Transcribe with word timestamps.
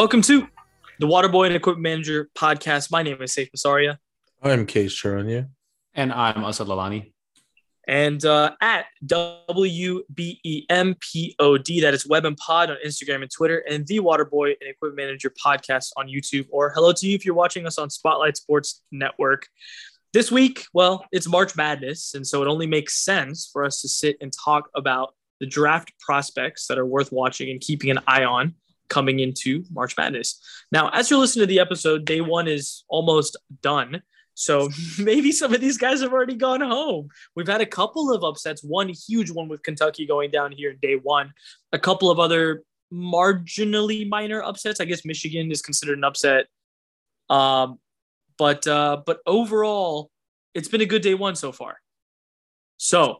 Welcome 0.00 0.22
to 0.22 0.48
the 0.98 1.06
Waterboy 1.06 1.48
and 1.48 1.54
Equipment 1.54 1.82
Manager 1.82 2.30
podcast. 2.34 2.90
My 2.90 3.02
name 3.02 3.20
is 3.20 3.34
Saif 3.34 3.50
Masaria. 3.54 3.98
I'm 4.42 4.64
Case 4.64 4.94
Charania. 4.94 5.50
And 5.92 6.10
I'm 6.10 6.42
Asad 6.42 6.68
Lalani. 6.68 7.12
And 7.86 8.24
uh, 8.24 8.52
at 8.62 8.86
WBEMPOD, 9.04 10.00
that 11.82 11.92
is 11.92 12.06
Web 12.08 12.24
and 12.24 12.34
Pod 12.38 12.70
on 12.70 12.78
Instagram 12.82 13.20
and 13.20 13.30
Twitter, 13.30 13.58
and 13.68 13.86
the 13.86 13.98
Waterboy 13.98 14.54
and 14.58 14.70
Equipment 14.70 14.96
Manager 14.96 15.34
podcast 15.38 15.90
on 15.98 16.08
YouTube. 16.08 16.46
Or 16.50 16.72
hello 16.74 16.94
to 16.94 17.06
you 17.06 17.14
if 17.14 17.26
you're 17.26 17.34
watching 17.34 17.66
us 17.66 17.76
on 17.76 17.90
Spotlight 17.90 18.38
Sports 18.38 18.80
Network. 18.90 19.48
This 20.14 20.32
week, 20.32 20.64
well, 20.72 21.04
it's 21.12 21.28
March 21.28 21.54
Madness, 21.56 22.14
and 22.14 22.26
so 22.26 22.40
it 22.40 22.48
only 22.48 22.66
makes 22.66 23.04
sense 23.04 23.50
for 23.52 23.66
us 23.66 23.82
to 23.82 23.88
sit 23.88 24.16
and 24.22 24.32
talk 24.32 24.70
about 24.74 25.14
the 25.40 25.46
draft 25.46 25.92
prospects 26.00 26.68
that 26.68 26.78
are 26.78 26.86
worth 26.86 27.12
watching 27.12 27.50
and 27.50 27.60
keeping 27.60 27.90
an 27.90 27.98
eye 28.06 28.24
on 28.24 28.54
coming 28.90 29.20
into 29.20 29.64
March 29.70 29.96
Madness. 29.96 30.38
Now, 30.70 30.90
as 30.90 31.08
you're 31.08 31.18
listening 31.18 31.44
to 31.44 31.46
the 31.46 31.60
episode, 31.60 32.04
day 32.04 32.20
one 32.20 32.46
is 32.46 32.84
almost 32.88 33.36
done. 33.62 34.02
So 34.34 34.68
maybe 34.98 35.32
some 35.32 35.54
of 35.54 35.60
these 35.60 35.78
guys 35.78 36.02
have 36.02 36.12
already 36.12 36.34
gone 36.34 36.60
home. 36.60 37.08
We've 37.34 37.48
had 37.48 37.62
a 37.62 37.66
couple 37.66 38.12
of 38.12 38.22
upsets, 38.22 38.62
one 38.62 38.88
huge 38.90 39.30
one 39.30 39.48
with 39.48 39.62
Kentucky 39.62 40.06
going 40.06 40.30
down 40.30 40.52
here 40.52 40.70
in 40.72 40.78
day 40.78 40.96
one, 40.96 41.32
a 41.72 41.78
couple 41.78 42.10
of 42.10 42.18
other 42.18 42.62
marginally 42.92 44.08
minor 44.08 44.42
upsets. 44.42 44.80
I 44.80 44.84
guess 44.84 45.04
Michigan 45.04 45.50
is 45.50 45.62
considered 45.62 45.96
an 45.96 46.04
upset. 46.04 46.46
Um, 47.30 47.78
but 48.36 48.66
uh, 48.66 49.02
but 49.06 49.20
overall, 49.26 50.10
it's 50.54 50.68
been 50.68 50.80
a 50.80 50.86
good 50.86 51.02
day 51.02 51.14
one 51.14 51.36
so 51.36 51.52
far. 51.52 51.76
So 52.78 53.18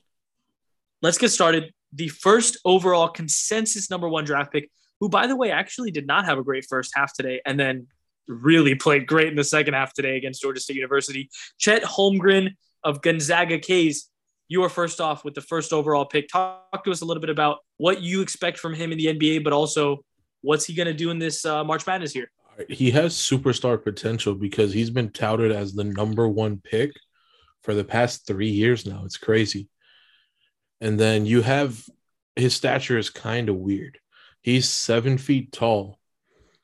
let's 1.03 1.19
get 1.19 1.29
started. 1.29 1.73
The 1.93 2.09
first 2.09 2.59
overall 2.65 3.09
consensus 3.09 3.91
number 3.91 4.09
one 4.09 4.25
draft 4.25 4.53
pick, 4.53 4.71
who 5.01 5.09
by 5.09 5.27
the 5.27 5.37
way 5.37 5.51
actually 5.51 5.91
did 5.91 6.07
not 6.07 6.27
have 6.27 6.39
a 6.39 6.45
great 6.45 6.67
first 6.69 6.93
half 6.95 7.13
today, 7.13 7.41
and 7.45 7.59
then 7.59 7.87
really 8.29 8.75
played 8.75 9.07
great 9.07 9.29
in 9.29 9.37
the 9.37 9.45
second 9.45 9.75
half 9.75 9.93
today 9.93 10.17
against 10.17 10.41
Georgia 10.41 10.61
State 10.61 10.77
University. 10.77 11.29
Chet 11.59 11.83
Holmgren 11.83 12.55
of 12.85 13.03
Gonzaga 13.03 13.59
K's. 13.59 14.09
You 14.49 14.63
are 14.65 14.69
first 14.69 15.01
off 15.01 15.25
with 15.25 15.35
the 15.35 15.41
first 15.41 15.73
overall 15.73 16.05
pick. 16.05 16.29
Talk 16.29 16.85
to 16.85 16.91
us 16.91 17.01
a 17.01 17.05
little 17.05 17.21
bit 17.21 17.31
about 17.31 17.59
what 17.77 18.03
you 18.03 18.21
expect 18.21 18.59
from 18.59 18.75
him 18.75 18.93
in 18.93 18.99
the 18.99 19.07
NBA, 19.07 19.45
but 19.45 19.53
also 19.53 20.05
what's 20.43 20.65
he 20.65 20.75
going 20.75 20.87
to 20.87 20.95
do 20.95 21.11
in 21.11 21.19
this 21.19 21.45
uh, 21.45 21.63
March 21.65 21.87
Madness 21.87 22.13
here? 22.13 22.31
He 22.69 22.91
has 22.91 23.15
superstar 23.15 23.83
potential 23.83 24.35
because 24.35 24.73
he's 24.73 24.91
been 24.91 25.11
touted 25.11 25.53
as 25.53 25.73
the 25.73 25.85
number 25.85 26.29
one 26.29 26.61
pick 26.63 26.93
for 27.63 27.75
the 27.75 27.85
past 27.85 28.27
three 28.27 28.51
years 28.51 28.87
now. 28.87 29.03
It's 29.05 29.17
crazy. 29.17 29.69
And 30.81 30.99
then 30.99 31.27
you 31.27 31.43
have 31.43 31.85
his 32.37 32.55
stature 32.55 32.99
is 32.99 33.09
kind 33.09 33.49
of 33.49 33.57
weird. 33.57 34.00
He's 34.43 34.69
seven 34.69 35.19
feet 35.19 35.53
tall, 35.53 35.99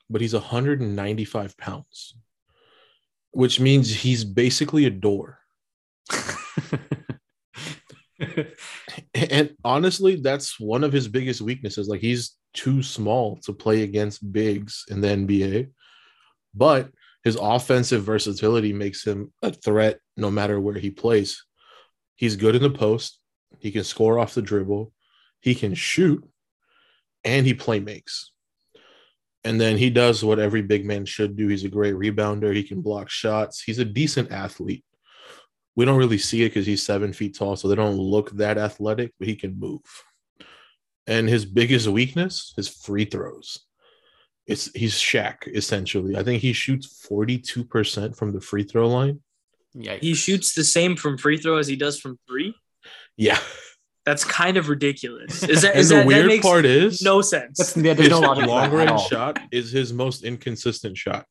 but 0.09 0.21
he's 0.21 0.33
195 0.33 1.57
pounds, 1.57 2.15
which 3.31 3.59
means 3.59 3.93
he's 3.93 4.23
basically 4.23 4.85
a 4.85 4.89
door. 4.89 5.39
and 9.13 9.55
honestly, 9.63 10.15
that's 10.15 10.59
one 10.59 10.83
of 10.83 10.91
his 10.91 11.07
biggest 11.07 11.41
weaknesses. 11.41 11.87
Like 11.87 12.01
he's 12.01 12.35
too 12.53 12.81
small 12.81 13.37
to 13.43 13.53
play 13.53 13.83
against 13.83 14.31
bigs 14.31 14.85
in 14.89 15.01
the 15.01 15.09
NBA, 15.09 15.69
but 16.55 16.89
his 17.23 17.37
offensive 17.39 18.03
versatility 18.03 18.73
makes 18.73 19.05
him 19.05 19.33
a 19.41 19.51
threat 19.51 19.99
no 20.15 20.31
matter 20.31 20.59
where 20.59 20.77
he 20.77 20.89
plays. 20.89 21.43
He's 22.15 22.35
good 22.35 22.55
in 22.55 22.63
the 22.63 22.69
post. 22.69 23.19
He 23.59 23.71
can 23.71 23.83
score 23.83 24.17
off 24.17 24.33
the 24.33 24.41
dribble. 24.41 24.91
He 25.41 25.53
can 25.53 25.75
shoot, 25.75 26.27
and 27.23 27.45
he 27.45 27.53
play 27.53 27.79
makes. 27.79 28.31
And 29.43 29.61
then 29.61 29.77
he 29.77 29.89
does 29.89 30.23
what 30.23 30.39
every 30.39 30.61
big 30.61 30.85
man 30.85 31.05
should 31.05 31.37
do. 31.37 31.47
He's 31.47 31.63
a 31.63 31.69
great 31.69 31.95
rebounder. 31.95 32.53
He 32.53 32.63
can 32.63 32.81
block 32.81 33.09
shots. 33.09 33.61
He's 33.61 33.79
a 33.79 33.85
decent 33.85 34.31
athlete. 34.31 34.83
We 35.75 35.85
don't 35.85 35.97
really 35.97 36.17
see 36.17 36.43
it 36.43 36.49
because 36.49 36.65
he's 36.65 36.85
seven 36.85 37.13
feet 37.13 37.37
tall, 37.37 37.55
so 37.55 37.67
they 37.67 37.75
don't 37.75 37.97
look 37.97 38.31
that 38.31 38.57
athletic, 38.57 39.13
but 39.19 39.27
he 39.27 39.35
can 39.35 39.57
move. 39.59 39.81
And 41.05 41.29
his 41.29 41.45
biggest 41.45 41.87
weakness 41.87 42.53
is 42.57 42.67
free 42.67 43.05
throws. 43.05 43.59
It's 44.47 44.73
he's 44.73 44.95
Shaq 44.95 45.47
essentially. 45.47 46.17
I 46.17 46.23
think 46.23 46.41
he 46.41 46.53
shoots 46.53 47.05
42% 47.09 48.17
from 48.17 48.33
the 48.33 48.41
free 48.41 48.63
throw 48.63 48.89
line. 48.89 49.21
Yeah. 49.73 49.97
He 49.97 50.13
shoots 50.13 50.53
the 50.53 50.63
same 50.63 50.95
from 50.95 51.17
free 51.17 51.37
throw 51.37 51.57
as 51.57 51.67
he 51.67 51.75
does 51.75 51.99
from 51.99 52.17
three. 52.27 52.55
Yeah. 53.15 53.39
That's 54.07 54.23
kind 54.23 54.55
of 54.55 54.69
ridiculous. 54.69 55.43
Is 55.43 55.63
that 55.63 55.71
and 55.71 55.79
is 55.81 55.89
the 55.89 55.95
that, 55.95 56.01
that 56.03 56.07
weird 56.07 56.27
makes 56.27 56.45
part 56.45 56.65
is 56.65 57.01
no 57.01 57.21
sense? 57.21 57.57
That's, 57.57 57.75
yeah, 57.75 57.93
there's 57.93 58.07
his 58.07 58.09
no 58.09 58.21
logic 58.21 58.47
long 58.47 58.71
range 58.71 59.01
shot 59.01 59.37
is 59.51 59.69
his 59.69 59.91
most 59.91 60.23
inconsistent 60.23 60.97
shot. 60.97 61.25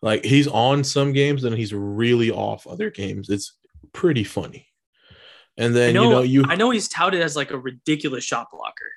Like 0.00 0.24
he's 0.24 0.46
on 0.46 0.84
some 0.84 1.12
games 1.12 1.42
and 1.42 1.56
he's 1.56 1.74
really 1.74 2.30
off 2.30 2.68
other 2.68 2.88
games. 2.88 3.28
It's 3.30 3.58
pretty 3.92 4.22
funny. 4.22 4.68
And 5.56 5.74
then 5.74 5.92
know, 5.92 6.04
you 6.04 6.10
know 6.10 6.22
you 6.22 6.44
I 6.46 6.54
know 6.54 6.70
he's 6.70 6.86
touted 6.86 7.20
as 7.20 7.34
like 7.34 7.50
a 7.50 7.58
ridiculous 7.58 8.22
shot 8.22 8.46
blocker. 8.52 8.92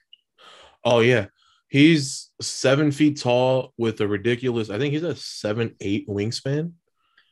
oh 0.85 0.99
yeah. 0.99 1.25
He's 1.69 2.29
seven 2.39 2.91
feet 2.91 3.19
tall 3.19 3.73
with 3.79 3.99
a 4.01 4.07
ridiculous, 4.07 4.69
I 4.69 4.77
think 4.77 4.93
he's 4.93 5.01
a 5.01 5.15
seven, 5.15 5.75
eight 5.79 6.07
wingspan. 6.07 6.73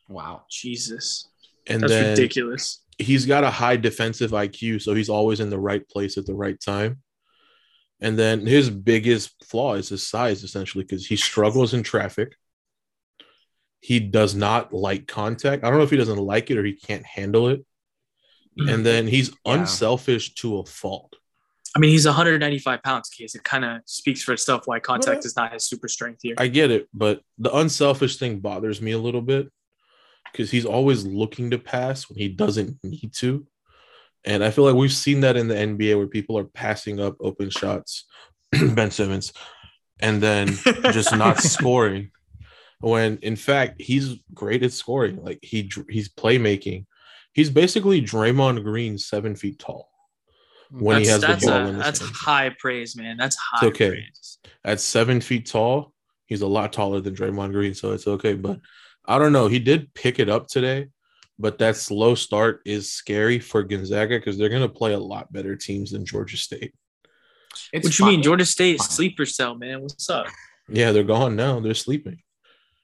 Wow. 0.08 0.46
Jesus, 0.50 1.30
And 1.68 1.84
that's 1.84 1.91
then 1.91 2.09
ridiculous. 2.12 2.81
He's 3.00 3.26
got 3.26 3.44
a 3.44 3.50
high 3.50 3.78
defensive 3.78 4.32
IQ, 4.32 4.82
so 4.82 4.94
he's 4.94 5.10
always 5.10 5.40
in 5.40 5.50
the 5.50 5.60
right 5.60 5.88
place 5.88 6.18
at 6.18 6.26
the 6.26 6.36
right 6.36 6.60
time. 6.60 7.02
And 8.02 8.18
then 8.18 8.46
his 8.46 8.70
biggest 8.70 9.44
flaw 9.46 9.74
is 9.74 9.90
his 9.90 10.06
size, 10.06 10.44
essentially, 10.44 10.84
because 10.84 11.08
he 11.08 11.16
struggles 11.16 11.74
in 11.74 11.84
traffic. 11.84 12.36
He 13.82 14.00
does 14.00 14.36
not 14.36 14.74
like 14.74 15.08
contact. 15.08 15.64
I 15.64 15.70
don't 15.70 15.78
know 15.78 15.84
if 15.84 15.90
he 15.90 15.98
doesn't 15.98 16.18
like 16.18 16.52
it 16.52 16.58
or 16.58 16.64
he 16.66 16.74
can't 16.74 17.06
handle 17.06 17.48
it. 17.48 17.66
Hmm. 18.59 18.70
And 18.70 18.86
then 18.86 19.08
he's 19.08 19.30
Yeah. 19.46 19.54
unselfish 19.56 20.34
to 20.36 20.59
a 20.59 20.66
fault. 20.66 21.16
I 21.76 21.80
mean, 21.80 21.92
he's 21.92 22.06
195 22.08 22.82
pounds, 22.84 23.09
case. 23.09 23.36
It 23.36 23.44
kind 23.44 23.64
of 23.64 23.82
speaks 23.86 24.24
for 24.24 24.34
itself 24.34 24.64
why 24.66 24.80
contact 24.80 25.20
But- 25.22 25.26
is 25.26 25.36
not 25.36 25.54
his 25.54 25.66
super 25.68 25.88
strength 25.88 26.22
here. 26.24 26.36
I 26.38 26.48
get 26.48 26.72
it, 26.72 26.90
but 26.94 27.22
the 27.38 27.56
unselfish 27.56 28.18
thing 28.18 28.40
bothers 28.40 28.82
me 28.82 28.92
a 28.92 28.98
little 28.98 29.22
bit 29.22 29.50
because 30.31 30.51
he's 30.51 30.66
always 30.66 31.06
looking 31.06 31.51
to 31.51 31.59
pass 31.59 32.09
when 32.09 32.17
he 32.17 32.29
doesn't 32.29 32.78
need 32.84 33.13
to. 33.16 33.45
And 34.25 34.44
I 34.44 34.51
feel 34.51 34.66
like 34.66 34.75
we've 34.75 34.91
seen 34.91 35.22
that 35.22 35.38
in 35.38 35.47
the 35.47 35.56
NBA 35.56 35.97
where 35.97 36.07
people 36.07 36.38
are 36.38 36.45
passing 36.45 37.00
up 37.00 37.16
open 37.22 37.50
shots, 37.50 38.06
Ben 38.51 38.91
Simmons, 38.91 39.34
and 40.00 40.22
then 40.22 40.47
just 40.91 41.16
not 41.16 41.38
scoring. 41.40 42.12
When 42.81 43.17
in 43.22 43.35
fact 43.35 43.81
he's 43.81 44.16
great 44.34 44.63
at 44.63 44.72
scoring, 44.72 45.23
like 45.23 45.40
he 45.41 45.69
he's 45.90 46.09
playmaking. 46.09 46.85
He's 47.34 47.50
basically 47.50 48.01
Draymond 48.01 48.63
Green, 48.63 48.97
seven 48.97 49.35
feet 49.35 49.59
tall. 49.59 49.90
When 50.72 50.97
that's 50.97 51.07
he 51.07 51.11
has 51.11 51.41
the 51.41 51.47
ball 51.47 51.67
a- 51.67 51.72
that's 51.73 52.00
hand. 52.00 52.11
high 52.13 52.56
praise, 52.57 52.96
man. 52.96 53.17
That's 53.17 53.35
high 53.35 53.67
okay. 53.67 53.90
praise. 53.90 54.38
at 54.63 54.79
seven 54.79 55.19
feet 55.19 55.47
tall, 55.47 55.94
he's 56.28 56.41
a 56.41 56.47
lot 56.47 56.72
taller 56.72 57.01
than 57.01 57.16
Draymond 57.16 57.51
Green, 57.51 57.73
so 57.73 57.91
it's 57.91 58.07
okay. 58.07 58.34
But 58.34 58.59
I 59.09 59.18
don't 59.18 59.34
know. 59.34 59.47
He 59.47 59.58
did 59.58 59.92
pick 59.96 60.20
it 60.20 60.30
up 60.30 60.47
today, 60.47 60.90
but 61.40 61.58
that 61.58 61.75
slow 61.75 62.14
start 62.14 62.62
is 62.64 62.94
scary 62.94 63.40
for 63.40 63.64
Gonzaga 63.64 64.20
because 64.20 64.38
they're 64.38 64.50
going 64.50 64.62
to 64.62 64.70
play 64.70 64.94
a 64.94 65.00
lot 65.00 65.34
better 65.34 65.56
teams 65.56 65.90
than 65.90 66.06
Georgia 66.06 66.38
State. 66.38 66.75
It's 67.74 67.88
what 67.88 67.97
you 67.97 68.06
mean. 68.06 68.22
Georgia 68.22 68.46
State 68.46 68.78
Fine. 68.78 68.88
sleeper 68.88 69.26
cell, 69.26 69.56
man? 69.56 69.82
What's 69.82 70.11
up? 70.11 70.28
Yeah, 70.67 70.91
they're 70.91 71.03
gone 71.03 71.35
now. 71.35 71.59
They're 71.59 71.73
sleeping. 71.73 72.22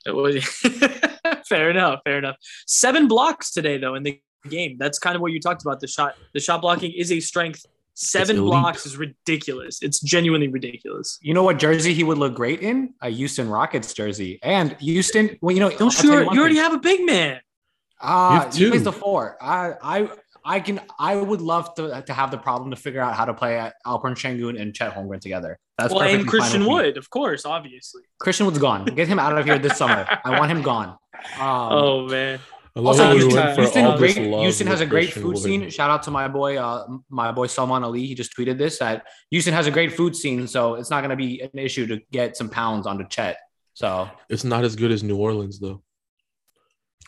Fair 1.48 1.70
enough. 1.70 2.00
Fair 2.04 2.18
enough. 2.18 2.38
Seven 2.66 3.08
blocks 3.08 3.52
today, 3.52 3.78
though, 3.78 3.94
in 3.94 4.02
the 4.02 4.20
game. 4.50 4.78
That's 4.80 4.98
kind 4.98 5.16
of 5.16 5.22
what 5.22 5.32
you 5.32 5.40
talked 5.40 5.62
about. 5.62 5.80
The 5.80 5.88
shot, 5.88 6.16
the 6.34 6.40
shot 6.40 6.62
blocking 6.62 6.92
is 6.92 7.12
a 7.12 7.20
strength. 7.20 7.68
Seven 7.96 8.42
blocks 8.42 8.86
is 8.86 8.98
ridiculous. 8.98 9.82
It's 9.82 10.02
genuinely 10.02 10.50
ridiculous. 10.50 11.18
You 11.22 11.34
know 11.34 11.44
what 11.44 11.58
jersey 11.58 11.94
he 11.94 12.04
would 12.04 12.18
look 12.18 12.36
great 12.36 12.60
in? 12.60 12.94
A 13.02 13.10
Houston 13.10 13.50
Rockets 13.50 13.94
jersey. 13.94 14.38
And 14.44 14.74
Houston, 14.82 15.38
well, 15.42 15.54
you 15.56 15.62
know, 15.62 15.70
I'll 15.70 15.78
Don't 15.78 15.92
tell 15.92 16.06
you? 16.12 16.20
you 16.26 16.34
You 16.34 16.40
already 16.42 16.58
have 16.58 16.74
a 16.74 16.78
big 16.80 17.06
man. 17.06 17.36
You 17.36 18.10
Uh, 18.10 18.42
have 18.42 18.54
he 18.54 18.70
plays 18.70 18.84
the 18.84 18.92
four. 18.92 19.38
I, 19.42 19.74
I, 19.82 20.10
I 20.44 20.60
can. 20.60 20.82
I 21.00 21.16
would 21.16 21.42
love 21.42 21.74
to, 21.76 22.04
to 22.06 22.14
have 22.14 22.32
the 22.32 22.38
problem 22.38 22.70
to 22.72 22.76
figure 22.76 23.00
out 23.00 23.16
how 23.16 23.24
to 23.26 23.34
play 23.34 23.72
Alperen 23.88 24.14
Sengun 24.14 24.62
and 24.62 24.76
Chet 24.76 24.94
Holmgren 24.94 25.22
together. 25.22 25.58
That's 25.78 25.92
well, 25.92 26.02
perfectly 26.02 26.20
and 26.20 26.30
Christian 26.30 26.60
with 26.62 26.68
me. 26.68 26.74
Wood, 26.74 26.98
of 26.98 27.10
course, 27.10 27.46
obviously. 27.46 28.04
Christian 28.20 28.46
Wood's 28.46 28.60
gone. 28.60 28.86
Get 28.86 29.08
him 29.08 29.20
out 29.20 29.38
of 29.38 29.46
here 29.46 29.58
this 29.58 29.78
summer. 29.78 30.06
I 30.24 30.38
want 30.38 30.52
him 30.52 30.62
gone. 30.62 30.98
Um, 31.40 31.72
oh 31.72 32.08
man. 32.08 32.40
I 32.78 32.82
love 32.82 33.00
Also, 33.00 33.14
we 33.14 33.22
Houston, 33.22 33.56
Houston, 33.56 33.98
great, 33.98 34.18
Houston 34.18 34.68
has 34.68 34.82
a 34.82 34.86
great 34.86 35.06
Christian 35.06 35.24
food 35.24 35.38
scene. 35.38 35.70
Shout 35.70 35.90
out 35.90 36.04
to 36.04 36.12
my 36.12 36.28
boy, 36.28 36.58
uh, 36.58 36.86
my 37.10 37.32
boy 37.32 37.48
Salman 37.48 37.86
Ali. 37.86 38.06
He 38.06 38.16
just 38.16 38.36
tweeted 38.36 38.58
this 38.58 38.80
that 38.80 39.08
Houston 39.32 39.54
has 39.54 39.66
a 39.66 39.72
great 39.72 39.94
food 39.94 40.14
scene, 40.14 40.46
so 40.46 40.76
it's 40.76 40.90
not 40.90 41.00
going 41.00 41.12
to 41.12 41.16
be 41.16 41.42
an 41.42 41.58
issue 41.58 41.88
to 41.88 42.02
get 42.12 42.36
some 42.36 42.50
pounds 42.50 42.86
onto 42.86 43.08
Chet. 43.08 43.38
So, 43.76 44.10
It's 44.30 44.44
not 44.44 44.66
as 44.66 44.76
good 44.76 44.92
as 44.92 45.04
New 45.04 45.16
Orleans, 45.16 45.58
though. 45.58 45.84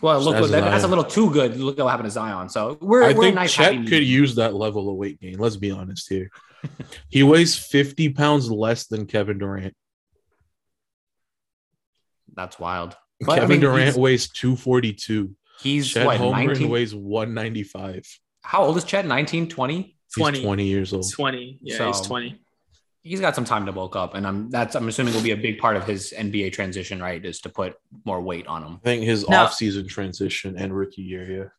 well, 0.01 0.21
look, 0.21 0.35
that, 0.51 0.61
that's 0.61 0.85
a 0.85 0.87
little 0.87 1.03
too 1.03 1.31
good. 1.31 1.57
Look 1.57 1.77
what 1.79 1.89
happened 1.89 2.07
to 2.07 2.11
Zion. 2.11 2.47
So 2.47 2.77
we're, 2.79 3.03
I 3.03 3.13
we're 3.13 3.23
think 3.23 3.33
a 3.33 3.35
nice 3.35 3.53
Chet 3.53 3.73
could 3.87 4.03
use 4.03 4.35
that 4.35 4.53
level 4.53 4.89
of 4.89 4.95
weight 4.95 5.19
gain. 5.19 5.37
Let's 5.37 5.57
be 5.57 5.71
honest 5.71 6.07
here. 6.07 6.29
he 7.09 7.23
weighs 7.23 7.57
50 7.57 8.09
pounds 8.09 8.49
less 8.49 8.87
than 8.87 9.05
Kevin 9.05 9.37
Durant. 9.37 9.75
That's 12.33 12.57
wild. 12.57 12.95
But, 13.19 13.31
I 13.31 13.35
Kevin 13.39 13.49
mean, 13.49 13.61
Durant 13.61 13.97
weighs 13.97 14.29
242. 14.29 15.35
He's 15.61 15.89
Chet 15.89 16.05
what, 16.05 16.19
Holmgren 16.19 16.47
19? 16.47 16.69
weighs 16.69 16.95
195. 16.95 18.05
How 18.43 18.63
old 18.63 18.77
is 18.77 18.83
Chet? 18.83 19.05
19, 19.05 19.49
20? 19.49 19.75
He's 20.15 20.21
20. 20.21 20.43
20, 20.43 20.65
years 20.65 20.93
old. 20.93 21.11
20. 21.11 21.59
Yeah, 21.61 21.87
he's 21.87 22.01
20. 22.01 22.39
He's 23.03 23.19
got 23.21 23.35
some 23.35 23.45
time 23.45 23.65
to 23.65 23.71
bulk 23.71 23.95
up, 23.95 24.15
and 24.15 24.27
I'm 24.27 24.49
that's 24.49 24.75
I'm 24.75 24.87
assuming 24.89 25.13
will 25.13 25.21
be 25.21 25.31
a 25.31 25.37
big 25.37 25.59
part 25.59 25.77
of 25.77 25.85
his 25.85 26.13
NBA 26.17 26.51
transition, 26.51 27.01
right? 27.01 27.23
Is 27.23 27.39
to 27.41 27.49
put 27.49 27.75
more 28.03 28.21
weight 28.21 28.47
on 28.47 28.63
him. 28.63 28.73
I 28.83 28.85
think 28.85 29.03
his 29.03 29.27
Now- 29.29 29.45
off-season 29.45 29.87
transition 29.87 30.57
and 30.57 30.75
rookie 30.75 31.03
year, 31.03 31.31
yeah. 31.31 31.49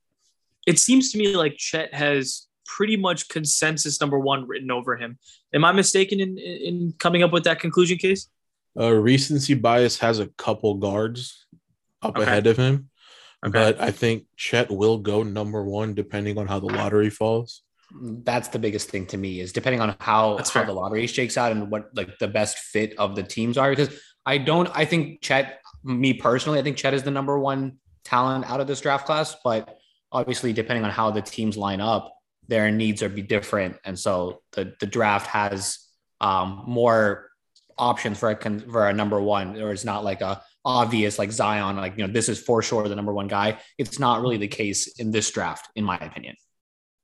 It 0.67 0.79
seems 0.79 1.11
to 1.13 1.19
me 1.19 1.35
like 1.37 1.57
Chet 1.57 1.95
has 1.95 2.49
pretty 2.67 2.97
much 2.97 3.29
consensus 3.29 3.99
number 3.99 4.19
one 4.19 4.47
written 4.47 4.71
over 4.71 4.97
him. 4.97 5.19
Am 5.55 5.65
I 5.65 5.73
mistaken 5.73 6.21
in, 6.21 6.37
in 6.37 6.93
coming 6.99 7.23
up 7.23 7.33
with 7.33 7.45
that 7.45 7.61
conclusion 7.61 7.97
case? 7.97 8.29
Uh, 8.79 8.93
recency 8.93 9.55
bias 9.55 9.99
has 9.99 10.19
a 10.19 10.27
couple 10.37 10.75
guards 10.75 11.47
up 12.03 12.17
Okay. 12.17 12.25
ahead 12.25 12.47
of 12.47 12.59
him, 12.59 12.91
Okay. 13.47 13.53
but 13.53 13.81
I 13.81 13.91
think 13.91 14.25
Chet 14.37 14.71
will 14.71 14.99
go 14.99 15.23
number 15.23 15.65
one 15.65 15.95
depending 15.95 16.39
on 16.39 16.47
how 16.47 16.59
the 16.59 16.67
lottery 16.67 17.11
falls. 17.11 17.63
That's 18.01 18.49
the 18.49 18.59
biggest 18.59 18.91
thing 18.91 19.07
to 19.07 19.17
me 19.17 19.41
is 19.41 19.53
depending 19.53 19.81
on 19.81 19.97
how 20.01 20.37
That's 20.37 20.51
how 20.51 20.61
fair. 20.61 20.67
the 20.67 20.73
lottery 20.75 21.07
shakes 21.07 21.39
out 21.39 21.53
and 21.53 21.71
what 21.71 21.89
like 21.95 22.19
the 22.19 22.29
best 22.29 22.59
fit 22.59 22.99
of 22.99 23.17
the 23.17 23.23
teams 23.23 23.57
are. 23.57 23.71
Because 23.71 23.91
I 24.27 24.39
don't, 24.39 24.69
I 24.75 24.85
think 24.85 25.23
Chet, 25.23 25.61
me 25.85 26.13
personally, 26.15 26.59
I 26.59 26.63
think 26.63 26.77
Chet 26.77 26.93
is 26.95 27.03
the 27.03 27.11
number 27.11 27.39
one 27.39 27.79
talent 28.05 28.51
out 28.51 28.61
of 28.61 28.67
this 28.67 28.81
draft 28.81 29.07
class. 29.07 29.37
But 29.43 29.79
obviously, 30.13 30.53
depending 30.53 30.85
on 30.85 30.91
how 30.91 31.11
the 31.11 31.23
teams 31.23 31.57
line 31.57 31.81
up, 31.81 32.13
their 32.49 32.71
needs 32.71 33.03
are 33.03 33.09
be 33.09 33.23
different, 33.23 33.77
and 33.85 33.99
so 33.99 34.41
the 34.53 34.75
the 34.81 34.87
draft 34.87 35.27
has 35.29 35.79
um, 36.21 36.65
more 36.67 37.29
options 37.77 38.19
for 38.19 38.31
a 38.31 38.35
con- 38.35 38.65
for 38.71 38.89
a 38.89 38.93
number 38.93 39.21
one, 39.21 39.61
or 39.61 39.71
it's 39.71 39.85
not 39.85 40.03
like 40.03 40.21
a 40.23 40.43
obvious 40.69 41.19
like 41.19 41.33
Zion, 41.33 41.77
like 41.77 41.97
you 41.97 42.07
know 42.07 42.13
this 42.13 42.29
is 42.29 42.39
for 42.39 42.63
sure 42.63 42.87
the 42.87 42.95
number 42.95 43.13
one 43.13 43.27
guy. 43.27 43.59
It's 43.79 43.99
not 43.99 44.21
really 44.21 44.37
the 44.37 44.47
case 44.49 44.99
in 44.99 45.11
this 45.11 45.31
draft, 45.31 45.69
in 45.75 45.85
my 45.85 45.97
opinion. 45.97 46.37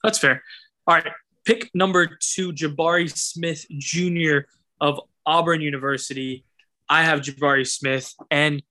That's 0.03 0.19
fair. 0.19 0.43
All 0.87 0.95
right. 0.95 1.13
Pick 1.47 1.71
number 1.75 2.19
two, 2.21 2.53
Jabari 2.53 3.11
Smith 3.11 3.67
Jr. 3.71 4.47
of 4.81 5.01
Auburn 5.25 5.63
University. 5.63 6.45
I 6.89 7.05
have 7.05 7.21
Jabari 7.21 7.67
Smith. 7.67 8.15
And 8.31 8.63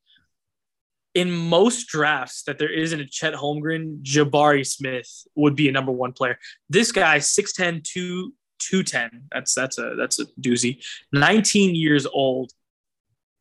in 1.16 1.32
most 1.32 1.88
drafts 1.88 2.44
that 2.44 2.60
there 2.60 2.72
isn't 2.72 3.00
a 3.00 3.06
Chet 3.06 3.34
Holmgren, 3.34 4.02
Jabari 4.04 4.66
Smith 4.66 5.10
would 5.36 5.56
be 5.56 5.70
a 5.70 5.72
number 5.72 5.92
one 5.92 6.14
player. 6.14 6.38
This 6.70 6.92
guy, 6.92 7.18
6'10, 7.18 7.84
2, 7.84 8.34
210. 8.60 9.24
That's 9.32 9.54
that's 9.54 9.78
a 9.78 9.96
that's 9.98 10.20
a 10.20 10.26
doozy. 10.40 10.84
19 11.12 11.76
years 11.76 12.06
old. 12.06 12.52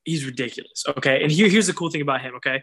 He's 0.04 0.24
ridiculous. 0.24 0.84
Okay. 0.88 1.22
And 1.22 1.30
here, 1.30 1.48
here's 1.48 1.66
the 1.66 1.72
cool 1.72 1.90
thing 1.90 2.02
about 2.02 2.22
him. 2.22 2.34
Okay. 2.36 2.62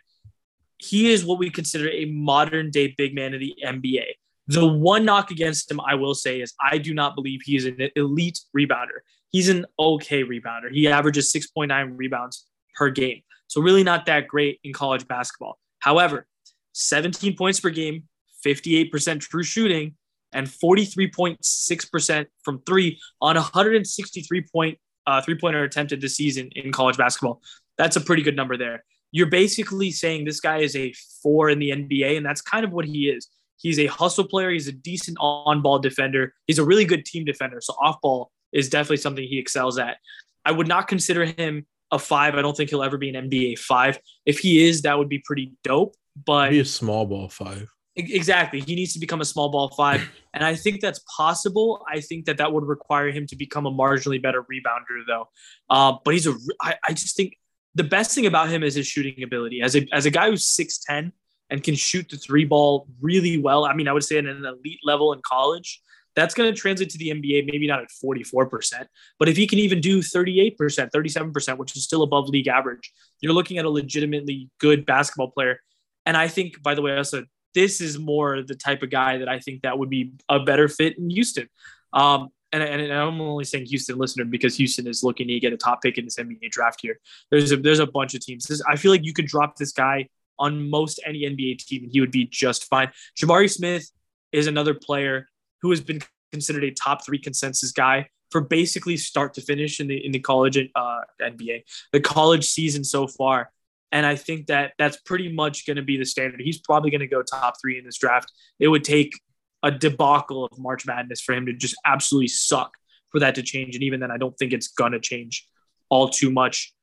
He 0.78 1.12
is 1.12 1.26
what 1.26 1.40
we 1.40 1.50
consider 1.50 1.90
a 1.90 2.06
modern 2.06 2.72
day 2.72 2.94
big 2.98 3.14
man 3.14 3.34
of 3.34 3.40
the 3.40 3.56
NBA. 3.64 4.06
The 4.48 4.66
one 4.66 5.06
knock 5.06 5.30
against 5.30 5.70
him, 5.70 5.80
I 5.80 5.96
will 5.96 6.16
say, 6.16 6.42
is 6.42 6.54
I 6.60 6.80
do 6.80 6.94
not 6.94 7.16
believe 7.16 7.42
he 7.44 7.56
is 7.56 7.66
an 7.66 7.90
elite 7.96 8.40
rebounder. 8.58 9.02
He's 9.30 9.48
an 9.50 9.66
okay 9.78 10.24
rebounder. 10.24 10.72
He 10.72 10.88
averages 10.88 11.32
6.9 11.32 11.94
rebounds 11.96 12.48
per 12.76 12.90
game. 12.90 13.22
So, 13.48 13.62
really 13.62 13.84
not 13.84 14.06
that 14.08 14.28
great 14.28 14.60
in 14.64 14.74
college 14.74 15.08
basketball. 15.08 15.60
However, 15.80 16.26
17 16.74 17.36
points 17.36 17.60
per 17.60 17.70
game, 17.70 18.04
58% 18.46 19.20
true 19.20 19.44
shooting, 19.44 19.96
and 20.34 20.48
43.6% 20.48 22.26
from 22.44 22.62
three 22.66 23.00
on 23.22 23.36
163 23.36 24.46
point 24.52 24.80
uh, 25.10 25.22
three 25.22 25.38
pointer 25.38 25.64
attempted 25.64 26.02
this 26.02 26.16
season 26.16 26.50
in 26.56 26.72
college 26.72 26.98
basketball. 26.98 27.42
That's 27.78 27.96
a 27.96 28.02
pretty 28.02 28.22
good 28.22 28.36
number 28.36 28.58
there. 28.58 28.84
You're 29.12 29.30
basically 29.30 29.90
saying 29.92 30.26
this 30.26 30.40
guy 30.40 30.58
is 30.60 30.76
a 30.76 30.94
four 31.24 31.50
in 31.50 31.58
the 31.58 31.72
NBA, 31.72 32.16
and 32.16 32.26
that's 32.26 32.42
kind 32.42 32.64
of 32.64 32.72
what 32.72 32.86
he 32.86 33.10
is. 33.10 33.28
He's 33.58 33.80
a 33.80 33.88
hustle 33.88 34.26
player. 34.26 34.52
He's 34.52 34.68
a 34.68 34.72
decent 34.72 35.18
on 35.20 35.62
ball 35.62 35.80
defender. 35.80 36.34
He's 36.46 36.60
a 36.60 36.64
really 36.64 36.86
good 36.86 37.06
team 37.06 37.26
defender. 37.26 37.60
So 37.62 37.74
off 37.74 38.00
ball 38.02 38.32
is 38.52 38.70
definitely 38.70 38.98
something 38.98 39.26
he 39.28 39.40
excels 39.40 39.78
at. 39.80 39.98
I 40.46 40.52
would 40.52 40.68
not 40.68 40.88
consider 40.88 41.26
him 41.26 41.66
a 41.92 42.00
five. 42.00 42.36
I 42.36 42.42
don't 42.42 42.56
think 42.56 42.70
he'll 42.70 42.84
ever 42.84 42.98
be 42.98 43.10
an 43.10 43.30
NBA 43.30 43.60
five. 43.60 44.00
If 44.26 44.40
he 44.40 44.68
is, 44.68 44.84
that 44.84 44.98
would 44.98 45.10
be 45.10 45.20
pretty 45.26 45.54
dope. 45.64 45.96
But 46.26 46.52
Be 46.52 46.60
a 46.60 46.66
small 46.66 47.06
ball 47.06 47.30
five. 47.30 47.68
Exactly. 48.00 48.62
He 48.62 48.76
needs 48.76 48.94
to 48.94 49.00
become 49.00 49.22
a 49.22 49.26
small 49.26 49.50
ball 49.50 49.70
five. 49.70 50.08
And 50.32 50.46
I 50.46 50.54
think 50.54 50.80
that's 50.80 51.04
possible. 51.18 51.84
I 51.92 52.02
think 52.02 52.26
that 52.26 52.38
that 52.38 52.54
would 52.54 52.64
require 52.64 53.10
him 53.10 53.26
to 53.28 53.36
become 53.36 53.66
a 53.66 53.72
marginally 53.72 54.22
better 54.22 54.44
rebounder, 54.44 55.02
though. 55.08 55.28
Uh, 55.72 55.94
but 56.06 56.14
he's 56.14 56.28
a, 56.28 56.36
I, 56.62 56.76
I 56.88 56.94
just 56.94 57.18
think 57.18 57.36
the 57.74 57.84
best 57.84 58.14
thing 58.14 58.28
about 58.28 58.48
him 58.48 58.62
is 58.62 58.76
his 58.76 58.86
shooting 58.86 59.24
ability. 59.24 59.64
As 59.64 59.76
a, 59.76 59.88
as 59.92 60.06
a 60.06 60.12
guy 60.12 60.30
who's 60.30 60.46
6'10 60.46 61.14
and 61.50 61.64
can 61.64 61.74
shoot 61.74 62.10
the 62.10 62.18
three 62.18 62.46
ball 62.46 62.88
really 63.02 63.40
well, 63.40 63.66
I 63.66 63.74
mean, 63.74 63.88
I 63.88 63.92
would 63.92 64.04
say 64.04 64.20
at 64.20 64.26
an 64.26 64.46
elite 64.46 64.82
level 64.84 65.14
in 65.14 65.22
college, 65.26 65.82
that's 66.16 66.34
going 66.36 66.54
to 66.54 66.60
translate 66.60 66.90
to 66.92 66.98
the 66.98 67.10
NBA, 67.10 67.52
maybe 67.52 67.66
not 67.66 67.82
at 67.82 67.88
44%, 68.04 68.86
but 69.18 69.30
if 69.30 69.38
he 69.38 69.48
can 69.48 69.58
even 69.60 69.82
do 69.82 70.00
38%, 70.00 70.56
37%, 70.58 71.58
which 71.58 71.76
is 71.76 71.84
still 71.84 72.04
above 72.04 72.30
league 72.30 72.48
average, 72.48 72.92
you're 73.22 73.34
looking 73.34 73.58
at 73.58 73.66
a 73.66 73.70
legitimately 73.70 74.50
good 74.60 74.86
basketball 74.86 75.32
player. 75.32 75.60
And 76.06 76.18
I 76.18 76.28
think, 76.28 76.62
by 76.62 76.76
the 76.76 76.82
way, 76.82 76.96
also 76.98 77.26
this 77.54 77.82
is 77.82 77.98
more 77.98 78.42
the 78.42 78.56
type 78.56 78.84
of 78.84 78.90
guy 78.90 79.18
that 79.18 79.30
I 79.30 79.40
think 79.40 79.62
that 79.62 79.78
would 79.78 79.90
be 79.90 80.14
a 80.28 80.40
better 80.40 80.68
fit 80.68 80.98
in 80.98 81.10
Houston. 81.10 81.50
Um, 81.94 82.30
and, 82.52 82.64
and, 82.64 82.92
I'm 82.92 83.22
only 83.22 83.44
saying 83.44 83.68
Houston 83.68 83.98
listener 83.98 84.26
because 84.26 84.56
Houston 84.58 84.88
is 84.88 85.04
looking 85.04 85.28
to 85.28 85.40
get 85.40 85.54
a 85.54 85.58
top 85.58 85.82
pick 85.82 85.98
in 85.98 86.06
this 86.06 86.18
NBA 86.18 86.50
draft 86.50 86.80
here. 86.82 87.00
There's 87.30 87.52
a 87.52 87.58
there's 87.58 87.80
a 87.80 87.86
bunch 87.86 88.16
of 88.16 88.22
teams. 88.22 88.50
I 88.68 88.76
feel 88.76 88.92
like 88.92 89.06
you 89.06 89.14
could 89.14 89.28
drop 89.28 89.56
this 89.56 89.72
guy 89.72 90.10
on 90.40 90.70
most 90.70 91.00
any 91.06 91.22
NBA 91.22 91.60
team 91.60 91.84
and 91.84 91.92
he 91.92 92.00
would 92.00 92.12
be 92.12 92.26
just 92.26 92.66
fine. 92.66 92.92
Jabari 93.20 93.50
Smith 93.50 93.92
is 94.32 94.48
another 94.48 94.74
player 94.74 95.28
who 95.62 95.70
has 95.70 95.82
been 95.82 96.02
considered 96.32 96.64
a 96.64 96.72
top 96.72 97.06
three 97.06 97.20
consensus 97.20 97.72
guy 97.72 98.08
for 98.32 98.42
basically 98.42 98.96
start 98.96 99.34
to 99.34 99.42
finish 99.42 99.80
in 99.80 99.88
the 99.88 100.04
in 100.04 100.12
the 100.12 100.20
college 100.20 100.58
uh, 100.58 101.02
NBA, 101.22 101.64
the 101.92 102.00
college 102.00 102.46
season 102.46 102.84
so 102.84 103.08
far. 103.08 103.52
And 103.92 104.06
I 104.06 104.16
think 104.16 104.48
that 104.48 104.74
that's 104.78 104.98
pretty 104.98 105.32
much 105.32 105.66
going 105.66 105.78
to 105.78 105.84
be 105.84 105.98
the 105.98 106.06
standard. 106.06 106.42
He's 106.42 106.60
probably 106.60 106.92
going 106.92 107.02
to 107.02 107.08
go 107.08 107.24
top 107.24 107.56
three 107.62 107.78
in 107.78 107.86
this 107.86 107.98
draft. 107.98 108.32
It 108.60 108.68
would 108.68 108.84
take 108.84 109.20
a 109.64 109.72
debacle 109.72 110.46
of 110.46 110.58
March 110.60 110.86
Madness 110.86 111.22
for 111.22 111.34
him 111.34 111.46
to 111.48 111.54
just 111.54 111.76
absolutely 111.86 112.28
suck 112.28 112.72
for 113.12 113.20
that 113.20 113.36
to 113.36 113.42
change. 113.44 113.76
And 113.76 113.84
even 113.84 114.00
then, 114.00 114.12
I 114.12 114.18
don't 114.18 114.38
think 114.38 114.54
it's 114.54 114.68
going 114.68 114.92
to 114.92 115.00
change 115.00 115.48
all 115.90 116.10
too 116.10 116.30
much. 116.32 116.74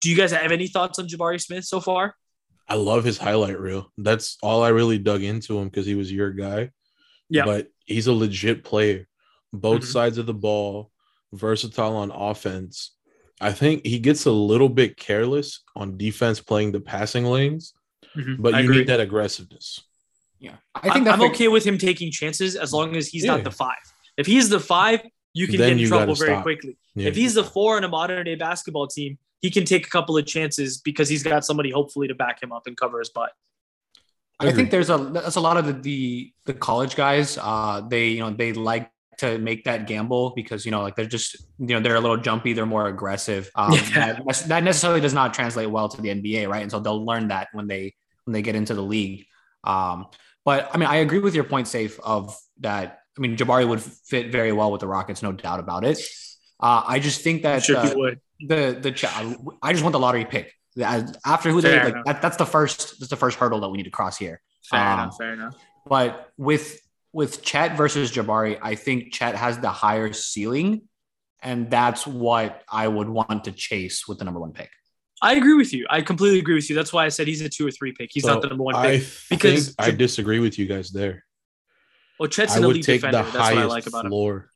Do 0.00 0.10
you 0.10 0.16
guys 0.16 0.30
have 0.30 0.52
any 0.52 0.68
thoughts 0.68 0.98
on 0.98 1.08
Jabari 1.08 1.40
Smith 1.40 1.64
so 1.64 1.80
far? 1.80 2.14
I 2.68 2.74
love 2.74 3.02
his 3.02 3.16
highlight 3.16 3.58
reel. 3.58 3.90
That's 3.96 4.36
all 4.42 4.62
I 4.62 4.68
really 4.68 4.98
dug 4.98 5.22
into 5.22 5.58
him 5.58 5.68
because 5.68 5.86
he 5.86 5.94
was 5.94 6.12
your 6.12 6.30
guy. 6.30 6.70
Yeah. 7.30 7.46
But 7.46 7.68
he's 7.86 8.06
a 8.06 8.12
legit 8.12 8.62
player. 8.62 9.08
Both 9.52 9.82
Mhm. 9.82 9.92
sides 9.92 10.18
of 10.18 10.26
the 10.26 10.34
ball, 10.34 10.92
versatile 11.32 11.96
on 11.96 12.10
offense. 12.10 12.94
I 13.40 13.52
think 13.52 13.86
he 13.86 13.98
gets 13.98 14.26
a 14.26 14.32
little 14.32 14.68
bit 14.68 14.96
careless 14.96 15.60
on 15.76 15.96
defense 15.96 16.40
playing 16.40 16.72
the 16.72 16.80
passing 16.80 17.24
lanes, 17.24 17.72
Mhm. 18.16 18.40
but 18.42 18.54
I 18.54 18.60
you 18.60 18.64
agree. 18.64 18.78
need 18.78 18.88
that 18.88 19.00
aggressiveness. 19.00 19.80
Yeah, 20.40 20.56
I 20.74 20.78
I 20.78 20.80
think 20.82 20.94
think 20.94 21.08
I'm, 21.08 21.18
that's 21.20 21.30
okay 21.34 21.48
with 21.48 21.64
him 21.64 21.78
taking 21.78 22.10
chances 22.10 22.56
as 22.56 22.72
long 22.72 22.96
as 22.96 23.08
he's 23.08 23.24
Yeah. 23.24 23.36
not 23.36 23.44
the 23.44 23.50
five. 23.50 23.74
If 24.16 24.26
he's 24.26 24.48
the 24.48 24.60
five, 24.60 25.00
you 25.34 25.46
can 25.46 25.58
Then 25.58 25.76
get 25.76 25.82
in 25.84 25.88
trouble 25.88 26.14
very 26.14 26.30
stop. 26.32 26.42
quickly. 26.42 26.76
Yeah. 26.94 27.08
If 27.08 27.16
he's 27.16 27.34
the 27.34 27.44
four 27.44 27.78
in 27.78 27.84
a 27.84 27.88
modern 27.88 28.24
day 28.24 28.34
basketball 28.34 28.86
team, 28.88 29.18
he 29.40 29.50
can 29.50 29.64
take 29.64 29.86
a 29.86 29.90
couple 29.90 30.16
of 30.18 30.26
chances 30.26 30.78
because 30.78 31.08
he's 31.08 31.22
got 31.22 31.44
somebody 31.44 31.70
hopefully 31.70 32.08
to 32.08 32.14
back 32.14 32.42
him 32.42 32.50
up 32.52 32.66
and 32.66 32.76
cover 32.76 32.98
his 32.98 33.08
butt. 33.10 33.32
I 34.40 34.52
think 34.52 34.70
there's 34.70 34.88
a 34.90 34.98
that's 34.98 35.34
a 35.36 35.40
lot 35.40 35.56
of 35.56 35.66
the 35.66 35.72
the, 35.72 36.32
the 36.46 36.54
college 36.54 36.94
guys. 36.94 37.36
Uh, 37.40 37.80
they 37.88 38.08
you 38.10 38.20
know 38.20 38.30
they 38.30 38.52
like 38.52 38.90
to 39.18 39.38
make 39.38 39.64
that 39.64 39.86
gamble 39.86 40.32
because 40.34 40.64
you 40.64 40.70
know 40.70 40.82
like 40.82 40.96
they're 40.96 41.06
just 41.06 41.36
you 41.58 41.68
know 41.68 41.80
they're 41.80 41.96
a 41.96 42.00
little 42.00 42.16
jumpy, 42.16 42.52
they're 42.52 42.66
more 42.66 42.86
aggressive. 42.86 43.50
Um, 43.58 43.72
that, 43.94 44.22
that 44.46 44.62
necessarily 44.62 45.00
does 45.00 45.14
not 45.14 45.34
translate 45.34 45.68
well 45.68 45.88
to 45.88 46.00
the 46.00 46.08
NBA, 46.08 46.48
right? 46.48 46.62
And 46.62 46.70
so 46.70 46.78
they'll 46.78 47.04
learn 47.04 47.28
that 47.28 47.48
when 47.52 47.66
they 47.66 47.94
when 48.24 48.32
they 48.32 48.42
get 48.42 48.54
into 48.54 48.74
the 48.74 48.82
league. 48.82 49.26
Um, 49.64 50.06
but 50.44 50.70
I 50.72 50.78
mean, 50.78 50.88
I 50.88 50.96
agree 50.96 51.18
with 51.18 51.34
your 51.34 51.44
point, 51.44 51.66
safe 51.68 51.98
of 52.00 52.36
that. 52.60 53.00
I 53.16 53.20
mean, 53.20 53.36
Jabari 53.36 53.68
would 53.68 53.82
fit 53.82 54.30
very 54.30 54.52
well 54.52 54.70
with 54.70 54.80
the 54.80 54.86
Rockets, 54.86 55.22
no 55.22 55.32
doubt 55.32 55.58
about 55.58 55.84
it. 55.84 55.98
Uh, 56.60 56.82
I 56.86 57.00
just 57.00 57.22
think 57.22 57.42
that 57.42 57.64
sure 57.64 57.76
uh, 57.76 58.14
the 58.40 58.78
the 58.80 58.92
ch- 58.92 59.04
I 59.62 59.72
just 59.72 59.82
want 59.82 59.92
the 59.92 60.00
lottery 60.00 60.24
pick. 60.24 60.52
After 60.80 61.50
who 61.50 61.60
they 61.60 61.82
like, 61.82 62.04
that, 62.04 62.22
that's 62.22 62.36
the 62.36 62.46
first 62.46 63.00
that's 63.00 63.10
the 63.10 63.16
first 63.16 63.36
hurdle 63.38 63.60
that 63.60 63.68
we 63.68 63.78
need 63.78 63.84
to 63.84 63.90
cross 63.90 64.16
here. 64.16 64.40
Fair 64.64 64.80
um, 64.80 65.00
enough. 65.00 65.16
Fair 65.18 65.32
enough. 65.32 65.56
But 65.86 66.30
with 66.36 66.80
with 67.18 67.42
Chet 67.42 67.76
versus 67.76 68.12
Jabari, 68.12 68.60
I 68.62 68.76
think 68.76 69.12
Chet 69.12 69.34
has 69.34 69.58
the 69.58 69.70
higher 69.70 70.12
ceiling, 70.12 70.82
and 71.42 71.68
that's 71.68 72.06
what 72.06 72.62
I 72.70 72.86
would 72.86 73.08
want 73.08 73.42
to 73.46 73.50
chase 73.50 74.06
with 74.06 74.18
the 74.18 74.24
number 74.24 74.38
one 74.38 74.52
pick. 74.52 74.70
I 75.20 75.34
agree 75.34 75.54
with 75.54 75.72
you. 75.72 75.84
I 75.90 76.00
completely 76.02 76.38
agree 76.38 76.54
with 76.54 76.70
you. 76.70 76.76
That's 76.76 76.92
why 76.92 77.04
I 77.04 77.08
said 77.08 77.26
he's 77.26 77.40
a 77.40 77.48
two 77.48 77.66
or 77.66 77.72
three 77.72 77.90
pick. 77.92 78.10
He's 78.12 78.22
So 78.22 78.34
not 78.34 78.42
the 78.42 78.46
number 78.46 78.62
one 78.62 78.76
I 78.76 78.98
pick. 78.98 79.06
because 79.30 79.66
think 79.70 79.74
I 79.80 79.90
disagree 79.90 80.38
with 80.38 80.60
you 80.60 80.66
guys 80.66 80.90
there. 80.92 81.24
Well, 82.20 82.28
Chet's 82.28 82.52
I 82.54 82.58
an 82.58 82.66
would 82.66 82.76
elite 82.76 82.84
take 82.84 83.00
defender. 83.00 83.24
the 83.24 83.32
That's 83.36 83.50
what 83.52 83.58
I 83.58 83.64
like 83.64 83.88
about 83.88 84.04
him. 84.04 84.12
floor 84.12 84.50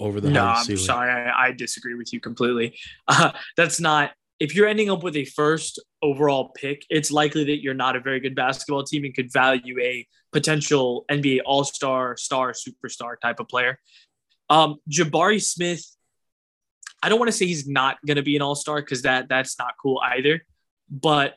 over 0.00 0.20
the 0.20 0.30
No, 0.30 0.46
I'm 0.46 0.64
ceiling. 0.64 0.82
sorry. 0.82 1.12
I, 1.12 1.46
I 1.46 1.52
disagree 1.52 1.94
with 1.94 2.12
you 2.12 2.18
completely. 2.18 2.76
Uh, 3.06 3.30
that's 3.56 3.78
not 3.78 4.10
if 4.40 4.54
you're 4.56 4.66
ending 4.66 4.90
up 4.90 5.04
with 5.04 5.14
a 5.14 5.24
first 5.24 5.80
overall 6.02 6.48
pick, 6.48 6.84
it's 6.90 7.12
likely 7.12 7.44
that 7.44 7.62
you're 7.62 7.74
not 7.74 7.94
a 7.94 8.00
very 8.00 8.18
good 8.18 8.34
basketball 8.34 8.82
team 8.82 9.04
and 9.04 9.14
could 9.14 9.32
value 9.32 9.78
a 9.80 10.04
potential 10.34 11.06
NBA 11.10 11.40
All 11.46 11.64
Star, 11.64 12.16
star, 12.18 12.52
superstar 12.52 13.14
type 13.22 13.40
of 13.40 13.48
player. 13.48 13.78
Um, 14.50 14.76
Jabari 14.90 15.42
Smith, 15.42 15.82
I 17.02 17.08
don't 17.08 17.18
want 17.18 17.28
to 17.28 17.36
say 17.36 17.46
he's 17.46 17.66
not 17.66 17.96
going 18.06 18.16
to 18.16 18.22
be 18.22 18.36
an 18.36 18.42
All 18.42 18.56
Star 18.56 18.80
because 18.80 19.02
that 19.02 19.28
that's 19.28 19.58
not 19.58 19.74
cool 19.80 20.00
either, 20.02 20.42
but 20.90 21.34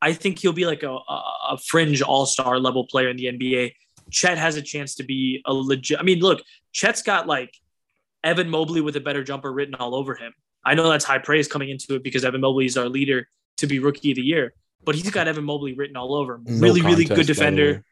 I 0.00 0.14
think 0.14 0.38
he'll 0.38 0.52
be 0.52 0.66
like 0.66 0.82
a, 0.82 0.90
a 0.90 1.58
fringe 1.64 2.02
All 2.02 2.26
Star 2.26 2.58
level 2.58 2.86
player 2.86 3.10
in 3.10 3.16
the 3.16 3.26
NBA. 3.26 3.74
Chet 4.10 4.38
has 4.38 4.56
a 4.56 4.62
chance 4.62 4.96
to 4.96 5.04
be 5.04 5.42
a 5.44 5.52
legit. 5.52 6.00
I 6.00 6.02
mean, 6.02 6.20
look, 6.20 6.42
Chet's 6.72 7.02
got 7.02 7.26
like 7.26 7.54
Evan 8.24 8.48
Mobley 8.48 8.80
with 8.80 8.96
a 8.96 9.00
better 9.00 9.22
jumper 9.22 9.52
written 9.52 9.74
all 9.74 9.94
over 9.94 10.14
him. 10.14 10.32
I 10.64 10.74
know 10.74 10.88
that's 10.88 11.04
high 11.04 11.18
praise 11.18 11.46
coming 11.46 11.68
into 11.68 11.94
it 11.94 12.02
because 12.02 12.24
Evan 12.24 12.40
Mobley 12.40 12.64
is 12.64 12.76
our 12.76 12.88
leader 12.88 13.28
to 13.58 13.66
be 13.66 13.78
rookie 13.78 14.12
of 14.12 14.16
the 14.16 14.22
year, 14.22 14.54
but 14.84 14.94
he's 14.94 15.10
got 15.10 15.28
Evan 15.28 15.44
Mobley 15.44 15.74
written 15.74 15.96
all 15.96 16.14
over 16.14 16.36
him. 16.36 16.44
No 16.46 16.60
really, 16.60 16.80
really 16.80 17.04
good 17.04 17.26
defender. 17.26 17.72
way. 17.74 17.82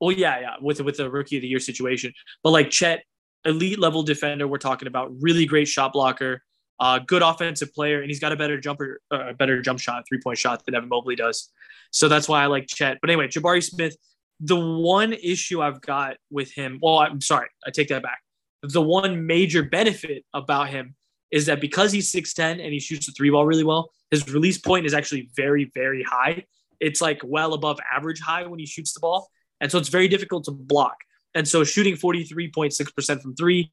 Well, 0.00 0.12
yeah, 0.12 0.40
yeah, 0.40 0.54
with 0.60 0.80
with 0.80 0.98
a 1.00 1.10
rookie 1.10 1.36
of 1.36 1.42
the 1.42 1.48
year 1.48 1.60
situation, 1.60 2.12
but 2.42 2.50
like 2.50 2.70
Chet, 2.70 3.02
elite 3.44 3.78
level 3.78 4.02
defender. 4.02 4.46
We're 4.48 4.58
talking 4.58 4.88
about 4.88 5.12
really 5.20 5.46
great 5.46 5.68
shot 5.68 5.92
blocker, 5.92 6.42
uh, 6.78 7.00
good 7.00 7.22
offensive 7.22 7.72
player, 7.74 8.00
and 8.00 8.10
he's 8.10 8.20
got 8.20 8.32
a 8.32 8.36
better 8.36 8.58
jumper, 8.58 9.00
uh, 9.12 9.28
a 9.28 9.34
better 9.34 9.60
jump 9.60 9.80
shot, 9.80 10.04
three 10.08 10.20
point 10.22 10.38
shot 10.38 10.64
than 10.64 10.74
Evan 10.74 10.88
Mobley 10.88 11.16
does. 11.16 11.50
So 11.90 12.08
that's 12.08 12.28
why 12.28 12.42
I 12.42 12.46
like 12.46 12.66
Chet. 12.66 12.98
But 13.00 13.10
anyway, 13.10 13.28
Jabari 13.28 13.62
Smith. 13.62 13.96
The 14.42 14.56
one 14.56 15.12
issue 15.12 15.60
I've 15.60 15.82
got 15.82 16.16
with 16.30 16.50
him, 16.50 16.78
well, 16.80 17.00
I'm 17.00 17.20
sorry, 17.20 17.48
I 17.66 17.70
take 17.70 17.88
that 17.88 18.02
back. 18.02 18.20
The 18.62 18.80
one 18.80 19.26
major 19.26 19.62
benefit 19.62 20.24
about 20.32 20.70
him 20.70 20.94
is 21.30 21.44
that 21.44 21.60
because 21.60 21.92
he's 21.92 22.10
6'10 22.10 22.52
and 22.52 22.72
he 22.72 22.80
shoots 22.80 23.04
the 23.04 23.12
three 23.12 23.28
ball 23.28 23.44
really 23.44 23.64
well, 23.64 23.90
his 24.10 24.26
release 24.32 24.56
point 24.56 24.86
is 24.86 24.94
actually 24.94 25.28
very, 25.36 25.70
very 25.74 26.02
high. 26.02 26.44
It's 26.80 27.02
like 27.02 27.20
well 27.22 27.52
above 27.52 27.78
average 27.94 28.20
high 28.20 28.46
when 28.46 28.58
he 28.58 28.64
shoots 28.64 28.94
the 28.94 29.00
ball. 29.00 29.28
And 29.60 29.70
so 29.70 29.78
it's 29.78 29.88
very 29.88 30.08
difficult 30.08 30.44
to 30.44 30.52
block. 30.52 30.96
And 31.34 31.46
so 31.46 31.64
shooting 31.64 31.94
43.6% 31.94 33.22
from 33.22 33.34
three 33.34 33.70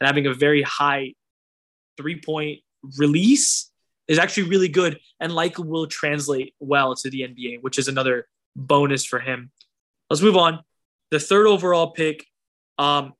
and 0.00 0.06
having 0.06 0.26
a 0.26 0.34
very 0.34 0.62
high 0.62 1.14
three 1.96 2.20
point 2.20 2.60
release 2.98 3.70
is 4.08 4.18
actually 4.18 4.44
really 4.44 4.68
good 4.68 4.98
and 5.20 5.32
likely 5.32 5.66
will 5.66 5.86
translate 5.86 6.54
well 6.60 6.94
to 6.94 7.10
the 7.10 7.22
NBA, 7.22 7.62
which 7.62 7.78
is 7.78 7.88
another 7.88 8.26
bonus 8.54 9.04
for 9.04 9.18
him. 9.18 9.50
Let's 10.10 10.22
move 10.22 10.36
on. 10.36 10.60
The 11.10 11.20
third 11.20 11.46
overall 11.46 11.92
pick, 11.92 12.26
um, 12.78 13.14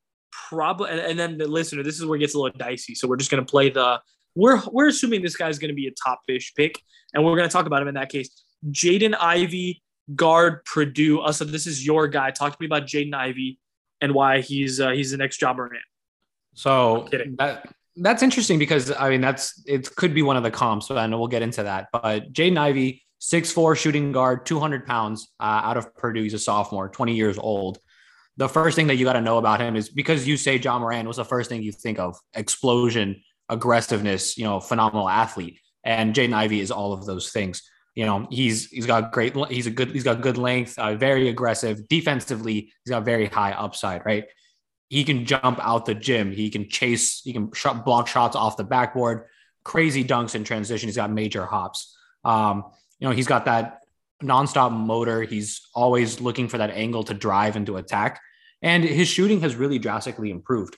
probably, 0.49 0.91
and, 0.91 1.01
and 1.01 1.19
then 1.19 1.39
the 1.39 1.47
listener, 1.47 1.83
this 1.83 1.99
is 1.99 2.05
where 2.05 2.17
it 2.17 2.21
gets 2.21 2.35
a 2.35 2.39
little 2.39 2.57
dicey. 2.57 2.95
So 2.95 3.09
we're 3.09 3.17
just 3.17 3.31
going 3.31 3.45
to 3.45 3.51
play 3.51 3.71
the, 3.71 4.01
we're, 4.35 4.61
we're 4.71 4.89
assuming 4.89 5.23
this 5.23 5.37
guy's 5.37 5.59
going 5.59 5.69
to 5.69 5.75
be 5.75 5.87
a 5.87 5.93
top 5.93 6.21
fish 6.27 6.53
pick, 6.55 6.81
and 7.13 7.25
we're 7.25 7.37
going 7.37 7.49
to 7.49 7.53
talk 7.53 7.67
about 7.67 7.81
him 7.81 7.89
in 7.89 7.95
that 7.95 8.11
case. 8.11 8.45
Jaden 8.71 9.15
Ivy, 9.19 9.83
guard 10.15 10.65
Purdue. 10.65 11.21
Also, 11.21 11.45
this 11.45 11.67
is 11.67 11.85
your 11.85 12.09
guy. 12.09 12.31
Talk 12.31 12.53
to 12.53 12.59
me 12.61 12.67
about 12.67 12.85
Jaden 12.85 13.15
Ivy 13.15 13.59
and 14.01 14.15
why 14.15 14.41
he's 14.41 14.81
uh, 14.81 14.91
he's 14.91 15.11
the 15.11 15.17
next 15.17 15.41
Ja 15.41 15.53
Morant. 15.53 15.83
So 16.55 17.09
that 17.39 17.67
that's 17.97 18.23
interesting 18.23 18.59
because 18.59 18.93
I 18.93 19.11
mean 19.11 19.21
that's 19.21 19.63
it 19.67 19.95
could 19.97 20.15
be 20.15 20.23
one 20.23 20.37
of 20.37 20.43
the 20.43 20.51
comps, 20.51 20.89
but 20.89 20.99
and 20.99 21.19
we'll 21.19 21.29
get 21.29 21.43
into 21.43 21.63
that. 21.63 21.89
But 21.93 22.33
Jaden 22.33 22.59
Ivy, 22.59 23.03
six 23.19 23.51
four, 23.51 23.77
shooting 23.77 24.13
guard, 24.13 24.47
200 24.47 24.87
pounds 24.87 25.33
uh, 25.41 25.63
out 25.65 25.77
of 25.77 25.95
Purdue. 25.97 26.23
He's 26.23 26.35
a 26.35 26.39
sophomore, 26.39 26.89
20 26.89 27.15
years 27.15 27.39
old. 27.39 27.79
The 28.37 28.49
first 28.49 28.75
thing 28.75 28.89
that 28.89 28.97
you 28.97 29.05
got 29.05 29.13
to 29.13 29.21
know 29.21 29.39
about 29.39 29.61
him 29.61 29.77
is 29.77 29.89
because 29.89 30.27
you 30.27 30.37
say 30.37 30.57
Ja 30.57 30.79
Morant 30.79 31.07
was 31.07 31.19
the 31.19 31.25
first 31.25 31.49
thing 31.49 31.63
you 31.63 31.71
think 31.71 32.01
of 32.01 32.17
explosion, 32.35 33.23
aggressiveness, 33.49 34.37
you 34.37 34.45
know, 34.45 34.59
phenomenal 34.59 35.09
athlete. 35.09 35.61
And 35.85 36.15
Jaden 36.15 36.33
Ivy 36.33 36.61
is 36.61 36.73
all 36.73 36.93
of 36.93 37.07
those 37.07 37.31
things. 37.31 37.63
You 37.95 38.07
know, 38.07 38.27
he's 38.31 38.69
he's 38.71 38.87
got 38.87 39.13
great, 39.13 39.37
he's 39.51 39.67
a 39.67 39.71
good, 39.71 39.93
he's 39.93 40.03
got 40.03 40.21
good 40.21 40.37
length, 40.37 40.79
uh, 40.79 40.97
very 40.97 41.29
aggressive. 41.29 41.87
Defensively, 41.89 42.73
he's 42.85 42.91
got 42.91 43.05
very 43.05 43.27
high 43.27 43.53
upside, 43.53 44.05
right? 44.05 44.25
He 44.89 45.05
can 45.05 45.25
jump 45.27 45.59
out 45.61 45.87
the 45.87 45.95
gym. 45.95 46.33
He 46.33 46.51
can 46.51 46.69
chase. 46.69 47.21
He 47.23 47.33
can 47.33 47.53
shot, 47.53 47.85
block 47.85 48.09
shots 48.09 48.37
off 48.37 48.57
the 48.57 48.65
backboard. 48.65 49.25
Crazy 49.65 50.05
dunks 50.05 50.35
in 50.35 50.45
transition. 50.45 50.89
He's 50.89 50.97
got 50.97 51.11
major 51.11 51.47
hops. 51.47 51.97
Um, 52.25 52.65
you 52.99 53.09
know, 53.09 53.15
he's 53.15 53.27
got 53.27 53.47
that 53.47 53.81
nonstop 54.23 54.73
motor. 54.73 55.23
He's 55.23 55.69
always 55.75 56.21
looking 56.21 56.49
for 56.49 56.59
that 56.59 56.71
angle 56.71 57.05
to 57.05 57.15
drive 57.15 57.57
and 57.57 57.67
to 57.67 57.77
attack. 57.77 58.21
And 58.63 58.85
his 58.85 59.09
shooting 59.09 59.41
has 59.41 59.57
really 59.57 59.79
drastically 59.79 60.31
improved. 60.31 60.77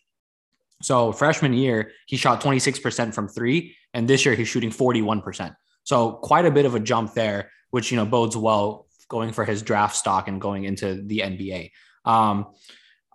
So 0.82 1.12
freshman 1.12 1.52
year, 1.54 1.92
he 2.06 2.16
shot 2.16 2.40
26% 2.40 3.14
from 3.14 3.28
three, 3.28 3.76
and 3.94 4.06
this 4.08 4.24
year 4.24 4.34
he's 4.34 4.48
shooting 4.48 4.70
41%. 4.70 5.54
So 5.86 6.12
quite 6.12 6.44
a 6.44 6.50
bit 6.50 6.66
of 6.66 6.74
a 6.74 6.80
jump 6.80 7.14
there, 7.14 7.50
which 7.70 7.90
you 7.90 7.96
know 7.96 8.04
bodes 8.04 8.36
well 8.36 8.86
going 9.08 9.32
for 9.32 9.44
his 9.44 9.62
draft 9.62 9.96
stock 9.96 10.26
and 10.28 10.40
going 10.40 10.64
into 10.64 11.00
the 11.02 11.20
NBA. 11.20 11.70
Um, 12.04 12.46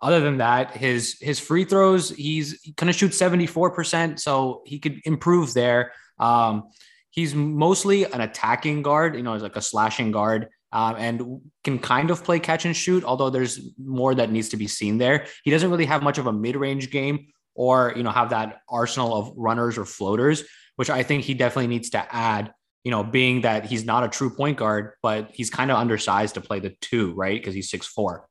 other 0.01 0.21
than 0.21 0.37
that, 0.37 0.75
his 0.75 1.17
his 1.19 1.39
free 1.39 1.65
throws, 1.65 2.09
he's 2.09 2.59
gonna 2.77 2.93
shoot 2.93 3.11
74%, 3.11 4.19
so 4.19 4.63
he 4.65 4.79
could 4.79 5.01
improve 5.05 5.53
there. 5.53 5.91
Um, 6.17 6.69
he's 7.09 7.35
mostly 7.35 8.05
an 8.05 8.21
attacking 8.21 8.83
guard, 8.83 9.15
you 9.15 9.21
know, 9.21 9.33
he's 9.33 9.43
like 9.43 9.57
a 9.57 9.61
slashing 9.61 10.11
guard. 10.11 10.47
Um, 10.73 10.95
and 10.97 11.41
can 11.65 11.79
kind 11.79 12.11
of 12.11 12.23
play 12.23 12.39
catch 12.39 12.63
and 12.63 12.73
shoot, 12.73 13.03
although 13.03 13.29
there's 13.29 13.59
more 13.77 14.15
that 14.15 14.31
needs 14.31 14.47
to 14.49 14.57
be 14.57 14.67
seen 14.67 14.97
there. 14.97 15.25
He 15.43 15.51
doesn't 15.51 15.69
really 15.69 15.83
have 15.83 16.01
much 16.01 16.17
of 16.17 16.27
a 16.27 16.31
mid-range 16.31 16.91
game 16.91 17.27
or 17.53 17.93
you 17.97 18.03
know 18.03 18.11
have 18.11 18.29
that 18.29 18.61
arsenal 18.69 19.13
of 19.13 19.33
runners 19.35 19.77
or 19.77 19.83
floaters, 19.83 20.45
which 20.77 20.89
I 20.89 21.03
think 21.03 21.25
he 21.25 21.33
definitely 21.33 21.67
needs 21.67 21.89
to 21.89 22.15
add. 22.15 22.53
You 22.83 22.91
know, 22.91 23.03
being 23.03 23.41
that 23.41 23.65
he's 23.65 23.85
not 23.85 24.03
a 24.03 24.09
true 24.09 24.29
point 24.29 24.57
guard, 24.57 24.93
but 25.03 25.29
he's 25.31 25.49
kind 25.49 25.69
of 25.69 25.77
undersized 25.77 26.35
to 26.35 26.41
play 26.41 26.59
the 26.59 26.75
two, 26.81 27.13
right? 27.13 27.39
Because 27.39 27.53
he's 27.53 27.69
six 27.69 27.85
four. 27.85 28.27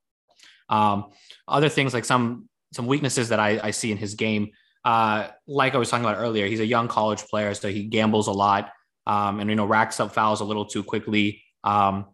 Um, 0.69 1.11
other 1.47 1.69
things 1.69 1.95
like 1.95 2.05
some 2.05 2.49
some 2.73 2.87
weaknesses 2.87 3.29
that 3.31 3.41
I, 3.41 3.61
I 3.63 3.71
see 3.73 3.91
in 3.91 3.99
his 3.99 4.15
game, 4.15 4.51
uh, 4.85 5.29
like 5.47 5.75
I 5.75 5.79
was 5.79 5.91
talking 5.91 6.05
about 6.05 6.19
earlier, 6.19 6.47
he's 6.47 6.61
a 6.61 6.67
young 6.67 6.89
college 6.89 7.23
player, 7.25 7.53
so 7.55 7.69
he 7.69 7.85
gambles 7.85 8.29
a 8.29 8.33
lot, 8.33 8.71
um, 9.07 9.41
and 9.41 9.51
you 9.51 9.57
know 9.57 9.67
racks 9.67 10.01
up 10.01 10.15
fouls 10.15 10.41
a 10.41 10.45
little 10.45 10.65
too 10.65 10.83
quickly. 10.83 11.43
Um, 11.65 12.07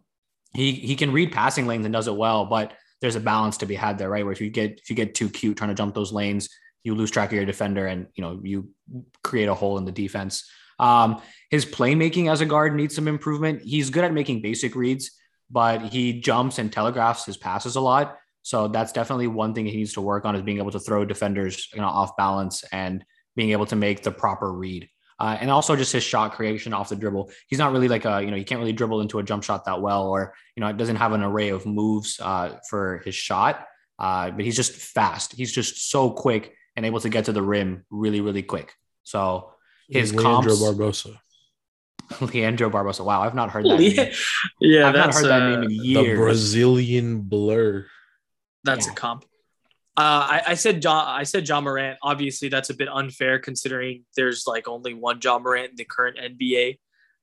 he 0.53 0.71
he 0.73 0.95
can 0.95 1.11
read 1.11 1.31
passing 1.31 1.67
lanes 1.67 1.85
and 1.85 1.93
does 1.93 2.07
it 2.07 2.15
well, 2.15 2.45
but 2.45 2.73
there's 2.99 3.15
a 3.15 3.19
balance 3.19 3.57
to 3.57 3.65
be 3.65 3.75
had 3.75 3.97
there, 3.97 4.09
right? 4.09 4.23
Where 4.23 4.33
if 4.33 4.41
you 4.41 4.49
get 4.49 4.79
if 4.79 4.89
you 4.89 4.95
get 4.95 5.15
too 5.15 5.29
cute 5.29 5.57
trying 5.57 5.69
to 5.69 5.75
jump 5.75 5.95
those 5.95 6.11
lanes, 6.11 6.49
you 6.83 6.95
lose 6.95 7.11
track 7.11 7.29
of 7.29 7.35
your 7.35 7.45
defender, 7.45 7.87
and 7.87 8.07
you 8.15 8.21
know 8.21 8.39
you 8.43 8.69
create 9.23 9.47
a 9.47 9.53
hole 9.53 9.77
in 9.77 9.85
the 9.85 9.91
defense. 9.91 10.49
Um, 10.79 11.21
his 11.49 11.65
playmaking 11.65 12.31
as 12.31 12.41
a 12.41 12.45
guard 12.45 12.75
needs 12.75 12.95
some 12.95 13.07
improvement. 13.07 13.61
He's 13.63 13.89
good 13.89 14.03
at 14.03 14.13
making 14.13 14.41
basic 14.41 14.75
reads, 14.75 15.11
but 15.49 15.81
he 15.81 16.19
jumps 16.19 16.59
and 16.59 16.71
telegraphs 16.71 17.25
his 17.25 17.37
passes 17.37 17.75
a 17.75 17.81
lot. 17.81 18.17
So 18.43 18.67
that's 18.67 18.93
definitely 18.93 19.27
one 19.27 19.53
thing 19.53 19.65
he 19.65 19.77
needs 19.77 19.93
to 19.93 20.01
work 20.01 20.25
on 20.25 20.35
is 20.35 20.41
being 20.41 20.57
able 20.59 20.71
to 20.71 20.79
throw 20.79 21.03
defenders 21.03 21.67
you 21.73 21.81
know 21.81 21.87
off 21.87 22.15
balance 22.15 22.63
and 22.71 23.03
being 23.35 23.51
able 23.51 23.65
to 23.67 23.75
make 23.75 24.03
the 24.03 24.11
proper 24.11 24.51
read. 24.51 24.89
Uh, 25.19 25.35
and 25.39 25.49
also 25.49 25.75
just 25.75 25.91
his 25.91 26.03
shot 26.03 26.33
creation 26.33 26.73
off 26.73 26.89
the 26.89 26.95
dribble. 26.95 27.31
He's 27.47 27.57
not 27.57 27.71
really 27.71 27.87
like 27.87 28.05
a, 28.05 28.21
you 28.21 28.29
know, 28.29 28.37
he 28.37 28.43
can't 28.43 28.59
really 28.59 28.73
dribble 28.73 29.01
into 29.01 29.17
a 29.17 29.23
jump 29.23 29.43
shot 29.43 29.65
that 29.65 29.81
well, 29.81 30.09
or, 30.09 30.35
you 30.55 30.61
know, 30.61 30.67
it 30.67 30.77
doesn't 30.77 30.97
have 30.97 31.11
an 31.11 31.23
array 31.23 31.49
of 31.49 31.65
moves 31.65 32.19
uh, 32.19 32.59
for 32.69 33.01
his 33.03 33.15
shot, 33.15 33.65
uh, 33.97 34.29
but 34.29 34.45
he's 34.45 34.55
just 34.55 34.73
fast. 34.73 35.33
He's 35.33 35.51
just 35.51 35.89
so 35.89 36.11
quick 36.11 36.53
and 36.75 36.85
able 36.85 36.99
to 36.99 37.09
get 37.09 37.25
to 37.25 37.31
the 37.31 37.41
rim 37.41 37.83
really, 37.89 38.21
really 38.21 38.43
quick. 38.43 38.73
So 39.03 39.53
his 39.89 40.13
Leandro 40.13 40.55
comps, 40.55 40.61
Barbosa, 40.61 41.17
Leandro 42.33 42.69
Barbosa. 42.69 43.03
Wow, 43.05 43.21
I've 43.21 43.35
not 43.35 43.49
heard 43.51 43.65
that. 43.65 43.79
Yeah, 43.81 44.03
name. 44.03 44.13
yeah 44.61 44.87
I've 44.87 44.95
not 44.95 45.05
that's 45.07 45.17
heard 45.21 45.29
that 45.29 45.41
uh, 45.41 45.49
name 45.51 45.63
in 45.63 45.71
years. 45.71 46.07
the. 46.09 46.15
Brazilian 46.15 47.21
blur. 47.21 47.85
That's 48.63 48.85
Yeah. 48.87 48.91
a 48.93 48.95
comp. 48.95 49.23
Uh, 49.95 50.27
I, 50.29 50.41
I 50.49 50.53
said 50.53 50.81
John. 50.81 51.07
I 51.07 51.23
said 51.23 51.47
Ja 51.47 51.59
Morant. 51.59 51.97
Obviously, 52.03 52.49
that's 52.49 52.69
a 52.69 52.75
bit 52.75 52.87
unfair 52.87 53.39
considering 53.39 54.03
there's 54.15 54.45
like 54.45 54.67
only 54.67 54.93
one 54.93 55.19
Ja 55.23 55.39
Morant 55.39 55.71
in 55.71 55.75
the 55.75 55.85
current 55.85 56.17
NBA, 56.17 56.77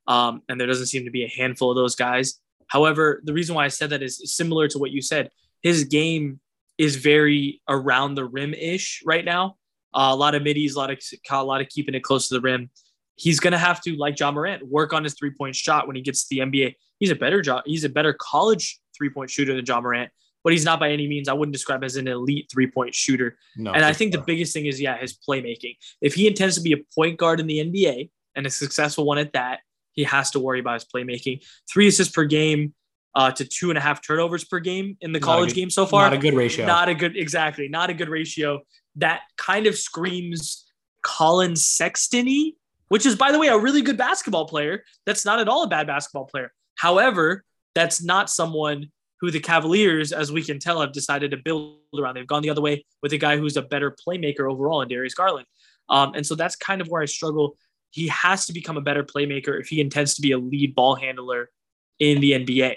um, 0.08 0.42
and 0.48 0.58
there 0.58 0.66
doesn't 0.66 0.86
seem 0.86 1.04
to 1.04 1.10
be 1.12 1.24
a 1.24 1.28
handful 1.28 1.70
of 1.70 1.76
those 1.76 1.94
guys. 1.94 2.40
However, 2.66 3.20
the 3.24 3.32
reason 3.32 3.54
why 3.54 3.64
I 3.64 3.68
said 3.68 3.90
that 3.90 4.02
is 4.02 4.20
similar 4.34 4.66
to 4.68 4.78
what 4.78 4.90
you 4.90 5.02
said. 5.02 5.30
His 5.62 5.84
game 5.84 6.40
is 6.76 6.96
very 6.96 7.62
around 7.68 8.16
the 8.16 8.24
rim 8.24 8.52
ish 8.54 9.02
right 9.06 9.24
now. 9.24 9.56
Uh, 9.94 10.08
a 10.10 10.16
lot 10.16 10.34
of 10.34 10.42
middies, 10.42 10.74
a 10.74 10.78
lot 10.78 10.90
of 10.90 10.98
a 11.30 11.44
lot 11.44 11.60
of 11.60 11.68
keeping 11.68 11.94
it 11.94 12.02
close 12.02 12.28
to 12.28 12.34
the 12.34 12.40
rim. 12.40 12.70
He's 13.16 13.38
gonna 13.38 13.58
have 13.58 13.80
to, 13.82 13.96
like 13.96 14.18
Ja 14.18 14.32
Morant, 14.32 14.66
work 14.66 14.92
on 14.92 15.04
his 15.04 15.14
three 15.14 15.30
point 15.30 15.54
shot 15.54 15.86
when 15.86 15.94
he 15.94 16.02
gets 16.02 16.26
to 16.26 16.34
the 16.34 16.42
NBA. 16.42 16.74
He's 16.98 17.10
a 17.10 17.14
better 17.14 17.42
job. 17.42 17.62
He's 17.64 17.84
a 17.84 17.88
better 17.88 18.12
college 18.12 18.80
three 18.96 19.10
point 19.10 19.30
shooter 19.30 19.54
than 19.54 19.64
Ja 19.64 19.80
Morant, 19.80 20.10
but 20.42 20.52
he's 20.52 20.64
not 20.64 20.80
by 20.80 20.90
any 20.90 21.06
means. 21.06 21.28
I 21.28 21.32
wouldn't 21.32 21.52
describe 21.52 21.84
as 21.84 21.96
an 21.96 22.08
elite 22.08 22.48
three 22.52 22.66
point 22.66 22.94
shooter. 22.94 23.38
no, 23.56 23.72
And 23.72 23.84
I 23.84 23.92
think 23.92 24.12
the 24.12 24.20
biggest 24.20 24.52
thing 24.52 24.66
is, 24.66 24.80
yeah, 24.80 24.98
his 24.98 25.16
playmaking. 25.16 25.76
If 26.00 26.14
he 26.14 26.26
intends 26.26 26.56
to 26.56 26.60
be 26.60 26.72
a 26.72 26.78
point 26.94 27.18
guard 27.18 27.38
in 27.38 27.46
the 27.46 27.58
NBA 27.58 28.10
and 28.34 28.46
a 28.46 28.50
successful 28.50 29.04
one 29.04 29.18
at 29.18 29.32
that, 29.34 29.60
he 29.92 30.02
has 30.04 30.32
to 30.32 30.40
worry 30.40 30.58
about 30.60 30.74
his 30.74 30.84
playmaking. 30.84 31.44
Three 31.72 31.86
assists 31.86 32.12
per 32.12 32.24
game 32.24 32.74
uh, 33.14 33.30
to 33.30 33.44
two 33.44 33.70
and 33.70 33.78
a 33.78 33.80
half 33.80 34.04
turnovers 34.04 34.44
per 34.44 34.58
game 34.58 34.96
in 35.00 35.12
the 35.12 35.20
college 35.20 35.50
good- 35.50 35.60
game 35.60 35.70
so 35.70 35.86
far. 35.86 36.04
not 36.04 36.12
a 36.12 36.18
good 36.18 36.34
ratio. 36.34 36.66
Not 36.66 36.88
a 36.88 36.94
good, 36.94 37.16
exactly, 37.16 37.68
not 37.68 37.90
a 37.90 37.94
good 37.94 38.08
ratio. 38.08 38.60
That 38.96 39.22
kind 39.36 39.66
of 39.66 39.76
screams 39.76 40.64
Collin 41.02 41.56
Sexton-y, 41.56 42.52
which 42.88 43.06
is, 43.06 43.16
by 43.16 43.32
the 43.32 43.38
way, 43.38 43.48
a 43.48 43.58
really 43.58 43.82
good 43.82 43.96
basketball 43.96 44.46
player. 44.46 44.84
That's 45.06 45.24
not 45.24 45.38
at 45.40 45.48
all 45.48 45.64
a 45.64 45.68
bad 45.68 45.86
basketball 45.86 46.26
player. 46.26 46.52
However, 46.76 47.44
that's 47.74 48.02
not 48.02 48.30
someone 48.30 48.90
who 49.20 49.30
the 49.30 49.40
Cavaliers, 49.40 50.12
as 50.12 50.32
we 50.32 50.42
can 50.42 50.58
tell, 50.58 50.80
have 50.80 50.92
decided 50.92 51.30
to 51.30 51.36
build 51.36 51.78
around. 51.98 52.14
They've 52.14 52.26
gone 52.26 52.42
the 52.42 52.50
other 52.50 52.60
way 52.60 52.84
with 53.02 53.12
a 53.12 53.18
guy 53.18 53.36
who's 53.36 53.56
a 53.56 53.62
better 53.62 53.94
playmaker 54.06 54.50
overall 54.50 54.82
in 54.82 54.88
Darius 54.88 55.14
Garland. 55.14 55.46
Um, 55.88 56.14
and 56.14 56.26
so 56.26 56.34
that's 56.34 56.56
kind 56.56 56.80
of 56.80 56.88
where 56.88 57.02
I 57.02 57.06
struggle. 57.06 57.56
He 57.90 58.08
has 58.08 58.46
to 58.46 58.52
become 58.52 58.76
a 58.76 58.80
better 58.80 59.04
playmaker 59.04 59.58
if 59.60 59.68
he 59.68 59.80
intends 59.80 60.14
to 60.16 60.22
be 60.22 60.32
a 60.32 60.38
lead 60.38 60.74
ball 60.74 60.94
handler 60.94 61.50
in 61.98 62.20
the 62.20 62.32
NBA. 62.32 62.76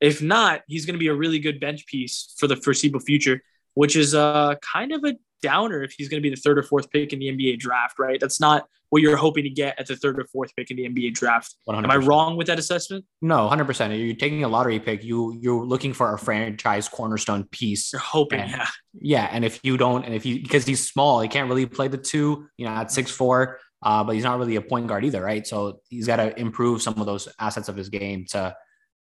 If 0.00 0.22
not, 0.22 0.62
he's 0.66 0.86
going 0.86 0.94
to 0.94 0.98
be 0.98 1.08
a 1.08 1.14
really 1.14 1.38
good 1.38 1.60
bench 1.60 1.86
piece 1.86 2.34
for 2.38 2.46
the 2.46 2.56
foreseeable 2.56 3.00
future, 3.00 3.42
which 3.76 3.94
is 3.94 4.14
uh, 4.14 4.54
kind 4.62 4.90
of 4.90 5.04
a 5.04 5.14
downer 5.42 5.82
if 5.82 5.92
he's 5.96 6.08
going 6.08 6.20
to 6.20 6.22
be 6.22 6.34
the 6.34 6.40
third 6.40 6.58
or 6.58 6.62
fourth 6.62 6.90
pick 6.90 7.12
in 7.12 7.18
the 7.18 7.26
NBA 7.26 7.58
draft, 7.58 7.98
right? 7.98 8.18
That's 8.18 8.40
not 8.40 8.66
what 8.88 9.02
you're 9.02 9.18
hoping 9.18 9.44
to 9.44 9.50
get 9.50 9.78
at 9.78 9.86
the 9.86 9.94
third 9.94 10.18
or 10.18 10.24
fourth 10.24 10.56
pick 10.56 10.70
in 10.70 10.78
the 10.78 10.88
NBA 10.88 11.12
draft. 11.12 11.54
100%. 11.68 11.84
Am 11.84 11.90
I 11.90 11.96
wrong 11.96 12.38
with 12.38 12.46
that 12.46 12.58
assessment? 12.58 13.04
No, 13.20 13.48
100%. 13.50 14.06
You're 14.06 14.16
taking 14.16 14.44
a 14.44 14.48
lottery 14.48 14.80
pick. 14.80 15.04
You 15.04 15.38
you're 15.42 15.62
looking 15.62 15.92
for 15.92 16.14
a 16.14 16.18
franchise 16.18 16.88
cornerstone 16.88 17.44
piece. 17.44 17.92
You're 17.92 18.00
hoping, 18.00 18.40
and, 18.40 18.50
yeah. 18.50 18.66
Yeah, 18.98 19.28
and 19.30 19.44
if 19.44 19.60
you 19.62 19.76
don't 19.76 20.06
and 20.06 20.14
if 20.14 20.24
you 20.24 20.40
because 20.40 20.64
he's 20.64 20.88
small, 20.90 21.20
he 21.20 21.28
can't 21.28 21.48
really 21.48 21.66
play 21.66 21.88
the 21.88 21.98
two, 21.98 22.48
you 22.56 22.64
know, 22.64 22.72
at 22.72 22.90
six 22.90 23.10
four, 23.10 23.58
uh, 23.82 24.04
but 24.04 24.14
he's 24.14 24.24
not 24.24 24.38
really 24.38 24.56
a 24.56 24.62
point 24.62 24.86
guard 24.86 25.04
either, 25.04 25.22
right? 25.22 25.46
So 25.46 25.80
he's 25.90 26.06
got 26.06 26.16
to 26.16 26.38
improve 26.40 26.80
some 26.80 26.98
of 26.98 27.04
those 27.04 27.28
assets 27.38 27.68
of 27.68 27.76
his 27.76 27.90
game 27.90 28.24
to 28.30 28.56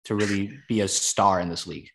to 0.05 0.15
really 0.15 0.59
be 0.67 0.81
a 0.81 0.89
star 0.89 1.39
in 1.39 1.47
this 1.47 1.67
league. 1.67 1.89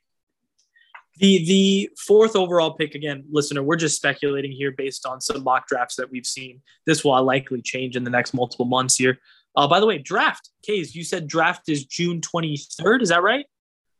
The 1.19 1.45
the 1.45 1.90
fourth 2.07 2.37
overall 2.37 2.73
pick 2.73 2.95
again, 2.95 3.25
listener, 3.31 3.62
we're 3.62 3.76
just 3.76 3.97
speculating 3.97 4.50
here 4.50 4.73
based 4.73 5.07
on 5.07 5.21
some 5.21 5.45
mock 5.45 5.69
drafts 5.69 5.97
that 5.97 6.11
we've 6.11 6.26
seen. 6.26 6.62
This 6.87 7.04
will 7.04 7.23
likely 7.23 7.61
change 7.61 7.97
in 7.97 8.04
the 8.04 8.11
next 8.11 8.33
multiple 8.33 8.64
months 8.64 8.97
here. 8.97 9.19
Uh, 9.54 9.69
by 9.69 9.78
the 9.78 9.87
way, 9.87 9.99
draft 9.99 10.49
case. 10.62 10.95
You 10.95 11.04
said 11.04 11.26
draft 11.26 11.69
is 11.69 11.85
June 11.85 12.23
twenty 12.23 12.57
third. 12.57 13.02
Is 13.02 13.11
that 13.11 13.23
right? 13.23 13.45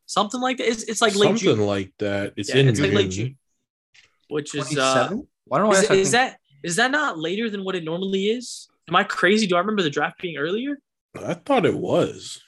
Something 0.07 0.41
like 0.41 0.59
that. 0.59 0.69
It's, 0.69 0.85
it's 0.85 1.03
like 1.03 1.13
something 1.13 1.33
late 1.33 1.41
June. 1.41 1.51
Something 1.51 1.67
like 1.67 1.93
that. 1.99 2.33
It's 2.37 2.49
yeah, 2.49 2.61
in 2.61 2.69
it's 2.69 2.79
June. 2.79 2.89
like 2.89 2.97
late 2.97 3.11
June, 3.11 3.39
which 4.29 4.55
is 4.55 4.77
uh, 4.77 5.11
I 5.53 5.59
don't 5.59 5.71
know. 5.71 5.73
Is, 5.73 5.91
is 5.91 6.11
that 6.13 6.39
is 6.65 6.77
that 6.77 6.91
not 6.91 7.19
later 7.19 7.51
than 7.51 7.63
what 7.63 7.77
it 7.77 7.85
normally 7.85 8.27
is? 8.27 8.69
Am 8.89 8.97
I 8.97 9.05
crazy? 9.05 9.47
Do 9.47 9.57
I 9.57 9.59
remember 9.59 9.83
the 9.83 9.91
draft 9.91 10.21
being 10.21 10.39
earlier? 10.39 10.79
I 11.15 11.35
thought 11.35 11.67
it 11.67 11.77
was. 11.77 12.41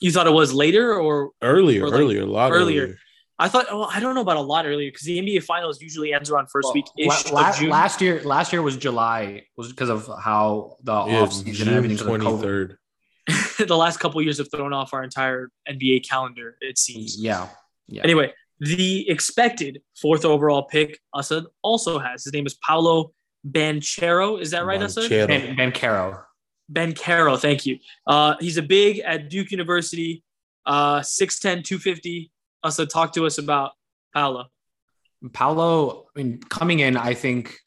You 0.00 0.12
thought 0.12 0.26
it 0.26 0.32
was 0.32 0.54
later 0.54 0.94
or 0.94 1.30
earlier? 1.42 1.84
Or 1.84 1.90
like 1.90 2.00
earlier, 2.00 2.22
a 2.22 2.26
lot 2.26 2.52
earlier. 2.52 2.82
earlier. 2.82 2.98
I 3.38 3.48
thought, 3.48 3.66
well, 3.70 3.88
I 3.92 4.00
don't 4.00 4.14
know 4.14 4.22
about 4.22 4.38
a 4.38 4.42
lot 4.42 4.64
earlier 4.64 4.90
because 4.90 5.06
the 5.06 5.18
NBA 5.18 5.42
Finals 5.42 5.82
usually 5.82 6.14
ends 6.14 6.30
around 6.30 6.48
first 6.50 6.66
well, 6.66 6.74
week 6.74 6.86
ish. 6.96 7.30
La- 7.30 7.52
last 7.68 8.00
year, 8.00 8.22
last 8.22 8.52
year 8.52 8.62
was 8.62 8.76
July, 8.78 9.44
was 9.56 9.68
because 9.68 9.90
of 9.90 10.10
how 10.22 10.76
the 10.82 10.92
yeah, 10.92 11.20
off 11.20 11.32
season 11.32 11.68
and 11.68 11.76
everything. 11.76 11.98
Twenty 11.98 12.24
third. 12.38 12.78
the 13.58 13.76
last 13.76 13.98
couple 13.98 14.22
years 14.22 14.38
have 14.38 14.50
thrown 14.50 14.72
off 14.72 14.94
our 14.94 15.02
entire 15.02 15.50
NBA 15.68 16.08
calendar. 16.08 16.56
It 16.60 16.78
seems. 16.78 17.20
Yeah. 17.20 17.48
Yeah. 17.88 18.02
Anyway, 18.04 18.32
the 18.60 19.08
expected 19.10 19.82
fourth 20.00 20.24
overall 20.24 20.64
pick 20.64 20.98
Asad 21.14 21.44
also 21.62 21.98
has. 21.98 22.24
His 22.24 22.32
name 22.32 22.46
is 22.46 22.54
Paolo 22.54 23.12
Banchero. 23.46 24.40
Is 24.40 24.52
that 24.52 24.64
right, 24.64 24.80
Asad? 24.80 25.10
Ben, 25.10 25.56
Banchero. 25.56 26.22
Banchero. 26.72 27.38
Thank 27.38 27.66
you. 27.66 27.78
Uh, 28.06 28.36
he's 28.40 28.56
a 28.56 28.62
big 28.62 29.00
at 29.00 29.28
Duke 29.28 29.50
University. 29.50 30.22
Uh, 30.64 30.98
6'10", 30.98 31.62
250 31.62 32.32
also 32.62 32.84
talk 32.84 33.12
to 33.14 33.26
us 33.26 33.38
about 33.38 33.72
Paolo. 34.14 34.46
Paolo, 35.32 36.06
I 36.14 36.22
mean, 36.22 36.40
coming 36.40 36.80
in, 36.80 36.96
I 36.96 37.14
think 37.14 37.58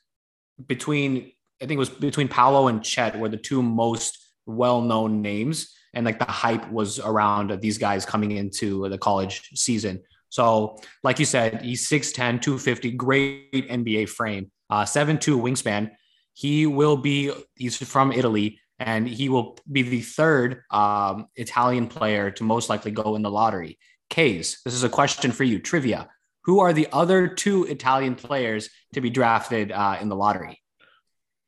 between 0.68 1.32
I 1.62 1.66
think 1.66 1.78
it 1.78 1.80
was 1.80 1.90
between 1.90 2.28
Paolo 2.28 2.68
and 2.68 2.84
Chet 2.84 3.20
were 3.20 3.30
the 3.30 3.38
two 3.38 3.62
most 3.62 4.18
well-known 4.46 5.22
names, 5.22 5.76
and 5.94 6.06
like 6.06 6.20
the 6.20 6.26
hype 6.26 6.70
was 6.72 7.00
around 7.00 7.60
these 7.62 7.78
guys 7.78 8.06
coming 8.06 8.32
into 8.32 8.88
the 8.90 8.98
college 8.98 9.50
season. 9.56 10.02
So, 10.30 10.78
like 11.04 11.20
you 11.20 11.26
said, 11.26 11.64
he's 11.64 11.90
6'10, 11.90 12.42
250, 12.42 12.92
great 12.92 13.52
NBA 13.52 14.10
frame, 14.10 14.52
uh, 14.70 14.84
7'2 14.84 15.42
wingspan. 15.42 15.92
He 16.34 16.68
will 16.68 16.98
be, 16.98 17.32
he's 17.56 17.78
from 17.78 18.12
Italy, 18.12 18.60
and 18.78 19.08
he 19.08 19.28
will 19.28 19.58
be 19.70 19.82
the 19.82 20.02
third 20.02 20.62
um, 20.70 21.28
Italian 21.36 21.88
player 21.88 22.32
to 22.32 22.44
most 22.44 22.70
likely 22.70 22.92
go 22.92 23.16
in 23.16 23.24
the 23.24 23.32
lottery. 23.32 23.80
Kays, 24.10 24.62
this 24.66 24.74
is 24.74 24.84
a 24.84 24.90
question 24.90 25.32
for 25.32 25.44
you. 25.44 25.60
Trivia. 25.60 26.10
Who 26.46 26.60
are 26.62 26.74
the 26.74 26.88
other 26.92 27.28
two 27.28 27.66
Italian 27.66 28.16
players 28.16 28.70
to 28.94 29.02
be 29.02 29.10
drafted 29.10 29.72
uh, 29.72 29.98
in 30.02 30.10
the 30.10 30.16
lottery? 30.16 30.62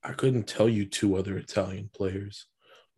I 0.03 0.13
couldn't 0.13 0.47
tell 0.47 0.69
you 0.69 0.85
two 0.85 1.15
other 1.15 1.37
Italian 1.37 1.89
players. 1.93 2.45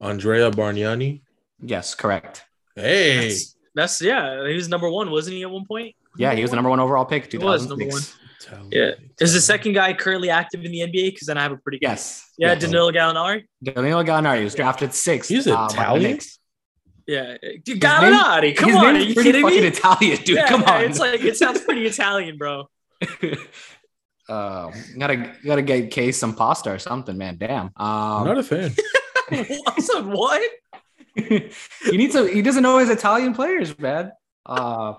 Andrea 0.02 0.52
Bargnani. 0.52 1.21
Yes, 1.62 1.95
correct. 1.95 2.43
Hey, 2.76 3.30
that's, 3.30 3.56
that's, 3.76 4.02
yeah. 4.02 4.45
He 4.47 4.56
was 4.56 4.67
number 4.67 4.89
one, 4.89 5.12
wasn't 5.12 5.36
he? 5.36 5.43
At 5.43 5.52
one 5.52 5.65
point. 5.65 5.95
Yeah, 6.17 6.34
he 6.34 6.41
was 6.41 6.52
the 6.52 6.56
number 6.56 6.69
one 6.69 6.80
overall 6.80 7.06
pick. 7.06 7.32
He 7.32 7.38
was 7.38 7.67
number 7.67 7.86
one. 7.86 8.02
Italian, 8.41 8.69
yeah. 8.71 8.82
Italian. 8.89 9.12
Is 9.19 9.34
the 9.34 9.41
second 9.41 9.73
guy 9.73 9.93
currently 9.93 10.30
active 10.30 10.65
in 10.65 10.71
the 10.71 10.80
NBA? 10.80 11.13
Because 11.13 11.28
then 11.28 11.38
I 11.38 11.43
have 11.43 11.54
a 11.54 11.58
pretty 11.58 11.80
good. 11.80 11.88
Yes. 11.88 12.30
Yeah, 12.38 12.54
yes. 12.54 12.62
Danilo 12.62 12.91
Gallinari. 12.91 13.43
Danilo 13.63 14.04
Gallinari 14.04 14.43
was 14.43 14.56
drafted 14.56 14.93
sixth. 14.93 15.30
He's 15.30 15.47
uh, 15.47 15.67
Italian. 15.69 16.19
Yeah, 17.06 17.38
Gallinari. 17.66 18.56
Come 18.56 18.76
on, 18.76 18.96
are 18.96 19.00
you 19.00 19.13
kidding 19.16 19.46
me? 19.46 19.58
Italian, 19.58 20.18
dude. 20.24 20.38
Yeah, 20.38 20.48
come 20.48 20.63
on. 20.63 20.84
It's 20.84 21.00
like 21.00 21.22
it 21.22 21.36
sounds 21.36 21.62
pretty 21.62 21.86
Italian, 21.86 22.38
bro. 22.38 22.70
uh, 24.30 24.72
gotta 24.98 25.34
gotta 25.44 25.62
get 25.62 25.92
case 25.92 26.18
some 26.18 26.36
pasta 26.36 26.72
or 26.72 26.80
something, 26.80 27.18
man. 27.18 27.38
Damn. 27.38 27.66
Um, 27.66 27.72
I'm 27.78 28.26
not 28.28 28.38
a 28.38 28.44
fan. 28.44 28.74
I 29.32 29.76
said 29.80 30.06
what? 30.06 30.42
he 31.16 31.98
needs 31.98 32.13
to. 32.13 32.26
He 32.26 32.42
doesn't 32.42 32.63
know 32.63 32.78
his 32.78 32.89
Italian 32.89 33.34
players, 33.34 33.78
man. 33.78 34.12
Uh, 34.46 34.94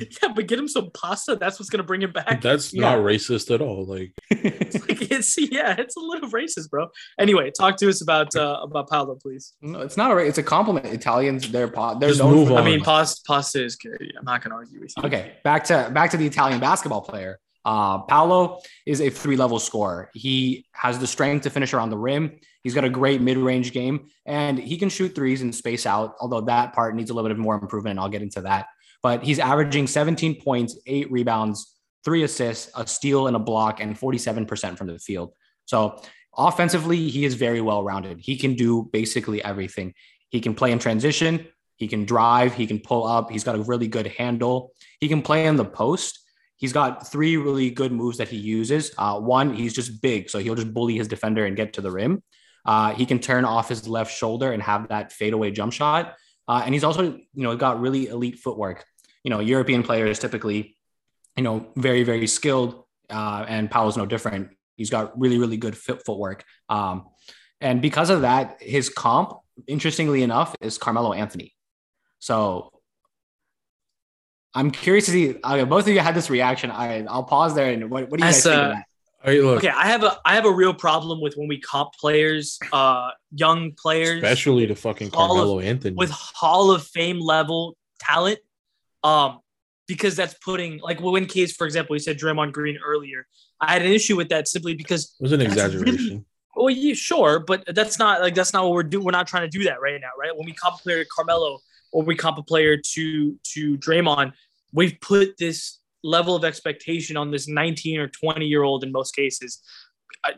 Yeah, 0.22 0.32
but 0.34 0.46
get 0.46 0.58
him 0.58 0.68
some 0.68 0.90
pasta. 0.92 1.36
That's 1.36 1.58
what's 1.58 1.70
gonna 1.70 1.84
bring 1.84 2.02
him 2.02 2.12
back. 2.12 2.40
That's 2.40 2.72
yeah. 2.72 2.82
not 2.82 2.98
racist 2.98 3.52
at 3.54 3.60
all. 3.60 3.84
Like, 3.84 4.12
it's 4.30 4.80
like 4.86 5.10
it's 5.10 5.36
yeah, 5.38 5.74
it's 5.78 5.96
a 5.96 6.00
little 6.00 6.28
racist, 6.30 6.70
bro. 6.70 6.88
Anyway, 7.18 7.50
talk 7.50 7.76
to 7.78 7.88
us 7.88 8.00
about 8.02 8.34
uh 8.34 8.60
about 8.62 8.88
Paolo, 8.88 9.16
please. 9.16 9.54
No, 9.60 9.80
it's 9.80 9.96
not 9.96 10.10
a 10.10 10.16
it's 10.18 10.38
a 10.38 10.42
compliment. 10.42 10.86
Italians, 10.86 11.50
they're 11.50 11.68
they're 11.68 12.08
Just 12.08 12.22
move 12.22 12.48
for. 12.48 12.58
I 12.58 12.64
mean, 12.64 12.80
pasta 12.80 13.20
pasta 13.26 13.64
is 13.64 13.76
good. 13.76 14.12
I'm 14.18 14.24
not 14.24 14.42
gonna 14.42 14.56
argue 14.56 14.80
with 14.80 14.92
you. 14.96 15.02
Okay, 15.04 15.34
back 15.44 15.64
to 15.64 15.90
back 15.92 16.10
to 16.10 16.16
the 16.16 16.26
Italian 16.26 16.60
basketball 16.60 17.02
player. 17.02 17.38
Uh, 17.64 17.98
Paolo 17.98 18.60
is 18.86 19.00
a 19.00 19.10
three 19.10 19.36
level 19.36 19.58
scorer. 19.58 20.10
He 20.14 20.66
has 20.72 20.98
the 20.98 21.06
strength 21.06 21.42
to 21.42 21.50
finish 21.50 21.74
around 21.74 21.90
the 21.90 21.98
rim. 21.98 22.38
He's 22.62 22.74
got 22.74 22.84
a 22.84 22.90
great 22.90 23.20
mid 23.20 23.36
range 23.36 23.72
game 23.72 24.08
and 24.26 24.58
he 24.58 24.76
can 24.76 24.88
shoot 24.88 25.14
threes 25.14 25.42
and 25.42 25.54
space 25.54 25.86
out, 25.86 26.14
although 26.20 26.42
that 26.42 26.72
part 26.74 26.94
needs 26.94 27.10
a 27.10 27.14
little 27.14 27.28
bit 27.28 27.32
of 27.32 27.38
more 27.38 27.54
improvement. 27.54 27.92
And 27.92 28.00
I'll 28.00 28.08
get 28.08 28.22
into 28.22 28.42
that 28.42 28.66
but 29.02 29.24
he's 29.24 29.38
averaging 29.38 29.86
17 29.86 30.40
points, 30.40 30.78
eight 30.86 31.10
rebounds, 31.10 31.76
three 32.04 32.22
assists, 32.22 32.70
a 32.76 32.86
steal, 32.86 33.26
and 33.26 33.36
a 33.36 33.38
block, 33.38 33.80
and 33.80 33.98
47% 33.98 34.76
from 34.76 34.86
the 34.86 34.98
field. 34.98 35.32
So 35.66 36.02
offensively, 36.36 37.08
he 37.08 37.24
is 37.24 37.34
very 37.34 37.60
well 37.60 37.82
rounded. 37.82 38.20
He 38.20 38.36
can 38.36 38.54
do 38.54 38.88
basically 38.92 39.42
everything. 39.42 39.94
He 40.30 40.40
can 40.40 40.54
play 40.54 40.72
in 40.72 40.78
transition. 40.78 41.46
He 41.76 41.88
can 41.88 42.04
drive. 42.04 42.54
He 42.54 42.66
can 42.66 42.78
pull 42.78 43.06
up. 43.06 43.30
He's 43.30 43.44
got 43.44 43.56
a 43.56 43.62
really 43.62 43.88
good 43.88 44.06
handle. 44.06 44.72
He 45.00 45.08
can 45.08 45.22
play 45.22 45.46
in 45.46 45.56
the 45.56 45.64
post. 45.64 46.20
He's 46.56 46.74
got 46.74 47.10
three 47.10 47.38
really 47.38 47.70
good 47.70 47.90
moves 47.90 48.18
that 48.18 48.28
he 48.28 48.36
uses. 48.36 48.92
Uh, 48.98 49.18
one, 49.18 49.54
he's 49.54 49.72
just 49.72 50.02
big, 50.02 50.28
so 50.28 50.38
he'll 50.38 50.54
just 50.54 50.74
bully 50.74 50.96
his 50.96 51.08
defender 51.08 51.46
and 51.46 51.56
get 51.56 51.72
to 51.74 51.80
the 51.80 51.90
rim. 51.90 52.22
Uh, 52.66 52.92
he 52.92 53.06
can 53.06 53.18
turn 53.18 53.46
off 53.46 53.70
his 53.70 53.88
left 53.88 54.14
shoulder 54.14 54.52
and 54.52 54.62
have 54.62 54.88
that 54.88 55.10
fadeaway 55.10 55.50
jump 55.50 55.72
shot. 55.72 56.16
Uh, 56.50 56.62
and 56.64 56.74
he's 56.74 56.84
also, 56.84 57.02
you 57.02 57.42
know, 57.44 57.54
got 57.56 57.80
really 57.80 58.02
elite 58.08 58.38
footwork 58.44 58.84
you 59.22 59.30
know, 59.30 59.40
European 59.40 59.82
players 59.82 60.18
typically, 60.18 60.76
you 61.36 61.42
know, 61.42 61.66
very, 61.76 62.02
very 62.02 62.26
skilled. 62.26 62.84
Uh, 63.08 63.44
and 63.48 63.70
Paolo's 63.70 63.96
no 63.96 64.06
different. 64.06 64.50
He's 64.76 64.90
got 64.90 65.18
really, 65.18 65.38
really 65.38 65.56
good 65.56 65.76
fit 65.76 66.04
footwork. 66.04 66.44
Um, 66.68 67.06
and 67.60 67.82
because 67.82 68.08
of 68.08 68.22
that, 68.22 68.56
his 68.60 68.88
comp, 68.88 69.38
interestingly 69.66 70.22
enough, 70.22 70.56
is 70.60 70.78
Carmelo 70.78 71.12
Anthony. 71.12 71.54
So 72.18 72.70
I'm 74.54 74.70
curious 74.70 75.06
to 75.06 75.10
see. 75.10 75.36
Uh, 75.42 75.64
both 75.64 75.86
of 75.86 75.88
you 75.88 76.00
had 76.00 76.14
this 76.14 76.30
reaction. 76.30 76.70
I, 76.70 77.04
I'll 77.04 77.24
pause 77.24 77.54
there. 77.54 77.72
And 77.72 77.90
what, 77.90 78.08
what 78.10 78.20
do 78.20 78.26
you 78.26 78.32
guys 78.32 78.42
think 78.42 78.54
of 78.54 78.76
okay, 79.24 79.68
I 79.68 79.86
have 79.88 80.02
a 80.02 80.18
I 80.24 80.34
have 80.34 80.46
a 80.46 80.52
real 80.52 80.72
problem 80.72 81.20
with 81.20 81.34
when 81.34 81.48
we 81.48 81.60
comp 81.60 81.92
players, 81.94 82.58
uh, 82.72 83.10
young 83.32 83.72
players, 83.72 84.22
especially 84.22 84.66
to 84.66 84.74
fucking 84.74 85.10
Carmelo 85.10 85.58
of, 85.58 85.64
Anthony 85.64 85.94
with 85.94 86.10
Hall 86.10 86.70
of 86.70 86.86
Fame 86.86 87.20
level 87.20 87.76
talent, 87.98 88.38
um, 89.04 89.40
because 89.86 90.16
that's 90.16 90.34
putting 90.34 90.78
like 90.78 91.00
when 91.00 91.26
case, 91.26 91.52
for 91.52 91.66
example, 91.66 91.96
you 91.96 92.00
said 92.00 92.18
Draymond 92.18 92.52
Green 92.52 92.78
earlier. 92.84 93.26
I 93.60 93.72
had 93.74 93.82
an 93.82 93.92
issue 93.92 94.16
with 94.16 94.30
that 94.30 94.48
simply 94.48 94.74
because 94.74 95.14
it 95.20 95.22
was 95.22 95.32
an 95.32 95.42
exaggeration. 95.42 95.96
Really, 95.96 96.24
well, 96.56 96.70
yeah, 96.70 96.94
sure, 96.94 97.40
but 97.40 97.64
that's 97.74 97.98
not 97.98 98.22
like 98.22 98.34
that's 98.34 98.52
not 98.52 98.64
what 98.64 98.72
we're 98.72 98.82
doing. 98.84 99.04
We're 99.04 99.10
not 99.12 99.26
trying 99.26 99.50
to 99.50 99.58
do 99.58 99.64
that 99.64 99.80
right 99.82 100.00
now, 100.00 100.10
right? 100.18 100.34
When 100.34 100.46
we 100.46 100.52
comp 100.52 100.76
a 100.76 100.82
player 100.82 101.04
Carmelo 101.14 101.58
or 101.92 102.02
we 102.02 102.16
comp 102.16 102.38
a 102.38 102.42
player 102.42 102.76
to 102.76 103.38
to 103.52 103.76
Draymond, 103.78 104.32
we've 104.72 104.98
put 105.00 105.36
this 105.36 105.79
level 106.02 106.34
of 106.34 106.44
expectation 106.44 107.16
on 107.16 107.30
this 107.30 107.48
19 107.48 108.00
or 108.00 108.08
20 108.08 108.46
year 108.46 108.62
old 108.62 108.84
in 108.84 108.92
most 108.92 109.14
cases. 109.14 109.60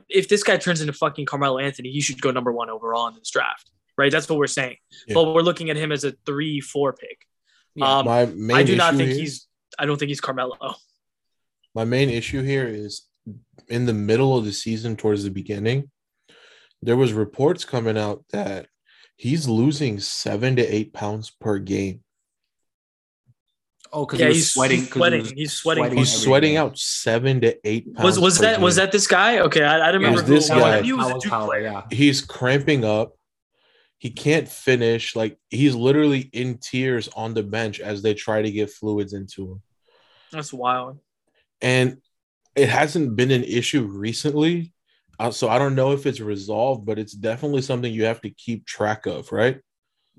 If 0.09 0.29
this 0.29 0.43
guy 0.43 0.57
turns 0.59 0.81
into 0.81 0.93
fucking 0.93 1.27
Carmelo 1.27 1.59
Anthony, 1.59 1.91
he 1.91 2.01
should 2.01 2.21
go 2.21 2.31
number 2.31 2.53
one 2.53 2.71
overall 2.71 3.09
in 3.09 3.15
this 3.15 3.31
draft, 3.31 3.71
right? 3.99 4.13
That's 4.13 4.29
what 4.29 4.39
we're 4.39 4.47
saying. 4.47 4.77
Yeah. 5.07 5.15
But 5.15 5.35
we're 5.35 5.43
looking 5.43 5.71
at 5.71 5.77
him 5.77 5.91
as 5.93 6.05
a 6.05 6.13
three, 6.27 6.61
four 6.61 6.93
pick. 6.93 7.27
Yeah. 7.75 7.99
Um, 7.99 8.07
My 8.07 8.27
main 8.27 8.57
I 8.57 8.63
do 8.63 8.77
not 8.77 8.95
think 8.95 9.11
here- 9.11 9.19
he's. 9.21 9.47
I 9.79 9.87
don't 9.87 9.97
think 9.99 10.11
he's 10.11 10.21
Carmelo. 10.21 10.57
my 11.75 11.85
main 11.85 12.11
issue 12.11 12.43
here 12.43 12.67
is 12.69 13.09
in 13.69 13.87
the 13.87 13.95
middle 13.95 14.37
of 14.37 14.45
the 14.45 14.53
season 14.53 14.97
towards 14.97 15.25
the 15.25 15.31
beginning 15.31 15.91
there 16.83 16.97
was 16.97 17.13
reports 17.13 17.65
coming 17.65 17.97
out 17.97 18.25
that 18.33 18.67
he's 19.17 19.49
losing 19.49 20.01
seven 20.01 20.57
to 20.57 20.63
eight 20.67 20.93
pounds 20.93 21.31
per 21.31 21.59
game 21.59 22.03
oh, 23.93 24.07
because 24.07 24.21
Yeah, 24.21 24.29
he 24.29 24.35
he's 24.35 24.53
sweating. 24.53 24.87
'cause 24.87 24.87
he 24.87 24.95
sweating. 24.97 25.21
was 25.21 25.31
He's 25.33 25.53
sweating. 25.53 25.97
he's 25.97 26.13
sweating 26.13 26.57
out 26.57 26.79
seven 26.79 27.41
to 27.43 27.57
eight 27.69 27.95
pounds 27.95 28.05
Was 28.05 28.19
was 28.19 28.39
per 28.39 28.45
that 28.45 28.61
was 28.61 28.77
that 28.77 28.93
this 28.93 29.07
guy? 29.07 29.39
Okay, 29.41 29.63
I, 29.65 29.89
I 29.89 29.93
don't 29.93 30.01
Yeah, 30.01 30.09
remember 30.09 30.21
was 30.23 30.29
this 30.29 30.51
it 30.51 30.55
guy. 30.55 30.79
I 30.79 30.83
he 30.83 30.93
was 30.93 31.07
a 31.07 31.09
Powell's 31.11 31.23
Duke 31.25 31.31
Powell, 31.33 31.59
yeah. 31.61 31.83
he's 31.91 32.21
cramping 32.21 32.85
up 32.85 33.13
he 33.99 34.11
can't 34.11 34.49
finish 34.49 35.15
like 35.15 35.39
he's 35.49 35.75
literally 35.77 36.29
in 36.33 36.59
tears 36.59 37.09
on 37.15 37.35
the 37.35 37.43
bench 37.45 37.79
as 37.79 38.03
they 38.03 38.15
try 38.15 38.43
to 38.43 38.51
get 38.51 38.69
fluids 38.69 39.13
into 39.13 39.53
him 39.53 39.63
That's 40.33 40.53
wild. 40.53 40.99
and 41.61 41.99
it 42.57 42.69
hasn't 42.69 43.15
been 43.15 43.31
an 43.31 43.45
issue 43.45 43.83
recently 43.85 44.73
uh, 45.21 45.31
so 45.31 45.49
i 45.49 45.57
don't 45.59 45.77
know 45.77 45.93
if 45.93 46.05
it's 46.07 46.19
resolved 46.21 46.85
but 46.85 46.99
it's 46.99 47.13
definitely 47.13 47.63
something 47.63 47.93
you 47.93 48.05
have 48.05 48.21
to 48.23 48.31
keep 48.31 48.67
track 48.67 49.07
of 49.07 49.31
right 49.31 49.61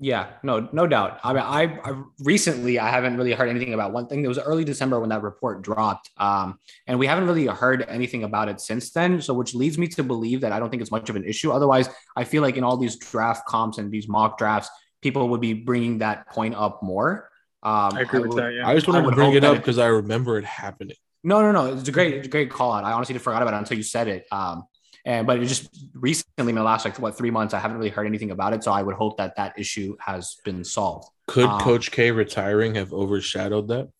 Yeah, 0.00 0.26
no, 0.42 0.68
no 0.72 0.88
doubt. 0.88 1.20
I 1.22 1.32
mean, 1.32 1.42
I, 1.42 1.62
I 1.84 2.02
recently 2.18 2.80
I 2.80 2.90
haven't 2.90 3.16
really 3.16 3.32
heard 3.32 3.48
anything 3.48 3.74
about 3.74 3.92
one 3.92 4.08
thing. 4.08 4.24
It 4.24 4.28
was 4.28 4.40
early 4.40 4.64
December 4.64 4.98
when 4.98 5.10
that 5.10 5.22
report 5.22 5.62
dropped, 5.62 6.10
um, 6.16 6.58
and 6.88 6.98
we 6.98 7.06
haven't 7.06 7.26
really 7.26 7.46
heard 7.46 7.84
anything 7.88 8.24
about 8.24 8.48
it 8.48 8.60
since 8.60 8.90
then. 8.90 9.20
So, 9.22 9.34
which 9.34 9.54
leads 9.54 9.78
me 9.78 9.86
to 9.88 10.02
believe 10.02 10.40
that 10.40 10.50
I 10.50 10.58
don't 10.58 10.68
think 10.68 10.82
it's 10.82 10.90
much 10.90 11.08
of 11.10 11.16
an 11.16 11.24
issue. 11.24 11.52
Otherwise, 11.52 11.88
I 12.16 12.24
feel 12.24 12.42
like 12.42 12.56
in 12.56 12.64
all 12.64 12.76
these 12.76 12.96
draft 12.96 13.46
comps 13.46 13.78
and 13.78 13.90
these 13.90 14.08
mock 14.08 14.36
drafts, 14.36 14.68
people 15.00 15.28
would 15.28 15.40
be 15.40 15.52
bringing 15.52 15.98
that 15.98 16.28
point 16.28 16.56
up 16.56 16.82
more. 16.82 17.30
Um, 17.62 17.94
I 17.94 18.00
agree 18.00 18.20
with 18.20 18.30
would- 18.30 18.42
that. 18.42 18.52
Yeah. 18.52 18.68
i 18.68 18.74
just 18.74 18.88
I 18.88 18.92
wanted 18.92 19.10
to 19.10 19.16
bring 19.16 19.32
it 19.34 19.44
up 19.44 19.56
because 19.56 19.78
i 19.78 19.86
remember 19.86 20.36
it 20.36 20.44
happening 20.44 20.96
No, 21.22 21.40
no, 21.40 21.50
no. 21.52 21.72
It's 21.72 21.88
a 21.88 21.92
great, 21.92 22.14
it's 22.14 22.26
a 22.26 22.30
great 22.30 22.50
call 22.50 22.72
out. 22.72 22.84
I 22.84 22.92
honestly 22.92 23.16
forgot 23.16 23.40
about 23.40 23.54
it 23.54 23.58
until 23.58 23.78
you 23.78 23.82
said 23.82 24.08
it. 24.08 24.26
Um, 24.30 24.64
and 25.04 25.26
but 25.26 25.38
it 25.38 25.46
just 25.46 25.68
recently 25.94 26.50
in 26.50 26.56
the 26.56 26.62
last 26.62 26.84
like 26.84 26.98
what 26.98 27.16
three 27.16 27.30
months, 27.30 27.54
I 27.54 27.58
haven't 27.58 27.76
really 27.76 27.90
heard 27.90 28.06
anything 28.06 28.30
about 28.30 28.54
it. 28.54 28.64
So 28.64 28.72
I 28.72 28.82
would 28.82 28.94
hope 28.94 29.18
that 29.18 29.36
that 29.36 29.58
issue 29.58 29.96
has 30.00 30.36
been 30.44 30.64
solved. 30.64 31.08
could 31.26 31.46
Um, 31.46 31.60
coach 31.60 31.90
k 31.90 32.10
retiring 32.10 32.74
have 32.76 32.92
overshadowed 32.92 33.68
that 33.68 33.90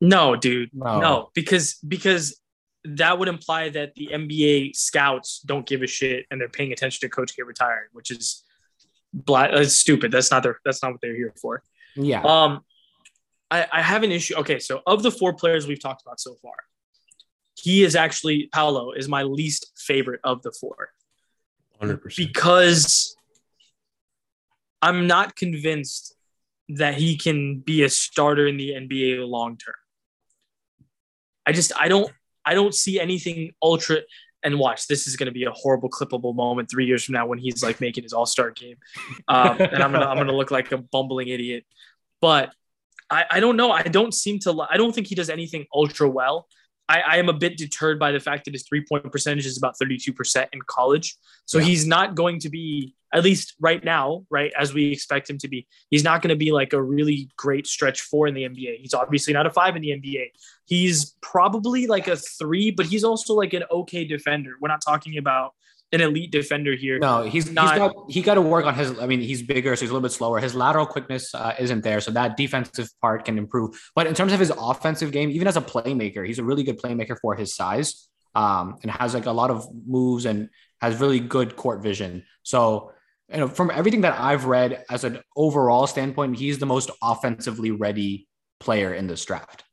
No, 0.00 0.36
dude. 0.36 0.70
No. 0.72 1.00
No, 1.00 1.30
because 1.34 1.74
because 1.86 2.40
that 2.84 3.18
would 3.18 3.28
imply 3.28 3.68
that 3.70 3.94
the 3.94 4.10
NBA 4.12 4.74
scouts 4.76 5.40
don't 5.40 5.66
give 5.66 5.82
a 5.82 5.86
shit 5.86 6.26
and 6.30 6.40
they're 6.40 6.48
paying 6.48 6.72
attention 6.72 7.00
to 7.00 7.08
Coach 7.08 7.36
K 7.36 7.42
retiring, 7.42 7.88
which 7.92 8.10
is 8.10 8.44
black. 9.12 9.50
That's 9.52 9.74
stupid. 9.74 10.12
That's 10.12 10.30
not 10.30 10.42
their. 10.42 10.58
That's 10.64 10.82
not 10.82 10.92
what 10.92 11.00
they're 11.00 11.16
here 11.16 11.34
for. 11.40 11.62
Yeah. 11.96 12.22
Um, 12.22 12.60
I, 13.50 13.66
I 13.72 13.82
have 13.82 14.02
an 14.02 14.12
issue. 14.12 14.36
Okay, 14.36 14.58
so 14.58 14.82
of 14.86 15.02
the 15.02 15.10
four 15.10 15.32
players 15.32 15.66
we've 15.66 15.80
talked 15.80 16.02
about 16.02 16.20
so 16.20 16.34
far, 16.42 16.54
he 17.62 17.82
is 17.82 17.96
actually 17.96 18.48
Paolo 18.52 18.92
is 18.92 19.08
my 19.08 19.22
least 19.22 19.72
favorite 19.76 20.20
of 20.24 20.42
the 20.42 20.52
four 20.52 20.90
100% 21.80 22.16
because 22.16 23.16
I'm 24.82 25.06
not 25.06 25.36
convinced 25.36 26.14
that 26.70 26.94
he 26.94 27.16
can 27.16 27.60
be 27.60 27.82
a 27.82 27.88
starter 27.88 28.46
in 28.46 28.56
the 28.56 28.70
NBA 28.70 29.26
long 29.26 29.56
term. 29.56 29.74
I 31.46 31.52
just 31.52 31.72
I 31.78 31.88
don't 31.88 32.12
I 32.44 32.54
don't 32.54 32.74
see 32.74 33.00
anything 33.00 33.52
ultra 33.62 33.98
and 34.44 34.58
watch 34.58 34.86
this 34.86 35.08
is 35.08 35.16
going 35.16 35.26
to 35.26 35.32
be 35.32 35.44
a 35.44 35.50
horrible 35.50 35.90
clippable 35.90 36.34
moment 36.34 36.70
3 36.70 36.86
years 36.86 37.04
from 37.04 37.14
now 37.14 37.26
when 37.26 37.38
he's 37.38 37.62
like 37.62 37.80
making 37.80 38.04
his 38.04 38.12
all-star 38.12 38.50
game. 38.50 38.76
Um, 39.26 39.56
and 39.60 39.82
I'm 39.82 39.90
going 39.90 40.02
to 40.02 40.08
I'm 40.08 40.16
going 40.16 40.28
to 40.28 40.36
look 40.36 40.50
like 40.50 40.70
a 40.70 40.78
bumbling 40.78 41.28
idiot. 41.28 41.64
But 42.20 42.52
I, 43.10 43.24
I 43.30 43.40
don't 43.40 43.56
know. 43.56 43.70
I 43.70 43.82
don't 43.82 44.12
seem 44.12 44.38
to. 44.40 44.66
I 44.68 44.76
don't 44.76 44.94
think 44.94 45.06
he 45.06 45.14
does 45.14 45.30
anything 45.30 45.66
ultra 45.72 46.08
well. 46.08 46.46
I, 46.88 47.00
I 47.00 47.16
am 47.16 47.28
a 47.28 47.32
bit 47.34 47.56
deterred 47.56 47.98
by 47.98 48.12
the 48.12 48.20
fact 48.20 48.46
that 48.46 48.54
his 48.54 48.64
three 48.66 48.84
point 48.88 49.10
percentage 49.12 49.46
is 49.46 49.58
about 49.58 49.74
32% 49.80 50.46
in 50.52 50.60
college. 50.62 51.16
So 51.44 51.58
Yeah. 51.58 51.64
he's 51.64 51.86
not 51.86 52.14
going 52.14 52.40
to 52.40 52.48
be, 52.48 52.94
at 53.12 53.22
least 53.22 53.54
right 53.60 53.82
now, 53.84 54.24
right, 54.30 54.52
as 54.58 54.72
we 54.74 54.90
expect 54.92 55.28
him 55.30 55.38
to 55.38 55.48
be, 55.48 55.66
he's 55.90 56.04
not 56.04 56.22
going 56.22 56.30
to 56.30 56.36
be 56.36 56.52
like 56.52 56.72
a 56.72 56.82
really 56.82 57.30
great 57.36 57.66
stretch 57.66 58.00
four 58.00 58.26
in 58.26 58.34
the 58.34 58.42
NBA. 58.42 58.78
He's 58.80 58.94
obviously 58.94 59.32
not 59.32 59.46
a 59.46 59.50
five 59.50 59.76
in 59.76 59.82
the 59.82 59.90
NBA. 59.90 60.28
He's 60.66 61.14
probably 61.20 61.86
like 61.86 62.08
a 62.08 62.16
three, 62.16 62.70
but 62.70 62.86
he's 62.86 63.04
also 63.04 63.34
like 63.34 63.52
an 63.52 63.64
okay 63.70 64.04
defender. 64.04 64.52
We're 64.60 64.68
not 64.68 64.82
talking 64.84 65.18
about 65.18 65.54
an 65.92 66.00
elite 66.00 66.30
defender 66.30 66.74
here. 66.74 66.98
No, 66.98 67.22
he's 67.22 67.50
Not- 67.50 67.70
he's 67.70 67.78
got 67.78 68.10
he 68.10 68.22
got 68.22 68.34
to 68.34 68.42
work 68.42 68.66
on 68.66 68.74
his. 68.74 68.98
I 68.98 69.06
mean, 69.06 69.20
he's 69.20 69.42
bigger, 69.42 69.74
so 69.74 69.80
he's 69.80 69.90
a 69.90 69.92
little 69.92 70.06
bit 70.06 70.12
slower. 70.12 70.38
His 70.38 70.54
lateral 70.54 70.86
quickness 70.86 71.34
uh, 71.34 71.54
isn't 71.58 71.82
there, 71.82 72.00
so 72.00 72.10
that 72.12 72.36
defensive 72.36 72.88
part 73.00 73.24
can 73.24 73.38
improve. 73.38 73.90
But 73.94 74.06
in 74.06 74.14
terms 74.14 74.32
of 74.32 74.40
his 74.40 74.52
offensive 74.56 75.12
game, 75.12 75.30
even 75.30 75.48
as 75.48 75.56
a 75.56 75.62
playmaker, 75.62 76.26
he's 76.26 76.38
a 76.38 76.44
really 76.44 76.62
good 76.62 76.80
playmaker 76.80 77.18
for 77.18 77.34
his 77.34 77.54
size, 77.54 78.08
um, 78.34 78.76
and 78.82 78.90
has 78.90 79.14
like 79.14 79.26
a 79.26 79.32
lot 79.32 79.50
of 79.50 79.66
moves 79.86 80.26
and 80.26 80.50
has 80.80 81.00
really 81.00 81.20
good 81.20 81.56
court 81.56 81.82
vision. 81.82 82.24
So, 82.42 82.92
you 83.32 83.38
know, 83.38 83.48
from 83.48 83.70
everything 83.70 84.02
that 84.02 84.18
I've 84.18 84.44
read 84.44 84.84
as 84.90 85.04
an 85.04 85.20
overall 85.36 85.86
standpoint, 85.86 86.38
he's 86.38 86.58
the 86.58 86.66
most 86.66 86.90
offensively 87.02 87.70
ready 87.70 88.28
player 88.60 88.92
in 88.92 89.06
this 89.06 89.24
draft. 89.24 89.64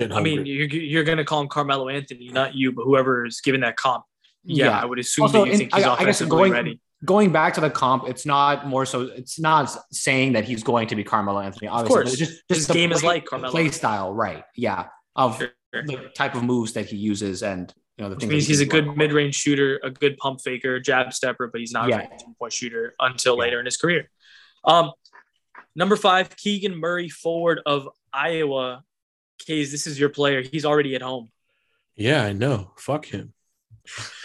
I 0.00 0.20
mean, 0.20 0.44
you're, 0.44 0.66
you're 0.66 1.04
going 1.04 1.18
to 1.18 1.24
call 1.24 1.40
him 1.40 1.48
Carmelo 1.48 1.88
Anthony, 1.88 2.28
not 2.30 2.54
you, 2.54 2.72
but 2.72 2.82
whoever 2.82 3.26
is 3.26 3.40
given 3.40 3.60
that 3.60 3.76
comp. 3.76 4.04
Yeah, 4.44 4.66
Yeah. 4.66 4.80
I 4.80 4.84
would 4.84 4.98
assume 4.98 5.22
Also, 5.24 5.38
that 5.40 5.46
you 5.46 5.52
in- 5.52 5.58
think 5.58 5.74
he's 5.74 5.84
I- 5.84 5.94
I 5.94 6.04
guess 6.04 6.20
going- 6.22 6.52
ready. 6.52 6.80
going 7.04 7.32
back 7.32 7.54
to 7.54 7.60
the 7.60 7.70
comp, 7.70 8.08
it's 8.08 8.24
not 8.26 8.66
more 8.66 8.86
so. 8.86 9.02
It's 9.02 9.38
not 9.38 9.70
saying 9.92 10.32
that 10.34 10.44
he's 10.44 10.62
going 10.62 10.88
to 10.88 10.96
be 10.96 11.04
Carmelo 11.04 11.40
Anthony. 11.40 11.68
Obviously, 11.68 11.88
course. 11.94 12.04
but 12.04 12.12
it's 12.12 12.18
just, 12.30 12.42
His 12.48 12.58
just 12.58 12.68
the 12.68 12.74
game 12.74 12.92
is 12.92 13.02
like 13.04 13.26
Carmelo. 13.26 13.50
play 13.50 13.70
style, 13.70 14.12
right? 14.12 14.44
Yeah, 14.56 14.88
of 15.16 15.38
Sure. 15.38 15.50
the 15.72 16.10
type 16.14 16.34
of 16.34 16.42
moves 16.44 16.72
that 16.74 16.86
he 16.86 16.96
uses, 16.96 17.42
and 17.42 17.72
you 17.98 18.02
know 18.04 18.08
the 18.08 18.14
Which 18.16 18.20
things. 18.22 18.30
means 18.32 18.46
that 18.46 18.52
he's 18.52 18.60
a 18.60 18.66
good 18.66 18.86
work. 18.88 18.96
mid-range 18.96 19.34
shooter, 19.34 19.80
a 19.82 19.90
good 19.90 20.16
pump 20.16 20.40
faker, 20.40 20.80
jab 20.80 21.12
stepper, 21.12 21.46
but 21.48 21.60
he's 21.60 21.72
not 21.72 21.88
Yeah. 21.88 22.08
a 22.12 22.18
two-point 22.18 22.52
shooter 22.52 22.94
until 23.00 23.34
Yeah. 23.34 23.40
later 23.40 23.60
in 23.60 23.66
his 23.66 23.76
career. 23.76 24.10
Um, 24.64 24.92
number 25.76 25.96
five, 25.96 26.34
Keegan 26.36 26.74
Murray, 26.76 27.08
forward 27.10 27.60
of 27.66 27.88
Iowa. 28.12 28.82
Kays, 29.40 29.70
this 29.72 29.86
is 29.86 29.98
your 30.00 30.08
player. 30.08 30.40
He's 30.42 30.64
already 30.64 30.94
at 30.94 31.02
home. 31.02 31.30
yeah, 31.96 32.24
I 32.24 32.32
know. 32.32 32.72
Fuck 32.78 33.06
him. 33.06 33.33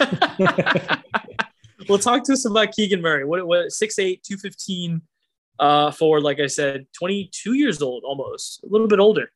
well, 1.88 1.98
talk 1.98 2.24
to 2.24 2.32
us 2.32 2.44
about 2.44 2.72
Keegan 2.72 3.00
Murray. 3.00 3.24
What 3.24 3.46
what 3.46 3.66
6'8", 3.68 4.22
215 4.22 5.02
uh 5.58 5.90
forward, 5.90 6.22
like 6.22 6.40
I 6.40 6.46
said, 6.46 6.86
22 6.98 7.54
years 7.54 7.82
old 7.82 8.04
almost, 8.04 8.62
a 8.64 8.68
little 8.68 8.88
bit 8.88 8.98
older. 8.98 9.30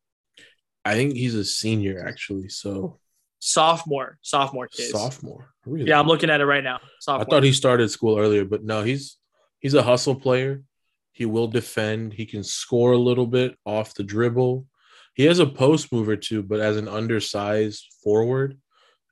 I 0.84 0.94
think 0.94 1.14
he's 1.14 1.34
a 1.34 1.44
senior 1.44 2.04
actually. 2.06 2.48
So 2.48 2.98
Sophomore, 3.46 4.16
sophomore 4.22 4.68
kids. 4.68 4.90
sophomore. 4.90 5.50
Really? 5.66 5.88
Yeah, 5.88 6.00
I'm 6.00 6.06
looking 6.06 6.30
at 6.30 6.40
it 6.40 6.46
right 6.46 6.64
now. 6.64 6.80
I 7.06 7.24
thought 7.24 7.42
he 7.42 7.52
started 7.52 7.90
school 7.90 8.18
earlier, 8.18 8.46
but 8.46 8.64
no, 8.64 8.82
he's 8.82 9.18
he's 9.58 9.74
a 9.74 9.82
hustle 9.82 10.14
player. 10.14 10.62
He 11.12 11.26
will 11.26 11.46
defend. 11.46 12.14
He 12.14 12.24
can 12.24 12.42
score 12.42 12.92
a 12.92 12.98
little 12.98 13.26
bit 13.26 13.58
off 13.66 13.92
the 13.92 14.02
dribble. 14.02 14.66
He 15.14 15.24
has 15.24 15.40
a 15.40 15.46
post 15.46 15.92
move 15.92 16.08
or 16.08 16.16
two, 16.16 16.42
but 16.42 16.58
as 16.58 16.78
an 16.78 16.88
undersized 16.88 17.86
forward 18.02 18.58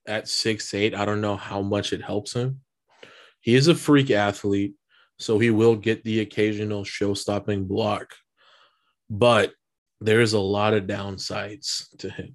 at 0.07 0.29
six 0.29 0.75
eight, 0.75 0.95
I 0.95 1.05
don't 1.05 1.21
know 1.21 1.37
how 1.37 1.63
much 1.63 1.93
it 1.93 2.03
helps 2.03 2.35
him. 2.35 2.61
He 3.41 3.55
is 3.55 3.69
a 3.69 3.75
freak 3.75 4.11
athlete, 4.11 4.75
so 5.19 5.39
he 5.39 5.51
will 5.51 5.77
get 5.77 6.05
the 6.05 6.21
occasional 6.21 6.85
show-stopping 6.85 7.67
block, 7.67 8.15
but 9.11 9.53
there's 10.01 10.33
a 10.33 10.41
lot 10.41 10.75
of 10.75 10.85
downsides 10.85 11.87
to 11.99 12.11
him. 12.11 12.35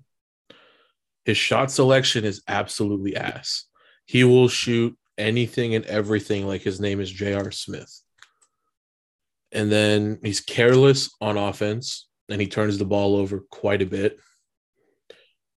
His 1.26 1.38
shot 1.38 1.72
selection 1.72 2.24
is 2.24 2.42
absolutely 2.48 3.18
ass. 3.18 3.66
He 4.06 4.24
will 4.24 4.48
shoot 4.48 4.98
anything 5.18 5.76
and 5.76 5.86
everything 5.86 6.48
like 6.48 6.62
his 6.62 6.80
name 6.80 7.02
is 7.02 7.12
J.R. 7.12 7.52
Smith. 7.52 8.02
And 9.52 9.72
then 9.72 10.20
he's 10.24 10.40
careless 10.40 11.10
on 11.20 11.38
offense 11.38 12.08
and 12.30 12.40
he 12.40 12.48
turns 12.48 12.78
the 12.78 12.86
ball 12.86 13.16
over 13.16 13.44
quite 13.52 13.82
a 13.82 13.86
bit. 13.86 14.20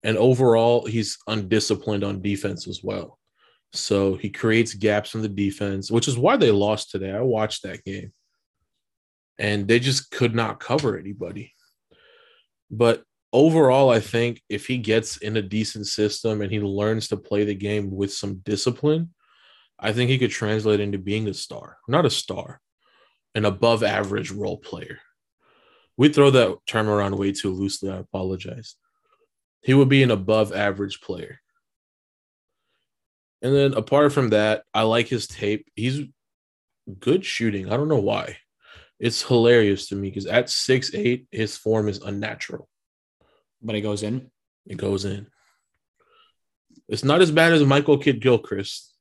And 0.02 0.16
overall, 0.16 0.86
he's 0.86 1.18
undisciplined 1.26 2.04
on 2.04 2.22
defense 2.22 2.66
as 2.66 2.80
well. 2.82 3.18
So 3.72 4.16
he 4.16 4.30
creates 4.30 4.74
gaps 4.74 5.14
in 5.14 5.22
the 5.22 5.28
defense, 5.28 5.90
which 5.90 6.08
is 6.08 6.18
why 6.18 6.36
they 6.36 6.50
lost 6.50 6.90
today. 6.90 7.12
I 7.12 7.20
watched 7.20 7.62
that 7.62 7.84
game 7.84 8.12
and 9.38 9.68
they 9.68 9.78
just 9.78 10.10
could 10.10 10.34
not 10.34 10.60
cover 10.60 10.98
anybody. 10.98 11.54
But 12.70 13.02
overall, 13.32 13.90
I 13.90 14.00
think 14.00 14.42
if 14.48 14.66
he 14.66 14.78
gets 14.78 15.16
in 15.18 15.36
a 15.36 15.42
decent 15.42 15.86
system 15.86 16.42
and 16.42 16.50
he 16.50 16.60
learns 16.60 17.08
to 17.08 17.16
play 17.16 17.44
the 17.44 17.54
game 17.54 17.90
with 17.90 18.12
some 18.12 18.36
discipline, 18.44 19.14
I 19.78 19.92
think 19.92 20.10
he 20.10 20.18
could 20.18 20.30
translate 20.30 20.80
into 20.80 20.98
being 20.98 21.26
a 21.26 21.34
star, 21.34 21.78
not 21.88 22.04
a 22.04 22.10
star, 22.10 22.60
an 23.34 23.44
above 23.44 23.82
average 23.82 24.30
role 24.30 24.58
player. 24.58 24.98
We 25.96 26.10
throw 26.10 26.30
that 26.30 26.58
term 26.66 26.88
around 26.88 27.16
way 27.16 27.32
too 27.32 27.50
loosely. 27.50 27.90
I 27.90 27.96
apologize. 27.96 28.76
He 29.62 29.74
would 29.74 29.88
be 29.88 30.02
an 30.02 30.10
above 30.10 30.52
average 30.54 31.00
player. 31.00 31.40
And 33.42 33.54
then 33.54 33.74
apart 33.74 34.12
from 34.12 34.30
that, 34.30 34.64
I 34.74 34.82
like 34.82 35.08
his 35.08 35.26
tape. 35.26 35.66
He's 35.74 36.02
good 36.98 37.24
shooting. 37.24 37.72
I 37.72 37.76
don't 37.76 37.88
know 37.88 38.00
why. 38.00 38.38
It's 38.98 39.22
hilarious 39.22 39.88
to 39.88 39.96
me 39.96 40.10
because 40.10 40.26
at 40.26 40.50
six 40.50 40.94
eight, 40.94 41.26
his 41.30 41.56
form 41.56 41.88
is 41.88 42.02
unnatural. 42.02 42.68
But 43.62 43.76
it 43.76 43.80
goes 43.80 44.02
in. 44.02 44.30
It 44.66 44.76
goes 44.76 45.04
in. 45.06 45.26
It's 46.88 47.04
not 47.04 47.22
as 47.22 47.30
bad 47.30 47.52
as 47.52 47.62
Michael 47.64 47.98
Kidd 47.98 48.20
Gilchrist, 48.20 48.94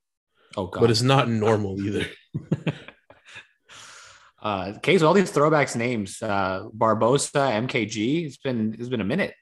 Oh 0.55 0.67
god. 0.67 0.79
but 0.81 0.89
it's 0.91 1.01
not 1.01 1.27
normal 1.29 1.81
either. 1.81 2.05
uh 4.41 4.73
case 4.79 5.01
all 5.01 5.13
these 5.13 5.31
throwbacks 5.31 5.75
names. 5.75 6.21
Uh 6.21 6.63
Barbosa, 6.75 7.51
MKG. 7.67 8.25
It's 8.25 8.37
been 8.37 8.75
it's 8.79 8.89
been 8.89 9.01
a 9.01 9.05
minute. 9.05 9.33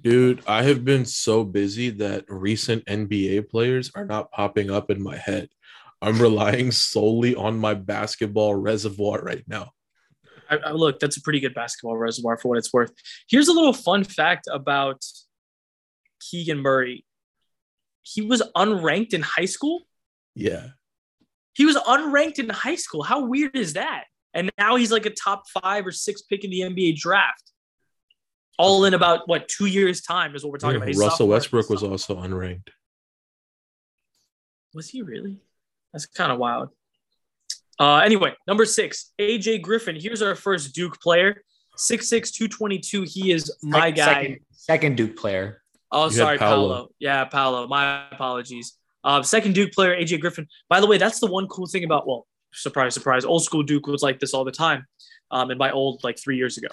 Dude, 0.00 0.42
I 0.46 0.62
have 0.62 0.84
been 0.84 1.04
so 1.04 1.42
busy 1.42 1.90
that 1.90 2.24
recent 2.28 2.84
NBA 2.84 3.48
players 3.48 3.90
are 3.94 4.04
not 4.04 4.30
popping 4.30 4.70
up 4.70 4.90
in 4.90 5.02
my 5.02 5.16
head. 5.16 5.48
I'm 6.02 6.20
relying 6.20 6.70
solely 6.70 7.34
on 7.34 7.58
my 7.58 7.74
basketball 7.74 8.54
reservoir 8.54 9.20
right 9.22 9.42
now. 9.46 9.70
I, 10.50 10.56
I, 10.56 10.70
look, 10.72 11.00
that's 11.00 11.16
a 11.16 11.22
pretty 11.22 11.40
good 11.40 11.54
basketball 11.54 11.96
reservoir 11.96 12.36
for 12.36 12.48
what 12.48 12.58
it's 12.58 12.72
worth. 12.72 12.92
Here's 13.28 13.48
a 13.48 13.52
little 13.52 13.72
fun 13.72 14.04
fact 14.04 14.46
about 14.50 15.02
Keegan 16.20 16.58
Murray. 16.58 17.04
He 18.02 18.22
was 18.22 18.42
unranked 18.54 19.14
in 19.14 19.22
high 19.22 19.46
school. 19.46 19.82
Yeah. 20.34 20.68
He 21.54 21.64
was 21.64 21.76
unranked 21.76 22.38
in 22.38 22.50
high 22.50 22.76
school. 22.76 23.02
How 23.02 23.26
weird 23.26 23.56
is 23.56 23.72
that? 23.72 24.04
And 24.34 24.52
now 24.58 24.76
he's 24.76 24.92
like 24.92 25.06
a 25.06 25.10
top 25.10 25.44
five 25.48 25.86
or 25.86 25.92
six 25.92 26.22
pick 26.22 26.44
in 26.44 26.50
the 26.50 26.60
NBA 26.60 26.96
draft. 26.96 27.50
All 28.58 28.84
in 28.86 28.94
about 28.94 29.28
what 29.28 29.48
two 29.48 29.66
years 29.66 30.00
time 30.00 30.34
is 30.34 30.42
what 30.42 30.52
we're 30.52 30.58
talking 30.58 30.74
Yeah, 30.74 30.78
about. 30.78 30.88
He's 30.88 30.98
Russell. 30.98 31.28
Westbrook 31.28 31.68
was 31.68 31.82
also 31.82 32.16
unranked. 32.16 32.68
Was 34.74 34.88
he 34.88 35.02
really? 35.02 35.38
That's 35.92 36.06
kind 36.06 36.32
of 36.32 36.38
wild. 36.38 36.70
Uh, 37.78 37.96
anyway, 37.98 38.32
number 38.46 38.64
six, 38.64 39.12
AJ 39.20 39.62
Griffin. 39.62 39.96
Here's 39.98 40.22
our 40.22 40.34
first 40.34 40.74
Duke 40.74 41.00
player. 41.00 41.42
6'6, 41.78 42.32
222. 42.32 43.02
He 43.02 43.32
is 43.32 43.54
my 43.62 43.90
guy. 43.90 44.04
Second, 44.06 44.38
second 44.50 44.96
Duke 44.96 45.16
player. 45.16 45.62
Oh, 45.92 46.06
You 46.06 46.12
sorry, 46.12 46.38
Paolo. 46.38 46.68
Paolo. 46.74 46.88
Yeah, 46.98 47.24
Paolo. 47.26 47.66
My 47.68 48.08
apologies. 48.10 48.78
Uh, 49.04 49.22
second 49.22 49.54
Duke 49.54 49.72
player, 49.72 49.94
AJ 49.94 50.20
Griffin. 50.20 50.48
By 50.70 50.80
the 50.80 50.86
way, 50.86 50.96
that's 50.98 51.20
the 51.20 51.26
one 51.26 51.46
cool 51.48 51.66
thing 51.66 51.84
about, 51.84 52.06
well, 52.08 52.26
surprise, 52.52 52.94
surprise, 52.94 53.24
old 53.26 53.44
school 53.44 53.62
Duke 53.62 53.86
was 53.86 54.02
like 54.02 54.18
this 54.20 54.32
all 54.32 54.44
the 54.44 54.50
time. 54.52 54.86
Um, 55.30 55.50
and 55.50 55.58
by 55.58 55.70
old, 55.70 56.02
like 56.02 56.18
three 56.18 56.36
years 56.38 56.56
ago. 56.56 56.68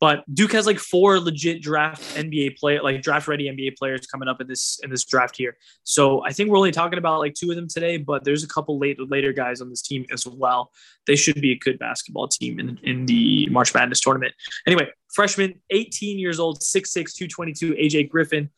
But 0.00 0.24
Duke 0.32 0.52
has 0.52 0.66
like 0.66 0.78
four 0.78 1.20
legit 1.20 1.60
draft 1.60 2.02
NBA 2.16 2.58
play, 2.58 2.80
like 2.80 3.02
draft 3.02 3.28
ready 3.28 3.50
NBA 3.50 3.76
players 3.76 4.06
coming 4.06 4.28
up 4.28 4.40
in 4.40 4.46
this 4.46 4.80
in 4.82 4.88
this 4.88 5.04
draft 5.04 5.36
here. 5.36 5.58
So 5.84 6.24
I 6.24 6.32
think 6.32 6.48
we're 6.48 6.56
only 6.56 6.72
talking 6.72 6.98
about 6.98 7.18
like 7.18 7.34
two 7.34 7.50
of 7.50 7.56
them 7.56 7.68
today, 7.68 7.98
but 7.98 8.24
there's 8.24 8.42
a 8.42 8.48
couple 8.48 8.78
late 8.78 8.98
later 8.98 9.34
guys 9.34 9.60
on 9.60 9.68
this 9.68 9.82
team 9.82 10.06
as 10.10 10.26
well. 10.26 10.72
They 11.06 11.16
should 11.16 11.38
be 11.42 11.52
a 11.52 11.58
good 11.58 11.78
basketball 11.78 12.28
team 12.28 12.58
in, 12.58 12.78
in 12.82 13.04
the 13.04 13.46
March 13.50 13.74
Madness 13.74 14.00
tournament. 14.00 14.32
Anyway, 14.66 14.88
freshman, 15.12 15.60
18 15.68 16.18
years 16.18 16.40
old, 16.40 16.60
6'6, 16.60 16.92
222, 16.92 17.72
AJ 17.74 18.08
Griffin. 18.08 18.48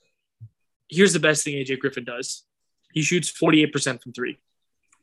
Here's 0.89 1.13
the 1.13 1.21
best 1.21 1.43
thing 1.43 1.55
AJ 1.55 1.81
Griffin 1.81 2.05
does. 2.05 2.45
He 2.93 3.03
shoots 3.03 3.33
48% 3.33 4.01
from 4.01 4.13
three. 4.13 4.39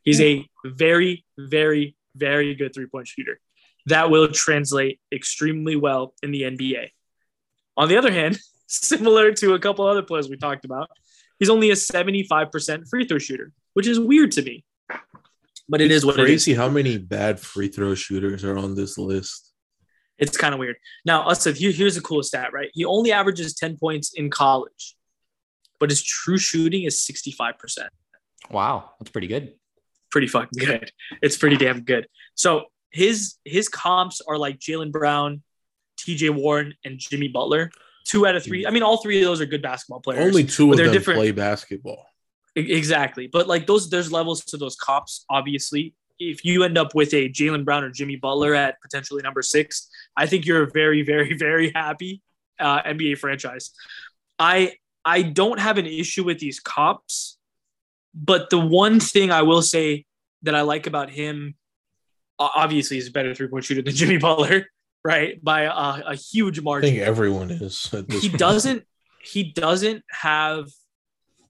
He's 0.04 0.22
a 0.22 0.48
very, 0.64 1.26
very, 1.38 1.96
very 2.16 2.54
good 2.54 2.72
three-point 2.72 3.08
shooter 3.08 3.40
that 3.86 4.10
will 4.10 4.28
translate 4.28 5.00
extremely 5.12 5.76
well 5.76 6.14
in 6.22 6.30
the 6.30 6.42
NBA. 6.42 6.90
On 7.76 7.88
the 7.88 7.96
other 7.96 8.12
hand, 8.12 8.38
similar 8.66 9.32
to 9.32 9.54
a 9.54 9.58
couple 9.58 9.86
other 9.86 10.02
players 10.02 10.28
we 10.28 10.36
talked 10.36 10.64
about, 10.64 10.88
he's 11.38 11.50
only 11.50 11.70
a 11.70 11.74
75% 11.74 12.88
free 12.88 13.06
throw 13.06 13.18
shooter, 13.18 13.52
which 13.74 13.86
is 13.86 13.98
weird 13.98 14.32
to 14.32 14.42
me. 14.42 14.64
But 15.68 15.80
it 15.80 15.90
is 15.90 16.04
what 16.04 16.18
it 16.18 16.22
is. 16.22 16.26
crazy 16.26 16.54
how 16.54 16.68
many 16.68 16.98
bad 16.98 17.38
free 17.38 17.68
throw 17.68 17.94
shooters 17.94 18.44
are 18.44 18.58
on 18.58 18.74
this 18.74 18.98
list. 18.98 19.52
It's 20.18 20.36
kind 20.36 20.52
of 20.52 20.60
weird. 20.60 20.76
Now, 21.06 21.30
Asad, 21.30 21.56
here, 21.56 21.70
here's 21.70 21.96
a 21.96 22.02
cool 22.02 22.22
stat, 22.22 22.52
right? 22.52 22.68
He 22.74 22.84
only 22.84 23.12
averages 23.12 23.54
10 23.54 23.78
points 23.78 24.12
in 24.14 24.30
college, 24.30 24.96
but 25.78 25.88
his 25.88 26.02
true 26.02 26.38
shooting 26.38 26.82
is 26.82 26.96
65%. 26.96 27.88
Wow, 28.50 28.90
that's 28.98 29.10
pretty 29.10 29.28
good. 29.28 29.54
Pretty 30.10 30.26
fucking 30.26 30.58
good. 30.58 30.90
It's 31.22 31.36
pretty 31.36 31.56
damn 31.56 31.82
good. 31.82 32.06
So 32.34 32.64
his 32.90 33.36
his 33.44 33.68
comps 33.68 34.20
are 34.26 34.38
like 34.38 34.58
Jaylen 34.58 34.92
Brown, 34.92 35.42
TJ 35.98 36.30
Warren, 36.30 36.74
and 36.84 36.98
Jimmy 36.98 37.28
Butler. 37.28 37.70
Two 38.04 38.26
out 38.26 38.34
of 38.34 38.42
three. 38.42 38.66
I 38.66 38.70
mean, 38.70 38.82
all 38.82 38.96
three 38.96 39.20
of 39.20 39.24
those 39.24 39.40
are 39.40 39.46
good 39.46 39.62
basketball 39.62 40.00
players. 40.00 40.24
Only 40.24 40.44
two 40.44 40.72
of 40.72 40.78
them 40.78 40.90
different. 40.90 41.18
play 41.18 41.30
basketball. 41.30 42.06
Exactly. 42.56 43.28
But 43.28 43.46
like 43.46 43.66
those, 43.66 43.90
there's 43.90 44.10
levels 44.10 44.44
to 44.46 44.56
those 44.56 44.74
cops, 44.76 45.24
obviously. 45.30 45.94
If 46.18 46.44
you 46.44 46.64
end 46.64 46.76
up 46.76 46.94
with 46.94 47.14
a 47.14 47.28
Jaylen 47.28 47.64
Brown 47.64 47.84
or 47.84 47.90
Jimmy 47.90 48.16
Butler 48.16 48.54
at 48.54 48.80
potentially 48.82 49.22
number 49.22 49.42
six, 49.42 49.88
I 50.16 50.26
think 50.26 50.44
you're 50.46 50.64
a 50.64 50.70
very, 50.70 51.02
very, 51.02 51.34
very 51.36 51.72
happy 51.74 52.22
uh, 52.58 52.82
NBA 52.82 53.18
franchise. 53.18 53.70
I 54.38 54.74
I 55.04 55.22
don't 55.22 55.58
have 55.58 55.78
an 55.78 55.86
issue 55.86 56.24
with 56.24 56.38
these 56.38 56.60
cops, 56.60 57.38
but 58.14 58.50
the 58.50 58.58
one 58.58 59.00
thing 59.00 59.30
I 59.30 59.42
will 59.42 59.62
say 59.62 60.04
that 60.42 60.54
I 60.54 60.62
like 60.62 60.86
about 60.86 61.10
him, 61.10 61.54
obviously, 62.40 62.96
he's 62.96 63.08
a 63.08 63.12
better 63.12 63.34
three 63.34 63.48
point 63.48 63.64
shooter 63.64 63.82
than 63.82 63.94
Jimmy 63.94 64.18
Butler, 64.18 64.66
right? 65.04 65.42
By 65.42 65.62
a, 65.62 66.10
a 66.12 66.14
huge 66.14 66.60
margin. 66.60 66.88
I 66.88 66.92
think 66.92 67.02
everyone 67.06 67.50
is. 67.50 67.88
He 68.08 68.28
point. 68.28 68.38
doesn't 68.38 68.84
he 69.22 69.52
doesn't 69.52 70.02
have 70.10 70.66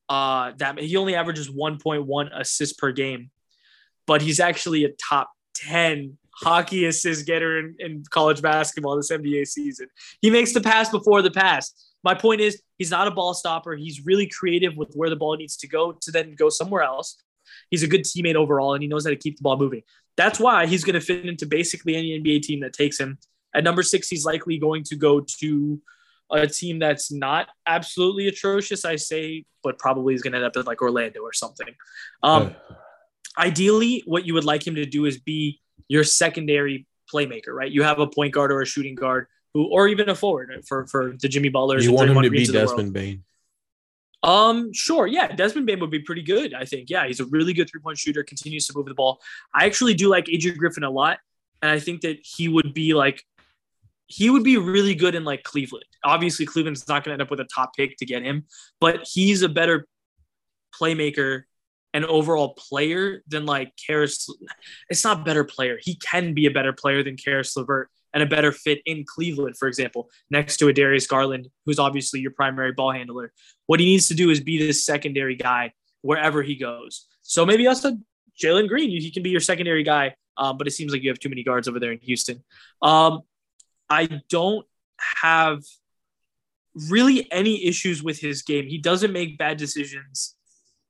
uh 0.09 0.53
that 0.59 0.79
he 0.79 0.97
only 0.97 1.15
averages 1.15 1.49
1.1 1.49 2.31
assists 2.39 2.77
per 2.77 2.93
game 2.93 3.31
but 4.07 4.23
he's 4.23 4.41
actually 4.41 4.85
a 4.85 4.91
top 5.09 5.31
10 5.55 6.19
hockey 6.43 6.87
assist 6.87 7.27
getter 7.27 7.59
in, 7.59 7.77
in 7.79 8.03
college 8.11 8.43
basketball 8.43 8.97
this 8.97 9.11
nba 9.11 9.47
season 9.47 9.87
he 10.21 10.31
makes 10.31 10.53
the 10.53 10.61
pass 10.61 10.91
before 10.91 11.23
the 11.23 11.31
pass 11.31 11.93
my 12.03 12.15
point 12.15 12.41
is 12.41 12.61
he's 12.79 12.91
not 12.91 13.07
a 13.07 13.11
ball 13.11 13.35
stopper 13.35 13.77
he's 13.77 14.05
really 14.05 14.27
creative 14.27 14.77
with 14.77 14.93
where 14.95 15.11
the 15.11 15.17
ball 15.17 15.37
needs 15.37 15.57
to 15.57 15.69
go 15.69 15.93
to 15.93 16.11
then 16.11 16.35
go 16.37 16.49
somewhere 16.49 16.83
else 16.83 17.23
he's 17.71 17.83
a 17.83 17.89
good 17.89 18.03
teammate 18.03 18.35
overall 18.37 18.75
and 18.75 18.83
he 18.83 18.89
knows 18.89 19.05
how 19.05 19.11
to 19.11 19.17
keep 19.17 19.37
the 19.37 19.43
ball 19.43 19.57
moving 19.57 19.83
that's 20.17 20.39
why 20.39 20.67
he's 20.67 20.85
going 20.85 20.95
to 20.95 21.01
fit 21.01 21.27
into 21.27 21.47
basically 21.47 21.97
any 21.97 22.19
nba 22.21 22.43
team 22.43 22.61
that 22.61 22.73
takes 22.73 22.99
him 22.99 23.19
at 23.55 23.65
number 23.65 23.83
six 23.83 24.09
he's 24.09 24.25
likely 24.25 24.59
going 24.59 24.83
to 24.83 24.97
go 24.97 25.21
to 25.21 25.81
a 26.33 26.47
team 26.47 26.79
that's 26.79 27.13
not 27.13 27.49
absolutely 27.67 28.29
atrocious, 28.29 28.85
I 28.85 28.97
say, 28.97 29.45
but 29.63 29.79
probably 29.79 30.15
is 30.15 30.23
going 30.23 30.33
to 30.33 30.39
end 30.39 30.47
up 30.47 30.57
at 30.57 30.67
like 30.67 30.83
Orlando 30.83 31.21
or 31.21 31.33
something. 31.33 31.69
Um, 32.23 32.55
ideally, 33.37 34.03
what 34.07 34.27
you 34.27 34.35
would 34.35 34.45
like 34.45 34.67
him 34.67 34.77
to 34.77 34.87
do 34.87 35.05
is 35.05 35.19
be 35.19 35.61
your 35.89 36.05
secondary 36.05 36.87
playmaker, 37.13 37.49
right? 37.49 37.71
You 37.71 37.83
have 37.83 37.99
a 37.99 38.07
point 38.07 38.33
guard 38.33 38.53
or 38.53 38.63
a 38.63 38.67
shooting 38.67 38.95
guard 38.95 39.27
who, 39.55 39.67
or 39.67 39.89
even 39.89 40.09
a 40.09 40.15
forward 40.15 40.51
for 40.67 40.87
for 40.87 41.17
the 41.21 41.29
Jimmy 41.29 41.51
Ballers. 41.51 41.83
you 41.83 41.93
want 41.93 42.11
him 42.11 42.23
to 42.23 42.31
be. 42.31 42.47
Desmond 42.47 42.93
Bane. 42.93 43.25
Um, 44.23 44.73
sure, 44.73 45.07
yeah, 45.07 45.29
Desmond 45.29 45.67
Bane 45.67 45.81
would 45.81 45.91
be 45.91 46.01
pretty 46.01 46.23
good. 46.23 46.53
I 46.53 46.65
think, 46.65 46.91
yeah, 46.91 47.07
he's 47.07 47.21
a 47.21 47.27
really 47.27 47.55
good 47.55 47.71
three 47.71 47.81
point 47.81 47.99
shooter. 47.99 48.23
Continues 48.23 48.67
to 48.67 48.75
move 48.77 48.87
the 48.87 48.95
ball. 48.95 49.21
I 49.55 49.65
actually 49.65 49.95
do 49.95 50.09
like 50.09 50.29
Adrian 50.29 50.59
Griffin 50.59 50.85
a 50.85 50.91
lot, 50.91 51.19
and 51.63 51.71
I 51.71 51.79
think 51.79 52.03
that 52.03 52.19
he 52.23 52.49
would 52.49 52.75
be 52.75 52.93
like, 52.95 53.25
he 54.07 54.29
would 54.29 54.43
be 54.43 54.59
really 54.59 54.95
good 54.95 55.15
in 55.15 55.25
like 55.25 55.43
Cleveland. 55.43 55.87
Obviously, 56.05 56.45
Cleveland's 56.45 56.87
not 56.89 57.05
going 57.05 57.11
to 57.11 57.13
end 57.15 57.23
up 57.23 57.31
with 57.31 57.41
a 57.41 57.45
top 57.45 57.75
pick 57.77 57.97
to 57.99 58.07
get 58.07 58.23
him, 58.23 58.45
but 58.81 59.07
he's 59.11 59.43
a 59.43 59.49
better 59.49 59.87
playmaker 60.79 61.45
and 61.95 62.05
overall 62.05 62.55
player 62.55 63.23
than 63.27 63.47
like 63.47 63.73
Caris. 63.77 64.29
It's 64.89 65.05
not 65.05 65.25
better 65.25 65.45
player. 65.45 65.79
He 65.81 65.95
can 65.97 66.35
be 66.35 66.47
a 66.47 66.51
better 66.51 66.73
player 66.73 67.03
than 67.03 67.17
Caris 67.17 67.57
LeVert 67.57 67.89
and 68.13 68.23
a 68.23 68.27
better 68.27 68.53
fit 68.53 68.81
in 68.87 69.05
Cleveland, 69.07 69.57
for 69.57 69.69
example, 69.69 70.11
next 70.31 70.57
to 70.59 70.69
a 70.69 70.73
Darius 70.73 71.07
Garland, 71.07 71.49
who's 71.65 71.79
obviously 71.79 72.21
your 72.21 72.33
primary 72.33 72.73
ball 72.73 72.93
handler. 72.93 73.33
What 73.67 73.81
he 73.81 73.87
needs 73.87 74.09
to 74.09 74.15
do 74.15 74.31
is 74.31 74.41
be 74.41 74.59
this 74.59 74.85
secondary 74.85 75.37
guy 75.37 75.73
wherever 76.03 76.43
he 76.43 76.57
goes. 76.57 77.07
So 77.23 77.47
maybe 77.47 77.67
also 77.67 77.99
Jalen 78.43 78.69
Green, 78.69 78.91
he 78.91 79.11
can 79.11 79.23
be 79.23 79.31
your 79.31 79.41
secondary 79.41 79.85
guy, 79.85 80.15
um, 80.37 80.59
but 80.59 80.67
it 80.67 80.73
seems 80.73 80.93
like 80.93 81.03
you 81.03 81.11
have 81.11 81.19
too 81.19 81.29
many 81.29 81.45
guards 81.45 81.69
over 81.69 81.79
there 81.79 81.93
in 81.93 81.99
Houston. 82.01 82.43
Um, 82.83 83.21
I 83.89 84.23
don't 84.29 84.67
have 85.23 85.63
really 86.89 87.31
any 87.33 87.67
issues 87.67 88.03
with 88.03 88.19
his 88.19 88.43
game. 88.43 88.67
He 88.67 88.79
doesn't 88.79 89.13
make 89.13 89.39
bad 89.39 89.57
decisions. 89.57 90.35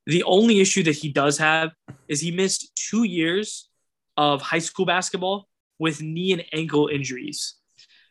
The 0.06 0.22
only 0.24 0.61
issue 0.61 0.83
that 0.85 0.96
he 0.96 1.11
does 1.11 1.38
have 1.38 1.72
is 2.09 2.20
he 2.20 2.30
missed 2.30 2.70
two 2.74 3.04
years 3.04 3.68
of 4.16 4.42
high 4.42 4.59
school 4.59 4.87
basketball 4.87 5.48
with 5.80 6.00
knee 6.00 6.32
and 6.32 6.44
ankle 6.52 6.86
injuries. 6.86 7.54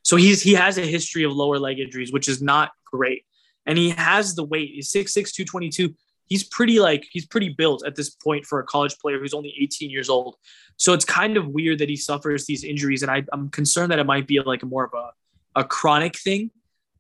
So 0.03 0.17
he's 0.17 0.41
he 0.41 0.53
has 0.55 0.77
a 0.77 0.82
history 0.82 1.23
of 1.23 1.32
lower 1.32 1.58
leg 1.58 1.79
injuries, 1.79 2.12
which 2.12 2.27
is 2.27 2.41
not 2.41 2.71
great. 2.84 3.23
And 3.65 3.77
he 3.77 3.91
has 3.91 4.36
the 4.36 4.43
weight. 4.43 4.71
He's 4.73 4.91
6'6, 4.91 5.32
222. 5.32 5.93
He's 6.25 6.43
pretty 6.43 6.79
like 6.79 7.05
he's 7.12 7.25
pretty 7.25 7.49
built 7.49 7.86
at 7.86 7.95
this 7.95 8.10
point 8.10 8.45
for 8.45 8.60
a 8.60 8.63
college 8.63 8.97
player 8.99 9.19
who's 9.19 9.34
only 9.34 9.53
18 9.62 9.89
years 9.89 10.10
old. 10.10 10.36
So 10.75 10.93
it's 10.93 11.05
kind 11.05 11.38
of 11.38 11.47
weird 11.47 11.79
that 11.79 11.89
he 11.89 11.95
suffers 11.95 12.45
these 12.45 12.63
injuries. 12.63 13.03
And 13.03 13.12
I, 13.12 13.23
I'm 13.32 13.49
concerned 13.49 13.91
that 13.91 13.99
it 13.99 14.05
might 14.05 14.27
be 14.27 14.39
like 14.41 14.63
more 14.63 14.86
of 14.86 14.93
a, 14.93 15.62
a 15.62 15.63
chronic 15.63 16.17
thing. 16.17 16.51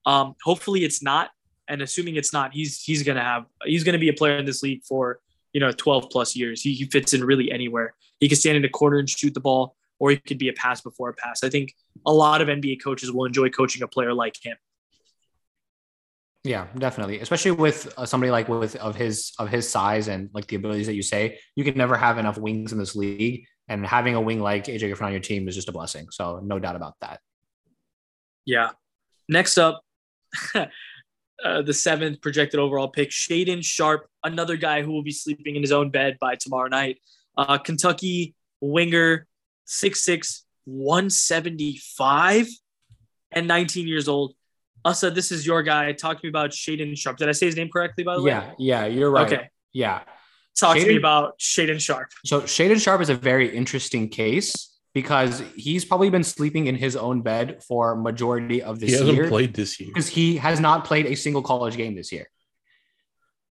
Um, 0.05 0.35
hopefully 0.43 0.83
it's 0.83 1.01
not. 1.03 1.31
And 1.67 1.81
assuming 1.81 2.15
it's 2.15 2.33
not, 2.33 2.53
he's 2.53 2.81
he's 2.81 3.03
gonna 3.03 3.23
have 3.23 3.45
he's 3.63 3.83
gonna 3.83 3.99
be 3.99 4.09
a 4.09 4.13
player 4.13 4.37
in 4.37 4.45
this 4.45 4.63
league 4.63 4.83
for 4.83 5.19
you 5.53 5.59
know, 5.59 5.71
12 5.71 6.09
plus 6.09 6.35
years. 6.35 6.61
He, 6.61 6.73
he 6.73 6.85
fits 6.85 7.13
in 7.13 7.23
really 7.23 7.51
anywhere. 7.51 7.95
He 8.19 8.27
can 8.27 8.37
stand 8.37 8.55
in 8.57 8.61
the 8.61 8.69
corner 8.69 8.97
and 8.97 9.09
shoot 9.09 9.33
the 9.33 9.39
ball, 9.39 9.75
or 9.99 10.11
he 10.11 10.17
could 10.17 10.37
be 10.37 10.49
a 10.49 10.53
pass 10.53 10.81
before 10.81 11.09
a 11.09 11.13
pass. 11.13 11.43
I 11.43 11.49
think 11.49 11.73
a 12.05 12.13
lot 12.13 12.41
of 12.41 12.47
NBA 12.47 12.81
coaches 12.83 13.11
will 13.11 13.25
enjoy 13.25 13.49
coaching 13.49 13.83
a 13.83 13.87
player 13.87 14.13
like 14.13 14.35
him. 14.41 14.57
Yeah, 16.43 16.67
definitely. 16.77 17.19
Especially 17.19 17.51
with 17.51 17.93
uh, 17.97 18.05
somebody 18.05 18.31
like 18.31 18.47
with 18.47 18.75
of 18.77 18.95
his 18.95 19.33
of 19.39 19.49
his 19.49 19.69
size 19.69 20.07
and 20.07 20.29
like 20.33 20.47
the 20.47 20.55
abilities 20.55 20.87
that 20.87 20.93
you 20.93 21.03
say, 21.03 21.39
you 21.55 21.65
can 21.65 21.77
never 21.77 21.97
have 21.97 22.17
enough 22.17 22.37
wings 22.37 22.71
in 22.71 22.77
this 22.77 22.95
league. 22.95 23.45
And 23.67 23.85
having 23.85 24.15
a 24.15 24.21
wing 24.21 24.39
like 24.39 24.65
AJ 24.65 24.79
Griffin 24.79 25.07
on 25.07 25.11
your 25.11 25.21
team 25.21 25.47
is 25.47 25.53
just 25.53 25.69
a 25.69 25.71
blessing. 25.71 26.07
So 26.11 26.39
no 26.43 26.57
doubt 26.57 26.75
about 26.75 26.95
that. 27.01 27.19
Yeah. 28.45 28.69
Next 29.27 29.59
up, 29.59 29.81
uh, 30.55 31.61
the 31.61 31.73
seventh 31.73 32.19
projected 32.21 32.59
overall 32.59 32.87
pick, 32.87 33.11
Shaedon 33.11 33.63
Sharpe, 33.63 34.07
another 34.23 34.57
guy 34.57 34.81
who 34.81 34.91
will 34.91 35.03
be 35.03 35.11
sleeping 35.11 35.55
in 35.55 35.61
his 35.61 35.71
own 35.71 35.91
bed 35.91 36.17
by 36.19 36.35
tomorrow 36.35 36.67
night. 36.67 36.99
Uh, 37.37 37.59
Kentucky 37.59 38.33
winger, 38.59 39.27
6'6, 39.69 40.41
175, 40.65 42.47
and 43.31 43.47
19 43.47 43.87
years 43.87 44.07
old. 44.07 44.33
Asa, 44.83 45.11
this 45.11 45.31
is 45.31 45.45
your 45.45 45.61
guy. 45.61 45.91
Talk 45.91 46.19
to 46.19 46.25
me 46.25 46.29
about 46.29 46.51
Shaedon 46.51 46.97
Sharpe. 46.97 47.17
Did 47.17 47.29
I 47.29 47.33
say 47.33 47.45
his 47.45 47.55
name 47.55 47.69
correctly, 47.69 48.03
by 48.03 48.15
the 48.15 48.23
yeah, 48.23 48.39
way? 48.39 48.55
Yeah, 48.57 48.85
yeah, 48.85 48.87
you're 48.87 49.11
right. 49.11 49.31
Okay. 49.31 49.49
Yeah. 49.73 50.01
Talk 50.57 50.77
to 50.77 50.85
me 50.85 50.95
Shaedon- 50.95 50.97
about 50.97 51.39
Shaedon 51.39 51.79
Sharpe. 51.79 52.09
So 52.25 52.41
Shaedon 52.41 52.81
Sharpe 52.81 53.01
is 53.01 53.09
a 53.09 53.15
very 53.15 53.55
interesting 53.55 54.09
case 54.09 54.77
because 54.93 55.43
he's 55.55 55.85
probably 55.85 56.09
been 56.09 56.23
sleeping 56.23 56.67
in 56.67 56.75
his 56.75 56.95
own 56.95 57.21
bed 57.21 57.63
for 57.63 57.95
majority 57.95 58.61
of 58.63 58.79
He 58.79 58.87
this 58.87 58.99
hasn't 58.99 59.15
year 59.15 59.27
played 59.27 59.53
this 59.53 59.79
year. 59.79 59.89
because 59.89 60.07
he 60.07 60.37
has 60.37 60.59
not 60.59 60.85
played 60.85 61.05
a 61.05 61.15
single 61.15 61.43
college 61.43 61.77
game 61.77 61.95
this 61.95 62.11
year. 62.11 62.27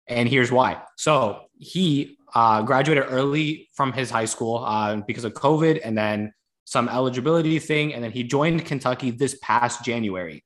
And 0.09 0.29
here's 0.29 0.51
why. 0.51 0.83
So 0.97 1.43
he 1.59 2.16
uh, 2.35 2.63
graduated 2.63 3.05
early 3.09 3.69
from 3.75 3.93
his 3.93 4.11
high 4.11 4.25
school 4.25 4.65
uh, 4.65 4.97
because 4.97 5.25
of 5.25 5.35
COVID 5.35 5.81
and 5.85 5.97
then 5.97 6.33
some 6.65 6.89
eligibility 6.89 7.59
thing. 7.59 7.95
And 7.95 8.03
then 8.03 8.13
he 8.13 8.25
joined 8.25 8.65
Kentucky 8.65 9.11
this 9.11 9.39
past 9.41 9.85
January. 9.85 10.45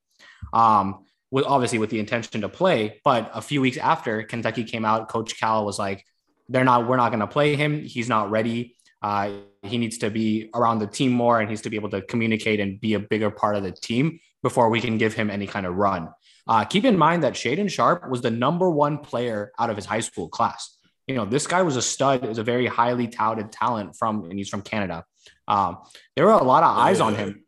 Um, 0.52 1.04
with 1.30 1.44
obviously 1.44 1.78
with 1.78 1.90
the 1.90 2.00
intention 2.00 2.40
to 2.40 2.48
play, 2.48 3.00
but 3.04 3.30
a 3.32 3.40
few 3.40 3.60
weeks 3.60 3.76
after 3.76 4.22
Kentucky 4.24 4.64
came 4.64 4.84
out, 4.84 5.08
Coach 5.08 5.38
Cal 5.38 5.64
was 5.64 5.78
like, 5.78 6.04
"They're 6.48 6.64
not. 6.64 6.88
We're 6.88 6.96
not 6.96 7.10
going 7.10 7.20
to 7.20 7.26
play 7.26 7.54
him. 7.54 7.82
He's 7.82 8.08
not 8.08 8.30
ready. 8.30 8.74
Uh, 9.00 9.30
he 9.62 9.78
needs 9.78 9.98
to 9.98 10.10
be 10.10 10.50
around 10.54 10.80
the 10.80 10.86
team 10.88 11.12
more, 11.12 11.38
and 11.38 11.48
he 11.48 11.52
needs 11.52 11.62
to 11.62 11.70
be 11.70 11.76
able 11.76 11.90
to 11.90 12.02
communicate 12.02 12.58
and 12.58 12.80
be 12.80 12.94
a 12.94 12.98
bigger 12.98 13.30
part 13.30 13.54
of 13.54 13.62
the 13.62 13.70
team 13.70 14.18
before 14.42 14.70
we 14.70 14.80
can 14.80 14.98
give 14.98 15.14
him 15.14 15.30
any 15.30 15.46
kind 15.46 15.66
of 15.66 15.76
run." 15.76 16.08
Uh, 16.48 16.64
keep 16.64 16.84
in 16.84 16.98
mind 16.98 17.22
that 17.22 17.34
Shaedon 17.34 17.70
Sharpe 17.70 18.10
was 18.10 18.22
the 18.22 18.30
number 18.30 18.68
one 18.68 18.98
player 18.98 19.52
out 19.56 19.70
of 19.70 19.76
his 19.76 19.86
high 19.86 20.00
school 20.00 20.28
class. 20.28 20.78
You 21.10 21.16
know, 21.16 21.24
this 21.24 21.48
guy 21.48 21.62
was 21.62 21.76
a 21.76 21.82
stud. 21.82 22.24
Is 22.24 22.38
a 22.38 22.44
very 22.44 22.66
highly 22.66 23.08
touted 23.08 23.50
talent 23.50 23.96
from, 23.96 24.24
and 24.30 24.38
he's 24.38 24.48
from 24.48 24.62
Canada. 24.62 25.04
Um, 25.48 25.78
there 26.14 26.24
were 26.24 26.30
a 26.32 26.44
lot 26.44 26.62
of 26.62 26.76
eyes 26.78 27.00
on 27.00 27.16
him. 27.16 27.44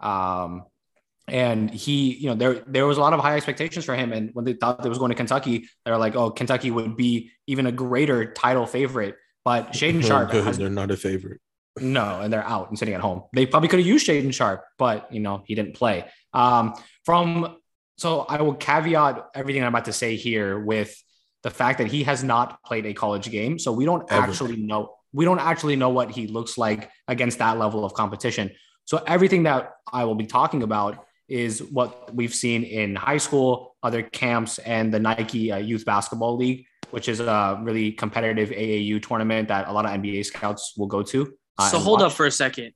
Um, 0.00 0.64
and 1.26 1.70
he, 1.70 2.12
you 2.14 2.28
know, 2.28 2.34
there 2.34 2.62
there 2.66 2.86
was 2.86 2.98
a 2.98 3.00
lot 3.00 3.14
of 3.14 3.20
high 3.20 3.36
expectations 3.36 3.86
for 3.86 3.96
him. 3.96 4.12
And 4.12 4.30
when 4.34 4.44
they 4.44 4.52
thought 4.52 4.82
they 4.82 4.90
was 4.90 4.98
going 4.98 5.08
to 5.12 5.14
Kentucky, 5.14 5.68
they're 5.84 5.96
like, 5.96 6.14
oh, 6.14 6.30
Kentucky 6.30 6.70
would 6.70 6.94
be 6.94 7.30
even 7.46 7.66
a 7.66 7.72
greater 7.72 8.32
title 8.34 8.66
favorite. 8.66 9.16
But 9.46 9.72
Shaedon 9.78 10.04
Oh, 10.04 10.08
Sharpe 10.08 10.32
has 10.32 10.58
They're 10.58 10.68
not 10.68 10.90
a 10.90 10.96
favorite. 10.96 11.40
no, 11.80 12.20
and 12.20 12.30
they're 12.30 12.44
out 12.44 12.68
and 12.68 12.78
sitting 12.78 12.94
at 12.94 13.00
home. 13.00 13.22
They 13.34 13.46
probably 13.46 13.70
could 13.70 13.78
have 13.78 13.86
used 13.86 14.06
Shaedon 14.06 14.34
Sharpe, 14.34 14.64
but 14.76 15.10
you 15.10 15.20
know, 15.20 15.42
he 15.46 15.54
didn't 15.54 15.74
play. 15.74 16.04
Um, 16.34 16.74
from 17.06 17.56
so 17.96 18.20
I 18.20 18.42
will 18.42 18.54
caveat 18.54 19.30
everything 19.34 19.62
I'm 19.62 19.68
about 19.74 19.86
to 19.86 19.92
say 19.94 20.16
here 20.16 20.60
with 20.60 20.94
the 21.42 21.50
fact 21.50 21.78
that 21.78 21.86
he 21.88 22.02
has 22.04 22.24
not 22.24 22.62
played 22.64 22.86
a 22.86 22.94
college 22.94 23.30
game. 23.30 23.58
So 23.58 23.72
we 23.72 23.84
don't 23.84 24.10
Ever. 24.10 24.30
actually 24.30 24.56
know 24.56 24.94
we 25.12 25.24
don't 25.24 25.38
actually 25.38 25.76
know 25.76 25.88
what 25.88 26.10
he 26.10 26.26
looks 26.26 26.58
like 26.58 26.90
against 27.08 27.38
that 27.38 27.58
level 27.58 27.84
of 27.84 27.94
competition. 27.94 28.50
So 28.84 29.02
everything 29.06 29.44
that 29.44 29.72
I 29.92 30.04
will 30.04 30.14
be 30.14 30.26
talking 30.26 30.62
about 30.62 31.04
is 31.28 31.62
what 31.62 32.14
we've 32.14 32.34
seen 32.34 32.62
in 32.64 32.94
high 32.94 33.16
school, 33.16 33.76
other 33.82 34.02
camps, 34.02 34.58
and 34.58 34.92
the 34.92 35.00
Nike 35.00 35.50
uh, 35.50 35.56
Youth 35.56 35.84
Basketball 35.86 36.36
League, 36.36 36.66
which 36.90 37.08
is 37.08 37.20
a 37.20 37.58
really 37.62 37.92
competitive 37.92 38.50
AAU 38.50 39.02
tournament 39.02 39.48
that 39.48 39.68
a 39.68 39.72
lot 39.72 39.86
of 39.86 39.90
NBA 39.92 40.24
scouts 40.26 40.74
will 40.76 40.86
go 40.86 41.02
to. 41.02 41.32
uh, 41.58 41.68
So 41.70 41.78
hold 41.78 42.00
watch. 42.00 42.08
up 42.10 42.16
for 42.16 42.26
a 42.26 42.30
second. 42.30 42.72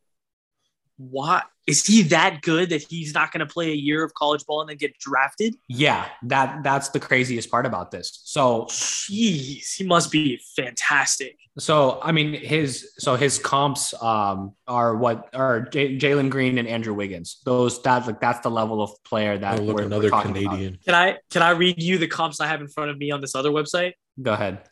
What 0.97 1.45
is 1.71 1.87
he 1.87 2.03
that 2.03 2.43
good 2.43 2.69
that 2.71 2.83
he's 2.83 3.15
not 3.15 3.33
going 3.33 3.41
to 3.47 3.53
play 3.53 3.71
a 3.71 3.75
year 3.75 4.05
of 4.05 4.13
college 4.15 4.45
ball 4.47 4.61
and 4.61 4.69
then 4.71 4.77
get 4.77 4.99
drafted? 4.99 5.55
Yeah, 5.69 6.07
that 6.25 6.63
that's 6.63 6.89
the 6.91 7.01
craziest 7.01 7.51
part 7.51 7.67
about 7.67 7.91
this. 7.91 8.21
So 8.25 8.65
Jeez, 8.65 9.77
he 9.77 9.85
must 9.85 10.11
be 10.11 10.41
fantastic. 10.57 11.39
so 11.59 11.99
I 12.03 12.13
mean 12.13 12.33
his 12.35 12.93
so 12.99 13.17
his 13.17 13.39
comps 13.39 13.95
um 14.03 14.53
are 14.67 14.97
what 14.97 15.29
are 15.35 15.63
J- 15.63 15.97
Jalen 15.97 16.31
Green 16.31 16.59
and 16.59 16.69
Andrew 16.69 16.95
Wiggins. 16.95 17.41
Those 17.45 17.81
that's 17.83 18.07
like 18.07 18.21
that's 18.21 18.41
the 18.41 18.51
level 18.51 18.83
of 18.83 18.91
player 19.05 19.39
that 19.39 19.59
Oh, 19.59 19.63
look, 19.63 19.77
we're, 19.77 19.83
we're 19.83 19.87
another 19.87 20.11
talking 20.11 20.31
about. 20.33 20.51
Canadian. 20.51 20.79
Can 20.85 20.95
I 20.95 21.19
can 21.31 21.43
I 21.43 21.51
read 21.51 21.83
you 21.83 21.99
the 21.99 22.09
comps 22.09 22.41
I 22.41 22.47
have 22.47 22.61
in 22.61 22.69
front 22.69 22.91
of 22.91 22.99
me 22.99 23.11
on 23.11 23.21
this 23.21 23.35
other 23.35 23.51
website? 23.51 23.93
Go 24.21 24.33
ahead. 24.33 24.63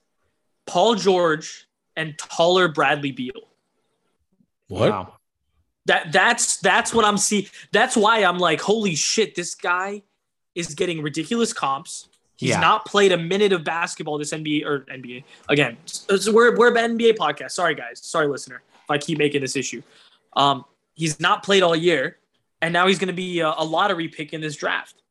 Paul 0.66 0.94
George 0.96 1.66
and 1.96 2.16
taller 2.18 2.68
Bradley 2.68 3.12
Beal. 3.12 3.32
What? 4.68 4.90
Wow. 4.90 5.14
That 5.88 6.12
that's 6.12 6.59
that's 6.59 6.94
what 6.94 7.05
I'm 7.05 7.16
seeing. 7.18 7.46
That's 7.72 7.96
why 7.96 8.22
I'm 8.22 8.38
like, 8.38 8.61
holy 8.61 8.94
shit, 8.94 9.35
this 9.35 9.55
guy 9.55 10.03
is 10.55 10.74
getting 10.74 11.03
ridiculous 11.03 11.53
comps. 11.53 12.09
He's 12.37 12.51
Yeah. 12.51 12.61
not 12.61 12.85
played 12.85 13.11
a 13.11 13.16
minute 13.18 13.53
of 13.53 13.64
basketball 13.64 14.18
this 14.18 14.33
NBA 14.33 14.64
or 14.64 14.81
NBA 14.92 15.24
again. 15.48 15.77
So 15.87 16.31
we're 16.33 16.57
we're 16.57 16.68
an 16.77 16.96
NBA 16.98 17.16
podcast. 17.16 17.53
Sorry 17.53 17.74
guys, 17.74 18.01
sorry 18.03 18.29
listener, 18.29 18.62
if 18.85 18.90
I 18.90 18.98
keep 18.98 19.18
making 19.18 19.40
this 19.40 19.57
issue. 19.57 19.83
Um, 20.37 20.64
he's 20.94 21.18
not 21.18 21.42
played 21.42 21.62
all 21.62 21.74
year, 21.74 22.18
and 22.61 22.72
now 22.72 22.87
he's 22.87 22.98
going 22.98 23.09
to 23.09 23.14
be 23.14 23.40
a, 23.40 23.48
a 23.57 23.64
lottery 23.64 24.09
pick 24.09 24.33
in 24.33 24.40
this 24.40 24.57
draft. 24.57 25.03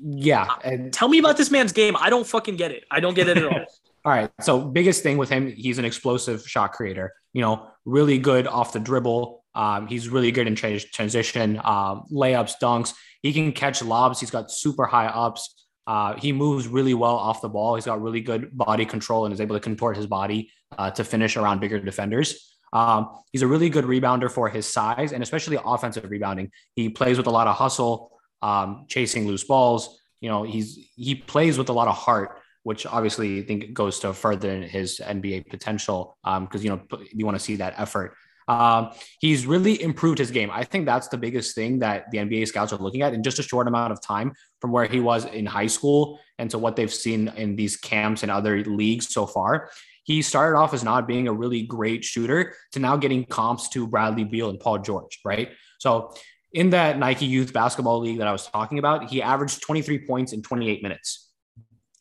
Yeah, 0.00 0.48
and 0.64 0.92
Tell 0.92 1.08
me 1.08 1.18
about 1.18 1.36
this 1.36 1.50
man's 1.50 1.72
game. 1.72 1.94
I 1.98 2.10
don't 2.10 2.26
fucking 2.26 2.56
get 2.56 2.72
it. 2.72 2.84
I 2.90 3.00
don't 3.00 3.14
get 3.14 3.28
it 3.28 3.36
at 3.38 3.44
all. 3.44 3.64
All 4.04 4.10
right. 4.12 4.30
So 4.40 4.60
biggest 4.60 5.02
thing 5.04 5.16
with 5.18 5.28
him, 5.30 5.52
he's 5.52 5.78
an 5.78 5.84
explosive 5.84 6.48
shot 6.48 6.72
creator. 6.72 7.12
You 7.32 7.42
know, 7.42 7.68
really 7.84 8.18
good 8.18 8.46
off 8.48 8.72
the 8.72 8.80
dribble. 8.80 9.41
Um, 9.54 9.86
he's 9.86 10.08
really 10.08 10.32
good 10.32 10.46
in 10.46 10.54
trans- 10.54 10.84
transition, 10.84 11.58
um, 11.64 12.04
layups, 12.10 12.54
dunks. 12.62 12.94
He 13.22 13.32
can 13.32 13.52
catch 13.52 13.82
lobs. 13.82 14.20
He's 14.20 14.30
got 14.30 14.50
super 14.50 14.86
high 14.86 15.06
ups. 15.06 15.66
Uh, 15.86 16.14
he 16.16 16.32
moves 16.32 16.68
really 16.68 16.94
well 16.94 17.16
off 17.16 17.40
the 17.40 17.48
ball. 17.48 17.74
He's 17.74 17.84
got 17.84 18.00
really 18.00 18.20
good 18.20 18.56
body 18.56 18.84
control 18.84 19.24
and 19.24 19.34
is 19.34 19.40
able 19.40 19.56
to 19.56 19.60
contort 19.60 19.96
his 19.96 20.06
body 20.06 20.50
uh, 20.78 20.90
to 20.92 21.04
finish 21.04 21.36
around 21.36 21.60
bigger 21.60 21.78
defenders. 21.80 22.56
Um, 22.72 23.10
he's 23.32 23.42
a 23.42 23.46
really 23.46 23.68
good 23.68 23.84
rebounder 23.84 24.30
for 24.30 24.48
his 24.48 24.66
size 24.66 25.12
and 25.12 25.22
especially 25.22 25.58
offensive 25.62 26.08
rebounding. 26.08 26.50
He 26.74 26.88
plays 26.88 27.18
with 27.18 27.26
a 27.26 27.30
lot 27.30 27.46
of 27.46 27.56
hustle, 27.56 28.12
um, 28.40 28.86
chasing 28.88 29.26
loose 29.26 29.44
balls. 29.44 29.98
You 30.20 30.30
know, 30.30 30.44
he's 30.44 30.78
he 30.94 31.16
plays 31.16 31.58
with 31.58 31.68
a 31.68 31.72
lot 31.72 31.88
of 31.88 31.96
heart 31.96 32.38
which 32.62 32.86
obviously 32.86 33.40
I 33.40 33.42
think 33.42 33.72
goes 33.72 33.98
to 34.00 34.12
further 34.12 34.62
his 34.62 35.00
NBA 35.02 35.48
potential 35.48 36.16
because 36.22 36.62
you 36.62 36.70
know 36.70 36.82
you 37.12 37.24
want 37.24 37.36
to 37.36 37.42
see 37.42 37.56
that 37.56 37.74
effort. 37.76 38.14
Um, 38.52 38.90
he's 39.18 39.46
really 39.46 39.82
improved 39.82 40.18
his 40.18 40.30
game. 40.30 40.50
I 40.52 40.64
think 40.64 40.84
that's 40.84 41.08
the 41.08 41.16
biggest 41.16 41.54
thing 41.54 41.78
that 41.78 42.10
the 42.10 42.18
NBA 42.18 42.46
scouts 42.48 42.72
are 42.72 42.76
looking 42.76 43.00
at 43.00 43.14
in 43.14 43.22
just 43.22 43.38
a 43.38 43.42
short 43.42 43.66
amount 43.66 43.92
of 43.92 44.02
time 44.02 44.34
from 44.60 44.72
where 44.72 44.84
he 44.84 45.00
was 45.00 45.24
in 45.24 45.46
high 45.46 45.66
school 45.66 46.20
and 46.38 46.50
to 46.50 46.58
what 46.58 46.76
they've 46.76 46.92
seen 46.92 47.28
in 47.36 47.56
these 47.56 47.76
camps 47.76 48.22
and 48.22 48.30
other 48.30 48.62
leagues 48.64 49.12
so 49.12 49.26
far. 49.26 49.70
He 50.04 50.20
started 50.20 50.58
off 50.58 50.74
as 50.74 50.84
not 50.84 51.06
being 51.06 51.28
a 51.28 51.32
really 51.32 51.62
great 51.62 52.04
shooter 52.04 52.54
to 52.72 52.78
now 52.78 52.96
getting 52.96 53.24
comps 53.24 53.68
to 53.70 53.86
Bradley 53.86 54.24
Beal 54.24 54.50
and 54.50 54.60
Paul 54.60 54.78
George, 54.78 55.20
right? 55.24 55.50
So 55.78 56.12
in 56.52 56.70
that 56.70 56.98
Nike 56.98 57.24
Youth 57.24 57.52
Basketball 57.52 58.00
League 58.00 58.18
that 58.18 58.26
I 58.26 58.32
was 58.32 58.46
talking 58.46 58.78
about, 58.78 59.08
he 59.08 59.22
averaged 59.22 59.62
23 59.62 60.06
points 60.06 60.32
in 60.32 60.42
28 60.42 60.82
minutes 60.82 61.30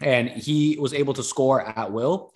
and 0.01 0.27
he 0.27 0.77
was 0.79 0.93
able 0.93 1.13
to 1.13 1.23
score 1.23 1.61
at 1.61 1.91
will. 1.93 2.33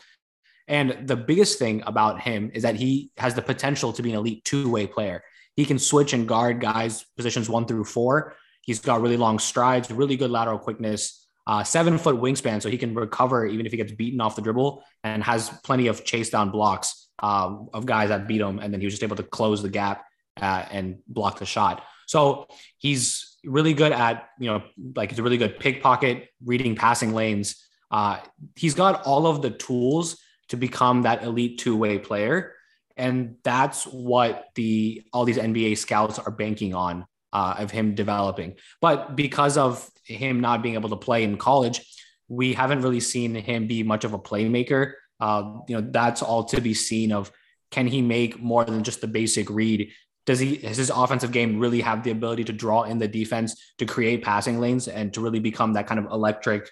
And 0.68 1.08
the 1.08 1.16
biggest 1.16 1.60
thing 1.60 1.84
about 1.86 2.22
him 2.22 2.52
is 2.54 2.64
that 2.64 2.76
he 2.76 3.12
has 3.18 3.36
the 3.36 3.42
potential 3.42 3.94
to 3.94 4.02
be 4.02 4.12
an 4.12 4.18
elite 4.18 4.44
two 4.46 4.70
way 4.70 4.88
player. 4.88 5.24
He 5.56 5.66
can 5.66 5.80
switch 5.80 6.14
and 6.14 6.28
guard 6.28 6.60
guys 6.60 7.06
positions 7.16 7.50
one 7.50 7.66
through 7.66 7.86
four. 7.86 8.36
He's 8.62 8.80
got 8.80 9.02
really 9.02 9.18
long 9.18 9.40
strides, 9.40 9.92
really 9.92 10.18
good 10.18 10.32
lateral 10.32 10.58
quickness, 10.58 11.28
uh, 11.48 11.64
seven 11.64 11.98
foot 11.98 12.16
wingspan, 12.16 12.62
so 12.62 12.70
he 12.70 12.78
can 12.78 12.96
recover 12.96 13.46
even 13.46 13.66
if 13.66 13.72
he 13.72 13.78
gets 13.78 13.92
beaten 13.92 14.20
off 14.20 14.36
the 14.36 14.42
dribble, 14.42 14.84
and 15.04 15.24
has 15.24 15.50
plenty 15.64 15.88
of 15.88 16.04
chase 16.04 16.32
down 16.32 16.50
blocks 16.50 17.10
um, 17.20 17.70
of 17.74 17.86
guys 17.86 18.10
that 18.10 18.28
beat 18.28 18.42
him, 18.42 18.60
and 18.60 18.74
then 18.74 18.82
he 18.82 18.88
was 18.88 18.94
just 18.94 19.04
able 19.04 19.16
to 19.16 19.24
close 19.24 19.62
the 19.62 19.70
gap 19.70 20.04
uh, 20.42 20.66
and 20.72 20.98
block 21.08 21.38
the 21.38 21.46
shot. 21.46 21.84
So 22.08 22.48
he's 22.80 23.38
really 23.46 23.74
good 23.74 23.92
at 23.92 24.30
you 24.40 24.48
know 24.48 24.64
like 24.96 25.12
he's 25.12 25.20
a 25.20 25.24
really 25.24 25.38
good 25.38 25.60
pickpocket, 25.60 26.30
reading 26.44 26.76
passing 26.76 27.14
lanes. 27.14 27.64
Uh, 27.92 28.18
he's 28.56 28.74
got 28.74 29.04
all 29.04 29.28
of 29.28 29.44
the 29.44 29.52
tools 29.52 30.18
to 30.50 30.58
become 30.58 31.04
that 31.04 31.24
elite 31.24 31.60
two 31.60 31.76
way 31.76 31.98
player, 32.00 32.54
and 32.98 33.36
that's 33.44 33.84
what 33.86 34.46
the 34.56 35.04
all 35.14 35.26
these 35.26 35.38
NBA 35.38 35.78
scouts 35.78 36.20
are 36.20 36.32
banking 36.32 36.74
on 36.74 37.06
uh, 37.34 37.56
of 37.60 37.72
him 37.72 37.96
developing. 37.96 38.56
But 38.82 39.16
because 39.16 39.58
of 39.58 39.90
him 40.06 40.40
not 40.40 40.62
being 40.64 40.76
able 40.76 40.90
to 40.90 40.96
play 40.96 41.24
in 41.24 41.38
college, 41.38 41.82
we 42.28 42.54
haven't 42.54 42.82
really 42.82 43.00
seen 43.00 43.36
him 43.36 43.68
be 43.68 43.84
much 43.84 44.04
of 44.04 44.14
a 44.14 44.20
playmaker 44.20 44.94
Uh, 45.20 45.60
you 45.68 45.76
know, 45.76 45.88
that's 45.92 46.22
all 46.22 46.44
to 46.44 46.60
be 46.62 46.74
seen 46.74 47.12
of 47.12 47.32
can 47.72 47.88
he 47.88 48.02
make 48.02 48.40
more 48.40 48.66
than 48.66 48.84
just 48.84 49.02
the 49.02 49.08
basic 49.08 49.50
read? 49.50 49.92
Does 50.26 50.40
he 50.40 50.58
does 50.58 50.78
his 50.78 50.90
offensive 50.90 51.32
game 51.32 51.60
really 51.60 51.82
have 51.82 52.04
the 52.04 52.12
ability 52.12 52.44
to 52.46 52.54
draw 52.54 52.84
in 52.84 53.00
the 53.00 53.08
defense 53.08 53.56
to 53.78 53.86
create 53.86 54.24
passing 54.24 54.60
lanes 54.60 54.88
and 54.88 55.14
to 55.14 55.22
really 55.22 55.40
become 55.40 55.74
that 55.74 55.88
kind 55.88 56.00
of 56.00 56.12
electric 56.12 56.70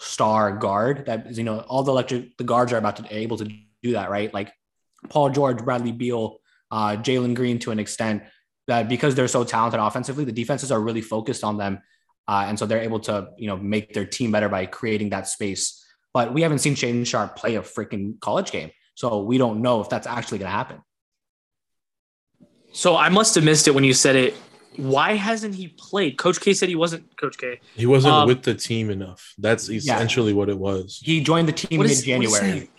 star 0.00 0.56
guard 0.56 1.06
that 1.06 1.34
you 1.36 1.44
know 1.44 1.60
all 1.60 1.82
the 1.82 1.92
electric 1.92 2.36
the 2.36 2.44
guards 2.44 2.72
are 2.72 2.78
about 2.78 2.96
to 2.96 3.06
able 3.14 3.36
to 3.38 3.44
do 3.82 3.92
that, 3.92 4.10
right? 4.10 4.32
Like 4.32 4.52
Paul 5.08 5.30
George, 5.30 5.58
Bradley 5.64 5.92
Beal, 5.92 6.38
uh, 6.70 6.96
Jalen 6.96 7.34
Green 7.34 7.58
to 7.60 7.70
an 7.70 7.78
extent 7.78 8.22
that 8.66 8.88
because 8.88 9.14
they're 9.14 9.28
so 9.28 9.44
talented 9.44 9.80
offensively, 9.80 10.24
the 10.24 10.32
defenses 10.32 10.72
are 10.72 10.80
really 10.80 11.02
focused 11.02 11.44
on 11.44 11.58
them. 11.58 11.80
Uh, 12.26 12.46
and 12.48 12.58
so 12.58 12.64
they're 12.64 12.80
able 12.80 13.00
to, 13.00 13.28
you 13.36 13.46
know, 13.46 13.56
make 13.56 13.92
their 13.92 14.06
team 14.06 14.32
better 14.32 14.48
by 14.48 14.64
creating 14.64 15.10
that 15.10 15.28
space. 15.28 15.84
But 16.14 16.32
we 16.32 16.42
haven't 16.42 16.60
seen 16.60 16.74
Shane 16.74 17.04
Sharpe 17.04 17.36
play 17.36 17.56
a 17.56 17.60
freaking 17.62 18.18
college 18.20 18.50
game. 18.50 18.70
So 18.94 19.22
we 19.22 19.36
don't 19.36 19.60
know 19.60 19.80
if 19.80 19.88
that's 19.88 20.06
actually 20.06 20.38
going 20.38 20.50
to 20.50 20.56
happen. 20.56 20.82
So 22.72 22.96
I 22.96 23.08
must 23.08 23.34
have 23.34 23.44
missed 23.44 23.68
it 23.68 23.74
when 23.74 23.84
you 23.84 23.92
said 23.92 24.16
it. 24.16 24.34
Why 24.76 25.14
hasn't 25.14 25.54
he 25.54 25.68
played? 25.68 26.18
Coach 26.18 26.40
K 26.40 26.52
said 26.54 26.68
he 26.68 26.74
wasn't 26.76 27.16
Coach 27.16 27.38
K. 27.38 27.60
He 27.74 27.86
wasn't 27.86 28.14
Um, 28.14 28.28
with 28.28 28.42
the 28.42 28.54
team 28.54 28.90
enough. 28.90 29.34
That's 29.38 29.68
essentially 29.68 30.32
what 30.32 30.48
it 30.48 30.58
was. 30.58 31.00
He 31.02 31.20
joined 31.22 31.48
the 31.48 31.52
team 31.52 31.78
What 31.78 31.84
mid 31.84 31.92
is- 31.92 31.98
what 32.06 32.22
is 32.24 32.32
January. 32.32 32.70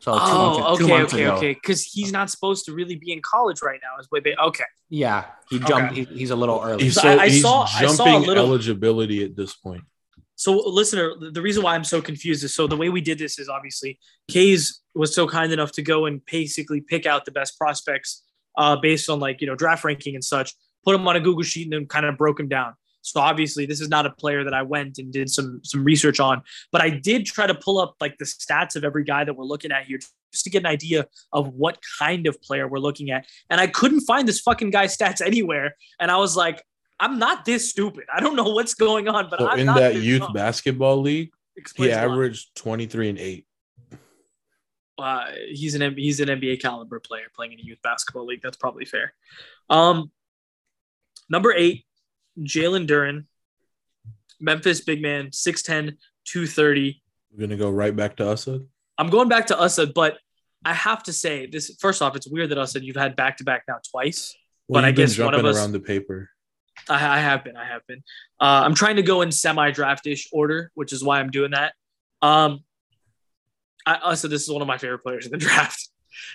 So 0.00 0.12
two 0.12 0.18
months, 0.18 0.60
Oh, 0.62 0.76
two 0.76 0.84
okay, 0.84 0.92
months 0.98 1.14
okay, 1.14 1.22
ago. 1.24 1.34
okay. 1.36 1.54
Because 1.54 1.82
he's 1.82 2.12
not 2.12 2.30
supposed 2.30 2.64
to 2.66 2.72
really 2.72 2.94
be 2.94 3.12
in 3.12 3.20
college 3.22 3.60
right 3.62 3.80
now. 3.82 3.98
Is 4.00 4.08
way 4.10 4.20
ba- 4.20 4.40
okay. 4.40 4.64
Yeah, 4.88 5.24
he 5.50 5.58
jumped. 5.58 5.92
Okay. 5.92 6.04
He, 6.04 6.18
he's 6.18 6.30
a 6.30 6.36
little 6.36 6.60
early. 6.62 6.84
He's, 6.84 6.94
So 6.94 7.00
so, 7.00 7.08
I- 7.08 7.22
I 7.24 7.28
he's 7.28 7.42
saw- 7.42 7.62
I 7.64 7.86
saw 7.86 8.04
a 8.04 8.06
jumping 8.12 8.28
little- 8.28 8.46
eligibility 8.46 9.24
at 9.24 9.34
this 9.34 9.54
point. 9.54 9.82
So, 10.36 10.52
listener, 10.68 11.14
the- 11.18 11.30
the 11.30 11.40
reason 11.42 11.62
why 11.62 11.74
I'm 11.74 11.82
so 11.82 12.00
confused 12.02 12.44
is 12.44 12.54
so 12.54 12.66
the 12.66 12.76
way 12.76 12.88
we 12.90 13.00
did 13.00 13.18
this 13.18 13.38
is 13.38 13.48
obviously 13.48 13.98
Kays 14.30 14.80
was 14.94 15.14
so 15.14 15.26
kind 15.26 15.50
enough 15.52 15.72
to 15.72 15.82
go 15.82 16.04
and 16.06 16.20
basically 16.30 16.82
pick 16.82 17.06
out 17.06 17.24
the 17.24 17.32
best 17.32 17.58
prospects 17.58 18.22
uh, 18.58 18.76
based 18.76 19.08
on 19.10 19.18
like 19.18 19.40
you 19.40 19.46
know 19.46 19.54
draft 19.56 19.82
ranking 19.82 20.14
and 20.14 20.22
such, 20.24 20.52
put 20.86 20.92
them 20.92 21.06
on 21.06 21.16
a 21.16 21.20
Google 21.20 21.42
sheet 21.42 21.64
and 21.64 21.72
then 21.74 21.86
kind 21.86 22.06
of 22.06 22.16
broke 22.16 22.38
them 22.38 22.48
down. 22.48 22.72
So 23.02 23.20
obviously, 23.20 23.66
this 23.66 23.80
is 23.80 23.88
not 23.88 24.04
a 24.06 24.10
player 24.10 24.42
that 24.44 24.54
I 24.54 24.62
went 24.62 24.98
and 24.98 25.12
did 25.12 25.28
some 25.30 25.60
some 25.62 25.84
research 25.84 26.18
on, 26.18 26.42
but 26.72 26.80
I 26.80 26.88
did 26.90 27.26
try 27.26 27.46
to 27.46 27.54
pull 27.54 27.78
up 27.78 27.96
like 28.00 28.16
the 28.18 28.24
stats 28.24 28.74
of 28.76 28.82
every 28.84 29.04
guy 29.04 29.22
that 29.24 29.34
we're 29.36 29.44
looking 29.44 29.70
at 29.70 29.84
here 29.84 29.98
just 30.32 30.42
to 30.44 30.50
get 30.50 30.60
an 30.62 30.66
idea 30.66 31.06
of 31.32 31.48
what 31.54 31.78
kind 32.00 32.26
of 32.26 32.40
player 32.42 32.66
we're 32.66 32.78
looking 32.78 33.10
at. 33.10 33.26
And 33.50 33.60
I 33.60 33.68
couldn't 33.68 34.00
find 34.00 34.26
this 34.26 34.40
fucking 34.40 34.70
guy's 34.70 34.96
stats 34.96 35.20
anywhere, 35.24 35.76
and 36.00 36.10
I 36.10 36.16
was 36.16 36.36
like, 36.36 36.64
I'm 36.98 37.18
not 37.20 37.44
this 37.44 37.70
stupid. 37.70 38.04
I 38.12 38.18
don't 38.20 38.34
know 38.34 38.50
what's 38.50 38.74
going 38.74 39.06
on, 39.08 39.28
but 39.30 39.38
So 39.38 39.46
I'm 39.50 39.58
in 39.60 39.66
that 39.66 39.96
youth 39.96 40.22
dumb. 40.22 40.32
basketball 40.32 41.00
league, 41.00 41.30
he 41.54 41.60
Explains 41.60 41.92
a 41.92 42.02
lot. 42.06 42.10
averaged 42.10 42.56
23 42.56 43.10
and 43.10 43.18
8. 43.18 43.46
uh, 44.98 45.26
he's 45.50 45.74
an 45.74 45.94
he's 45.96 46.20
an 46.20 46.28
NBA 46.28 46.60
caliber 46.60 46.98
player 47.00 47.26
playing 47.34 47.52
in 47.52 47.60
a 47.60 47.62
youth 47.62 47.80
basketball 47.82 48.26
league. 48.26 48.40
That's 48.42 48.56
probably 48.56 48.84
fair. 48.86 49.12
Um, 49.70 50.10
number 51.28 51.52
eight, 51.52 51.84
Jalen 52.40 52.86
Duren, 52.86 53.24
Memphis 54.40 54.80
big 54.82 55.00
man, 55.02 55.28
6'10", 55.28 55.96
230. 56.26 57.02
We're 57.32 57.40
gonna 57.46 57.56
go 57.56 57.70
right 57.70 57.94
back 57.94 58.16
to 58.16 58.28
us. 58.28 58.48
I'm 58.98 59.08
going 59.10 59.28
back 59.28 59.46
to 59.48 59.60
Asad, 59.62 59.92
but 59.94 60.18
I 60.64 60.72
have 60.72 61.02
to 61.04 61.12
say 61.12 61.46
this. 61.46 61.76
First 61.80 62.02
off, 62.02 62.16
it's 62.16 62.26
weird 62.26 62.50
that 62.50 62.58
Asad 62.58 62.82
you've 62.82 62.96
had 62.96 63.14
back 63.16 63.36
to 63.38 63.44
back 63.44 63.64
now 63.68 63.76
twice. 63.90 64.34
Well, 64.68 64.82
But 64.82 64.88
I 64.88 64.92
guess 64.92 65.18
one 65.18 65.28
of 65.34 65.38
jumping 65.40 65.50
us- 65.50 65.56
around 65.56 65.72
the 65.72 65.80
paper. 65.80 66.30
I, 66.88 66.94
I 66.94 67.20
have 67.20 67.42
been. 67.44 67.56
I 67.56 67.64
have 67.66 67.86
been. 67.86 68.02
Uh, 68.40 68.62
I'm 68.64 68.74
trying 68.74 68.96
to 68.96 69.02
go 69.02 69.22
in 69.22 69.32
semi 69.32 69.70
draft 69.70 70.06
ish 70.06 70.28
order, 70.32 70.70
which 70.74 70.92
is 70.92 71.02
why 71.02 71.20
I'm 71.20 71.30
doing 71.30 71.52
that. 71.52 71.72
Um, 72.20 72.60
I 73.86 73.96
also 73.96 74.28
this 74.28 74.42
is 74.42 74.50
one 74.50 74.60
of 74.62 74.68
my 74.68 74.76
favorite 74.78 74.98
players 75.00 75.24
in 75.26 75.32
the 75.32 75.38
draft. 75.46 75.88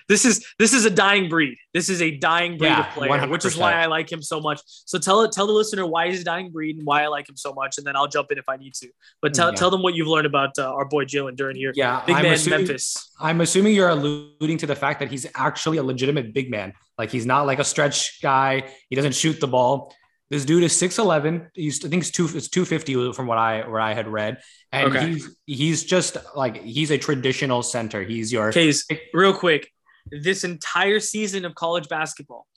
This 0.07 0.25
is 0.25 0.45
this 0.59 0.73
is 0.73 0.86
a 0.86 0.89
dying 0.89 1.29
breed. 1.29 1.57
This 1.73 1.89
is 1.89 2.01
a 2.01 2.11
dying 2.17 2.57
breed 2.57 2.67
Yeah, 2.69 2.88
of 2.88 2.93
player, 2.93 3.27
which 3.27 3.45
is 3.45 3.57
why 3.57 3.73
I 3.73 3.86
like 3.86 4.11
him 4.11 4.21
so 4.21 4.39
much. 4.39 4.61
So 4.65 4.97
tell 4.97 5.21
it 5.21 5.32
tell 5.32 5.47
the 5.47 5.53
listener 5.53 5.86
why 5.86 6.09
he's 6.09 6.21
a 6.21 6.23
dying 6.23 6.51
breed 6.51 6.77
and 6.77 6.86
why 6.86 7.03
I 7.03 7.07
like 7.07 7.27
him 7.29 7.38
so 7.38 7.53
much, 7.53 7.77
and 7.77 7.86
then 7.88 7.95
I'll 7.95 8.07
jump 8.07 8.32
in 8.32 8.38
if 8.38 8.47
I 8.49 8.57
need 8.57 8.73
to. 8.75 8.89
But 9.21 9.34
tell 9.34 9.49
Yeah. 9.49 9.55
tell 9.55 9.71
them 9.71 9.82
what 9.84 9.93
you've 9.95 10.07
learned 10.07 10.25
about 10.27 10.57
uh, 10.57 10.73
our 10.73 10.86
boy 10.86 11.05
Jalen 11.05 11.36
Duren 11.36 11.55
here. 11.55 11.71
yeah, 11.75 12.03
Big 12.05 12.15
I'm 12.15 12.23
man, 12.23 12.34
assuming, 12.34 12.59
Memphis. 12.59 13.11
I'm 13.19 13.41
assuming 13.41 13.75
you're 13.75 13.89
alluding 13.89 14.57
to 14.57 14.67
the 14.67 14.75
fact 14.75 14.99
that 14.99 15.09
he's 15.09 15.25
actually 15.36 15.77
a 15.77 15.84
legitimate 15.84 16.34
big 16.34 16.49
man. 16.51 16.73
Like 16.97 17.09
he's 17.11 17.25
not 17.25 17.45
like 17.45 17.59
a 17.59 17.63
stretch 17.63 18.21
guy. 18.21 18.69
He 18.89 18.95
doesn't 18.95 19.15
shoot 19.15 19.39
the 19.39 19.47
ball. 19.47 19.95
This 20.32 20.45
dude 20.45 20.63
is 20.63 20.71
6'11. 20.73 21.49
He's 21.53 21.84
I 21.84 21.89
think 21.89 22.01
it's 22.03 22.09
two 22.09 22.23
it's 22.34 22.47
250 22.47 23.11
from 23.11 23.27
what 23.27 23.38
I 23.38 23.67
where 23.67 23.82
I 23.82 23.93
had 23.93 24.07
read. 24.07 24.38
And 24.71 24.95
Okay. 24.95 25.09
he's 25.11 25.36
he's 25.45 25.84
just 25.84 26.15
like 26.36 26.63
he's 26.63 26.89
a 26.89 26.97
traditional 26.97 27.61
center. 27.61 28.01
He's 28.01 28.32
your 28.32 28.49
Case, 28.53 28.88
real 29.13 29.34
quick, 29.34 29.69
this 30.09 30.45
entire 30.45 31.01
season 31.01 31.43
of 31.43 31.53
college 31.53 31.89
basketball, 31.89 32.47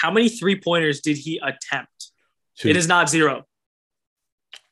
how 0.00 0.10
many 0.10 0.30
three 0.30 0.58
pointers 0.58 1.02
did 1.02 1.18
he 1.18 1.38
attempt? 1.44 2.10
Two. 2.56 2.70
It 2.70 2.76
is 2.76 2.88
not 2.88 3.08
zero. 3.10 3.44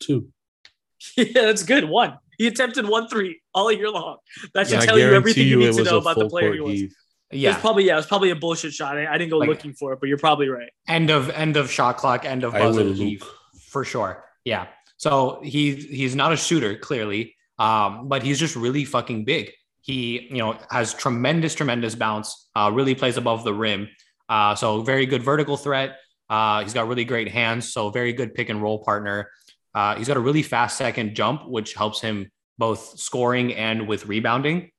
two. 0.00 0.28
Yeah, 1.16 1.42
that's 1.48 1.64
good. 1.64 1.84
One. 1.84 2.16
He 2.38 2.46
attempted 2.46 2.88
one 2.88 3.08
three 3.08 3.42
all 3.54 3.70
year 3.70 3.90
long. 3.90 4.16
That 4.54 4.68
should 4.68 4.74
And 4.80 4.82
I 4.84 4.86
tell 4.86 4.98
you 4.98 5.12
everything 5.12 5.46
you 5.48 5.60
it 5.60 5.66
need 5.66 5.76
to 5.76 5.84
know 5.84 5.98
about 5.98 6.16
the 6.18 6.28
player 6.30 6.56
court 6.56 6.70
he 6.70 6.84
was. 6.84 6.94
Heave. 7.32 7.40
It 7.40 7.42
yeah. 7.42 7.50
was 7.52 7.60
probably 7.60 7.84
yeah, 7.86 7.94
it 7.94 7.96
was 7.96 8.06
probably 8.06 8.30
a 8.30 8.36
bullshit 8.36 8.72
shot. 8.72 8.96
I, 8.96 9.06
I 9.06 9.18
didn't 9.18 9.30
go 9.30 9.38
Like- 9.38 9.48
looking 9.48 9.72
for 9.72 9.92
it, 9.92 10.00
but 10.00 10.08
you're 10.08 10.18
probably 10.18 10.48
right. 10.48 10.70
end 10.88 11.10
of 11.10 11.30
end 11.30 11.56
of 11.56 11.70
shot 11.70 11.96
clock, 11.96 12.24
end 12.24 12.44
of 12.44 12.54
I 12.54 12.60
buzzer 12.60 12.84
will 12.84 12.92
heave, 12.92 13.22
Luke. 13.22 13.30
for 13.68 13.84
sure. 13.84 14.24
Yeah. 14.44 14.66
So 14.96 15.40
he 15.42 15.74
he's 15.74 16.14
not 16.14 16.32
a 16.32 16.36
shooter 16.36 16.76
clearly, 16.76 17.34
um, 17.58 18.08
but 18.08 18.22
he's 18.22 18.38
just 18.38 18.54
really 18.56 18.84
fucking 18.84 19.24
big. 19.24 19.50
He 19.80 20.28
you 20.30 20.38
know 20.38 20.56
has 20.70 20.94
tremendous 20.94 21.54
tremendous 21.54 21.94
bounce. 21.94 22.48
Uh, 22.54 22.70
really 22.72 22.94
plays 22.94 23.16
above 23.16 23.42
the 23.44 23.52
rim. 23.54 23.88
Uh, 24.28 24.54
so 24.54 24.82
very 24.82 25.06
good 25.06 25.22
vertical 25.22 25.56
threat. 25.56 25.98
Uh, 26.30 26.62
he's 26.62 26.72
got 26.72 26.88
really 26.88 27.04
great 27.04 27.28
hands. 27.28 27.72
So 27.72 27.90
very 27.90 28.12
good 28.12 28.32
pick 28.34 28.48
and 28.48 28.62
roll 28.62 28.82
partner. 28.84 29.28
Uh, 29.74 29.96
he's 29.96 30.08
got 30.08 30.16
a 30.16 30.20
really 30.20 30.42
fast 30.42 30.78
second 30.78 31.14
jump, 31.14 31.48
which 31.48 31.74
helps 31.74 32.00
him 32.00 32.30
both 32.58 32.98
scoring 32.98 33.54
and 33.54 33.88
with 33.88 34.06
rebounding. 34.06 34.70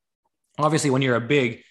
Obviously, 0.57 0.89
when 0.89 1.01
you're 1.01 1.15
a 1.15 1.21
big, 1.21 1.61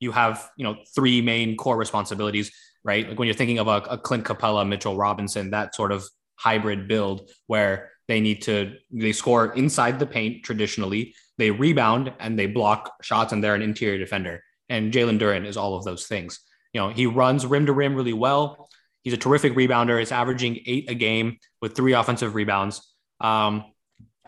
you 0.00 0.12
have 0.12 0.50
you 0.56 0.64
know 0.64 0.76
three 0.94 1.20
main 1.20 1.56
core 1.56 1.76
responsibilities 1.76 2.50
right? 2.84 3.08
Like 3.08 3.18
when 3.18 3.26
you're 3.26 3.34
thinking 3.34 3.58
of 3.58 3.68
a, 3.68 3.82
a 3.90 3.98
Clint 3.98 4.24
Capela, 4.24 4.66
Mitchell 4.66 4.96
Robinson, 4.96 5.50
that 5.50 5.74
sort 5.74 5.92
of 5.92 6.08
hybrid 6.36 6.88
build 6.88 7.28
where 7.46 7.90
they 8.06 8.20
need 8.20 8.40
to 8.42 8.76
they 8.90 9.12
score 9.12 9.52
inside 9.54 9.98
the 9.98 10.06
paint 10.06 10.44
traditionally, 10.44 11.14
they 11.36 11.50
rebound 11.50 12.12
and 12.18 12.38
they 12.38 12.46
block 12.46 12.94
shots, 13.02 13.32
and 13.32 13.44
they're 13.44 13.54
an 13.54 13.62
interior 13.62 13.98
defender. 13.98 14.42
And 14.70 14.92
Jalen 14.92 15.18
Duren 15.18 15.46
is 15.46 15.56
all 15.56 15.76
of 15.76 15.84
those 15.84 16.06
things. 16.06 16.40
You 16.72 16.80
know, 16.80 16.88
he 16.88 17.06
runs 17.06 17.44
rim 17.44 17.66
to 17.66 17.72
rim 17.72 17.94
really 17.94 18.12
well. 18.12 18.68
He's 19.02 19.12
a 19.12 19.18
terrific 19.18 19.54
rebounder. 19.54 19.98
He's 19.98 20.12
averaging 20.12 20.60
eight 20.66 20.90
a 20.90 20.94
game 20.94 21.38
with 21.60 21.76
three 21.76 21.92
offensive 21.92 22.34
rebounds. 22.34 22.94
Um, 23.20 23.64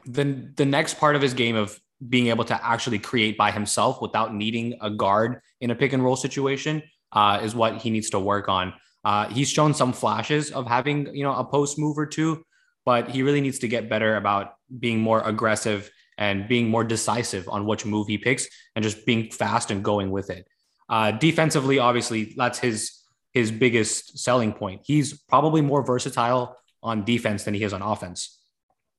then 0.05 0.53
the 0.57 0.64
next 0.64 0.99
part 0.99 1.16
of 1.16 1.23
his 1.23 1.35
game 1.35 1.57
of 1.57 1.79
being 2.09 2.28
able 2.28 2.44
to 2.44 2.66
actually 2.66 2.98
create 2.98 3.36
by 3.36 3.51
himself 3.51 4.01
without 4.01 4.34
needing 4.34 4.76
a 4.80 4.90
guard 4.90 5.40
in 5.61 5.70
a 5.70 5.74
pick 5.74 5.92
and 5.92 6.03
roll 6.03 6.16
situation 6.16 6.82
uh, 7.12 7.40
is 7.42 7.55
what 7.55 7.76
he 7.76 7.90
needs 7.90 8.11
to 8.11 8.18
work 8.18 8.48
on. 8.48 8.72
Uh, 9.05 9.28
he's 9.28 9.51
shown 9.51 9.74
some 9.74 9.92
flashes 9.92 10.51
of 10.51 10.66
having, 10.66 11.14
you 11.14 11.22
know, 11.22 11.34
a 11.34 11.44
post 11.44 11.78
move 11.78 11.98
or 11.98 12.07
two, 12.07 12.44
but 12.84 13.11
he 13.11 13.22
really 13.22 13.40
needs 13.40 13.59
to 13.59 13.68
get 13.68 13.88
better 13.88 14.16
about 14.16 14.55
being 14.78 15.01
more 15.01 15.22
aggressive 15.22 15.90
and 16.18 16.48
being 16.48 16.68
more 16.68 16.84
decisive 16.84 17.48
on 17.48 17.66
which 17.66 17.86
move 17.86 18.07
he 18.07 18.18
picks 18.18 18.46
and 18.76 18.82
just 18.82 19.07
being 19.07 19.30
fast 19.30 19.70
and 19.70 19.82
going 19.82 20.11
with 20.11 20.30
it. 20.30 20.46
Uh, 20.88 21.11
defensively, 21.12 21.78
obviously, 21.78 22.34
that's 22.36 22.59
his 22.59 23.01
his 23.32 23.53
biggest 23.53 24.18
selling 24.18 24.53
point. 24.53 24.82
He's 24.84 25.16
probably 25.22 25.61
more 25.61 25.84
versatile 25.84 26.57
on 26.82 27.05
defense 27.05 27.44
than 27.44 27.55
he 27.55 27.62
is 27.62 27.72
on 27.72 27.80
offense. 27.80 28.38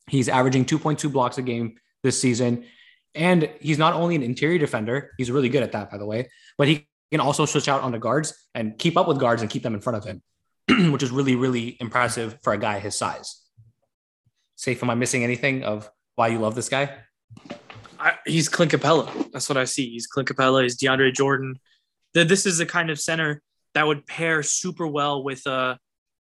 He's 0.08 0.30
averaging 0.30 0.66
2.2 0.66 1.12
blocks 1.12 1.38
a 1.38 1.42
game 1.42 1.76
this 2.02 2.20
season. 2.20 2.66
And 3.14 3.50
he's 3.60 3.78
not 3.78 3.94
only 3.94 4.16
an 4.16 4.24
interior 4.24 4.58
defender, 4.58 5.12
he's 5.18 5.32
really 5.32 5.50
good 5.50 5.64
at 5.64 5.74
that, 5.74 5.92
by 5.92 5.98
the 5.98 6.06
way, 6.06 6.30
but 6.58 6.68
he 6.68 6.88
can 7.12 7.20
also 7.20 7.46
switch 7.46 7.68
out 7.68 7.82
on 7.82 7.92
the 7.92 8.00
guards 8.00 8.34
and 8.56 8.78
keep 8.78 8.98
up 8.98 9.08
with 9.08 9.20
guards 9.20 9.42
and 9.42 9.52
keep 9.52 9.64
them 9.64 9.74
in 9.74 9.82
front 9.82 9.98
of 9.98 10.06
him, 10.06 10.22
which 10.92 11.04
is 11.04 11.12
really, 11.12 11.36
really 11.36 11.78
impressive 11.80 12.38
for 12.42 12.54
a 12.54 12.58
guy 12.58 12.80
his 12.80 12.96
size. 12.96 13.42
Safe, 14.56 14.82
am 14.82 14.90
I 14.90 14.96
missing 14.96 15.24
anything 15.24 15.64
of 15.64 15.90
why 16.16 16.28
you 16.28 16.40
love 16.40 16.56
this 16.56 16.70
guy? 16.70 16.96
I, 18.00 18.14
he's 18.26 18.50
Clint 18.50 18.72
Capela. 18.72 19.32
That's 19.32 19.50
what 19.50 19.58
I 19.58 19.66
see. 19.66 19.90
He's 19.90 20.08
Clint 20.08 20.30
Capela. 20.30 20.64
He's 20.64 20.78
DeAndre 20.78 21.14
Jordan. 21.14 21.60
That 22.14 22.28
this 22.28 22.46
is 22.46 22.58
the 22.58 22.66
kind 22.66 22.90
of 22.90 23.00
center 23.00 23.42
that 23.74 23.88
would 23.88 24.06
pair 24.06 24.44
super 24.44 24.86
well 24.86 25.24
with 25.24 25.46
uh 25.48 25.76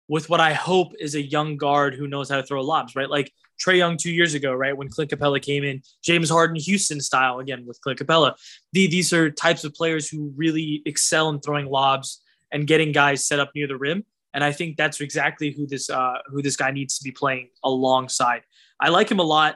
with 0.07 0.29
what 0.29 0.39
I 0.39 0.53
hope 0.53 0.93
is 0.99 1.15
a 1.15 1.21
young 1.21 1.57
guard 1.57 1.93
who 1.93 2.07
knows 2.07 2.29
how 2.29 2.37
to 2.37 2.43
throw 2.43 2.61
lobs, 2.61 2.95
right? 2.95 3.09
Like 3.09 3.31
Trae 3.63 3.77
Young 3.77 3.97
two 3.97 4.11
years 4.11 4.33
ago, 4.33 4.53
right? 4.53 4.75
When 4.75 4.89
Clint 4.89 5.11
Capela 5.11 5.41
came 5.41 5.63
in, 5.63 5.81
James 6.03 6.29
Harden, 6.29 6.55
Houston 6.55 7.01
style 7.01 7.39
again 7.39 7.65
with 7.65 7.79
Clint 7.81 7.99
Capela. 7.99 8.33
The, 8.73 8.87
these 8.87 9.13
are 9.13 9.29
types 9.29 9.63
of 9.63 9.73
players 9.73 10.09
who 10.09 10.33
really 10.35 10.81
excel 10.85 11.29
in 11.29 11.39
throwing 11.39 11.67
lobs 11.67 12.21
and 12.51 12.67
getting 12.67 12.91
guys 12.91 13.25
set 13.25 13.39
up 13.39 13.51
near 13.55 13.67
the 13.67 13.77
rim. 13.77 14.05
And 14.33 14.43
I 14.43 14.51
think 14.51 14.77
that's 14.77 15.01
exactly 15.01 15.51
who 15.51 15.65
this 15.65 15.89
uh, 15.89 16.17
who 16.27 16.41
this 16.41 16.55
guy 16.55 16.71
needs 16.71 16.97
to 16.99 17.03
be 17.03 17.11
playing 17.11 17.49
alongside. 17.63 18.41
I 18.79 18.89
like 18.89 19.09
him 19.09 19.19
a 19.19 19.23
lot 19.23 19.55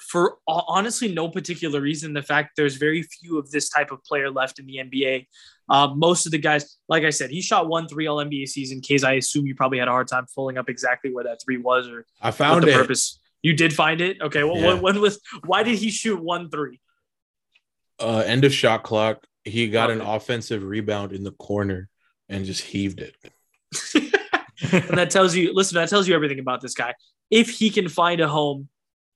for 0.00 0.36
honestly 0.46 1.12
no 1.12 1.28
particular 1.28 1.80
reason. 1.80 2.14
The 2.14 2.22
fact 2.22 2.52
there's 2.56 2.76
very 2.76 3.02
few 3.02 3.38
of 3.38 3.50
this 3.50 3.68
type 3.68 3.90
of 3.90 4.02
player 4.04 4.30
left 4.30 4.58
in 4.58 4.66
the 4.66 4.76
NBA. 4.76 5.26
Uh, 5.68 5.88
most 5.94 6.24
of 6.26 6.32
the 6.32 6.38
guys, 6.38 6.76
like 6.88 7.04
I 7.04 7.10
said, 7.10 7.30
he 7.30 7.40
shot 7.42 7.68
one 7.68 7.86
three 7.88 8.06
all 8.06 8.16
NBA 8.18 8.48
season. 8.48 8.80
Case, 8.80 9.04
I 9.04 9.14
assume 9.14 9.46
you 9.46 9.54
probably 9.54 9.78
had 9.78 9.88
a 9.88 9.90
hard 9.90 10.08
time 10.08 10.26
pulling 10.34 10.56
up 10.58 10.68
exactly 10.68 11.12
where 11.12 11.24
that 11.24 11.40
three 11.44 11.58
was 11.58 11.88
or 11.88 12.06
I 12.22 12.30
found 12.30 12.64
the 12.64 12.68
it. 12.70 12.74
purpose. 12.74 13.20
You 13.42 13.52
did 13.54 13.72
find 13.74 14.00
it. 14.00 14.20
Okay. 14.20 14.44
Well, 14.44 14.56
Yeah. 14.56 14.66
when, 14.74 14.82
when 14.82 15.00
was 15.00 15.20
why 15.44 15.62
did 15.62 15.78
he 15.78 15.90
shoot 15.90 16.20
one 16.22 16.50
three? 16.50 16.80
Uh, 18.00 18.22
end 18.26 18.44
of 18.44 18.52
shot 18.52 18.82
clock. 18.82 19.24
He 19.44 19.68
got 19.68 19.90
an 19.90 20.00
offensive 20.00 20.62
rebound 20.62 21.12
in 21.12 21.24
the 21.24 21.32
corner 21.32 21.88
and 22.28 22.44
just 22.44 22.62
heaved 22.62 23.00
it. 23.00 23.14
and 24.72 24.98
that 24.98 25.10
tells 25.10 25.34
you, 25.34 25.52
listen, 25.54 25.76
that 25.76 25.88
tells 25.88 26.06
you 26.08 26.14
everything 26.14 26.38
about 26.38 26.60
this 26.60 26.74
guy. 26.74 26.94
If 27.30 27.50
he 27.50 27.70
can 27.70 27.88
find 27.88 28.20
a 28.20 28.28
home 28.28 28.68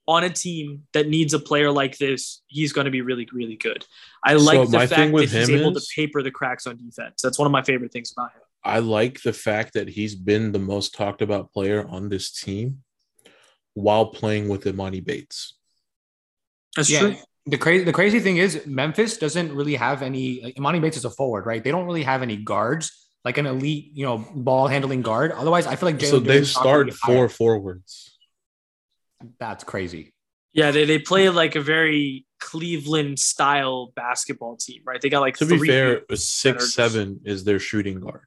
on 0.08 0.24
a 0.24 0.30
team 0.30 0.82
that 0.92 1.08
needs 1.08 1.32
a 1.34 1.38
player 1.38 1.70
like 1.70 1.96
this, 1.98 2.42
he's 2.48 2.72
going 2.72 2.86
to 2.86 2.90
be 2.90 3.02
really, 3.02 3.28
really 3.32 3.56
good. 3.56 3.86
I 4.24 4.36
So 4.36 4.42
like 4.42 4.70
the 4.70 4.78
fact 4.88 5.12
that 5.12 5.20
he's 5.20 5.32
him 5.48 5.60
able 5.60 5.76
is- 5.76 5.86
to 5.86 5.94
paper 5.94 6.22
the 6.22 6.30
cracks 6.30 6.66
on 6.66 6.76
defense. 6.76 7.22
That's 7.22 7.38
one 7.38 7.46
of 7.46 7.52
my 7.52 7.62
favorite 7.62 7.92
things 7.92 8.12
about 8.12 8.32
him. 8.32 8.40
I 8.64 8.78
like 8.78 9.22
the 9.22 9.32
fact 9.32 9.74
that 9.74 9.88
he's 9.88 10.14
been 10.14 10.52
the 10.52 10.58
most 10.58 10.94
talked 10.94 11.20
about 11.20 11.52
player 11.52 11.86
on 11.88 12.08
this 12.08 12.30
team 12.30 12.82
while 13.74 14.06
playing 14.06 14.48
with 14.48 14.64
Emoni 14.64 15.04
Bates. 15.04 15.56
That's 16.76 16.88
yeah. 16.90 17.00
true. 17.00 17.16
The 17.46 17.58
crazy 17.58 17.84
the 17.84 17.92
crazy 17.92 18.20
thing 18.20 18.36
is 18.36 18.64
Memphis 18.66 19.16
doesn't 19.16 19.52
really 19.52 19.74
have 19.74 20.00
any 20.02 20.40
like 20.42 20.54
Emoni 20.54 20.80
Bates 20.80 20.96
is 20.96 21.04
a 21.04 21.10
forward, 21.10 21.44
right? 21.44 21.62
They 21.62 21.72
don't 21.72 21.86
really 21.86 22.04
have 22.04 22.22
any 22.22 22.36
guards, 22.36 23.08
like 23.24 23.36
an 23.36 23.46
elite, 23.46 23.90
you 23.94 24.04
know, 24.06 24.24
ball 24.32 24.68
handling 24.68 25.02
guard. 25.02 25.32
Otherwise, 25.32 25.66
I 25.66 25.74
feel 25.74 25.88
like 25.88 25.98
Jalen 25.98 26.10
so 26.10 26.18
they 26.20 26.34
Duren's 26.34 26.50
start 26.52 26.86
really 26.86 26.90
four 26.92 27.14
higher. 27.16 27.28
forwards. 27.28 28.11
That's 29.38 29.64
crazy. 29.64 30.12
Yeah, 30.52 30.70
they, 30.70 30.84
they 30.84 30.98
play 30.98 31.28
like 31.30 31.54
a 31.56 31.60
very 31.62 32.26
Cleveland 32.40 33.18
style 33.18 33.92
basketball 33.96 34.56
team, 34.56 34.82
right? 34.84 35.00
They 35.00 35.08
got 35.08 35.20
like 35.20 35.36
To 35.38 35.46
be 35.46 35.58
fair, 35.58 35.92
a 35.96 36.00
that 36.00 36.12
are 36.12 36.16
six 36.16 36.64
just- 36.64 36.74
seven 36.74 37.20
is 37.24 37.44
their 37.44 37.58
shooting 37.58 38.00
guard. 38.00 38.24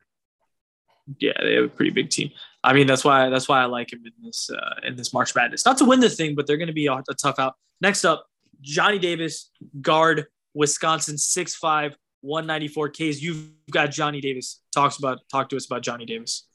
yeah, 1.20 1.34
they 1.42 1.54
have 1.56 1.66
a 1.66 1.70
pretty 1.70 1.92
big 1.92 2.10
team. 2.10 2.32
I 2.64 2.74
mean, 2.74 2.88
that's 2.88 3.04
why 3.04 3.30
that's 3.30 3.48
why 3.48 3.62
I 3.62 3.66
like 3.66 3.94
him 3.94 4.02
in 4.06 4.14
this 4.26 4.50
uh, 4.50 4.76
in 4.88 4.96
this 4.96 5.14
March 5.14 5.36
Madness. 5.36 5.66
Not 5.66 5.78
to 5.78 5.86
win 5.86 6.00
the 6.00 6.10
thing, 6.10 6.34
but 6.34 6.48
they're 6.48 6.58
going 6.58 6.68
to 6.68 6.74
be 6.74 6.88
a, 6.88 6.94
a 6.94 7.14
tough 7.14 7.38
out. 7.38 7.54
Next 7.80 8.04
up, 8.06 8.26
Johnny 8.62 8.98
Davis, 8.98 9.52
guard, 9.82 10.26
Wisconsin, 10.56 11.16
6'5", 11.18 11.94
194 12.22 12.90
Ks. 12.90 13.22
You've 13.22 13.50
got 13.70 13.92
Johnny 13.92 14.20
Davis. 14.20 14.62
Talks 14.74 14.98
about 14.98 15.20
talk 15.32 15.50
to 15.50 15.58
us 15.58 15.68
about 15.68 15.84
Johnny 15.84 16.06
Davis. 16.06 16.48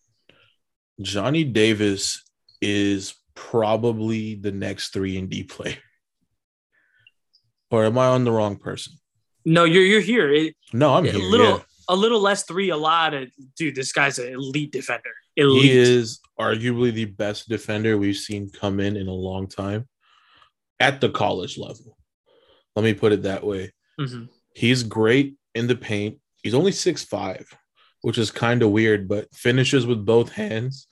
Johnny 1.00 1.44
Davis 1.44 2.24
is 2.60 3.14
probably 3.50 4.34
the 4.34 4.52
next 4.52 4.92
three 4.92 5.16
and 5.16 5.28
D 5.30 5.42
player. 5.44 5.76
Or 7.70 7.84
am 7.84 7.96
I 7.98 8.06
on 8.08 8.24
the 8.24 8.32
wrong 8.32 8.56
person? 8.56 8.94
No, 9.44 9.64
you're 9.64 9.84
you're 9.84 10.00
here. 10.00 10.30
It, 10.32 10.54
No, 10.72 10.94
I'm 10.94 11.04
Yeah, 11.06 11.12
here. 11.12 11.22
little- 11.30 11.46
yeah. 11.58 11.62
a 11.88 11.96
little 11.96 12.20
less 12.20 12.44
three, 12.44 12.68
a 12.70 12.76
lot 12.76 13.14
of 13.14 13.28
dude. 13.56 13.74
This 13.74 13.92
guy's 13.92 14.18
an 14.18 14.32
elite 14.32 14.72
defender. 14.72 15.10
Elite. 15.36 15.62
He 15.62 15.70
is 15.78 16.20
arguably 16.38 16.92
the 16.92 17.06
best 17.06 17.48
defender 17.48 17.96
we've 17.96 18.16
seen 18.16 18.50
come 18.50 18.78
in 18.80 18.96
in 18.96 19.06
a 19.08 19.12
long 19.14 19.48
time 19.48 19.88
at 20.78 21.00
the 21.00 21.08
college 21.10 21.56
level. 21.56 21.96
Let 22.76 22.84
me 22.84 22.92
put 22.94 23.12
it 23.12 23.22
that 23.22 23.44
way. 23.44 23.72
Mhm. 23.98 24.28
He's 24.54 24.82
great 24.82 25.36
in 25.54 25.66
the 25.66 25.76
paint. 25.76 26.18
He's 26.42 26.54
only 26.54 26.72
six 26.72 27.02
five, 27.04 27.46
which 28.02 28.18
is 28.18 28.30
kind 28.30 28.62
of 28.62 28.70
weird, 28.70 29.08
but 29.08 29.32
finishes 29.34 29.86
with 29.86 30.04
both 30.04 30.30
hands 30.32 30.86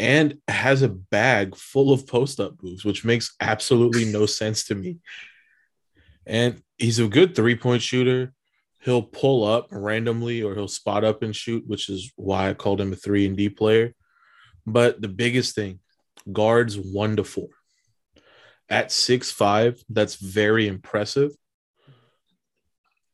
and 0.00 0.38
has 0.48 0.80
a 0.80 0.88
bag 0.88 1.54
full 1.54 1.92
of 1.92 2.06
post 2.06 2.40
up 2.40 2.54
moves, 2.62 2.86
which 2.86 3.04
makes 3.04 3.36
absolutely 3.38 4.06
no 4.06 4.24
sense 4.40 4.64
to 4.64 4.74
me. 4.74 4.96
And 6.26 6.62
he's 6.78 6.98
a 6.98 7.06
good 7.06 7.36
three 7.36 7.54
point 7.54 7.82
shooter. 7.82 8.32
He'll 8.82 9.02
pull 9.02 9.44
up 9.44 9.68
randomly 9.70 10.42
or 10.42 10.54
he'll 10.54 10.68
spot 10.68 11.04
up 11.04 11.22
and 11.22 11.36
shoot, 11.36 11.64
which 11.66 11.90
is 11.90 12.10
why 12.16 12.48
I 12.48 12.54
called 12.54 12.80
him 12.80 12.94
a 12.94 12.96
three 12.96 13.26
and 13.26 13.36
D 13.36 13.50
player. 13.50 13.94
But 14.66 15.02
the 15.02 15.08
biggest 15.08 15.54
thing, 15.54 15.80
guards 16.32 16.78
one 16.78 17.16
to 17.16 17.24
four. 17.24 17.48
At 18.70 18.90
six 18.90 19.30
five, 19.30 19.82
that's 19.90 20.14
very 20.14 20.66
impressive. 20.66 21.32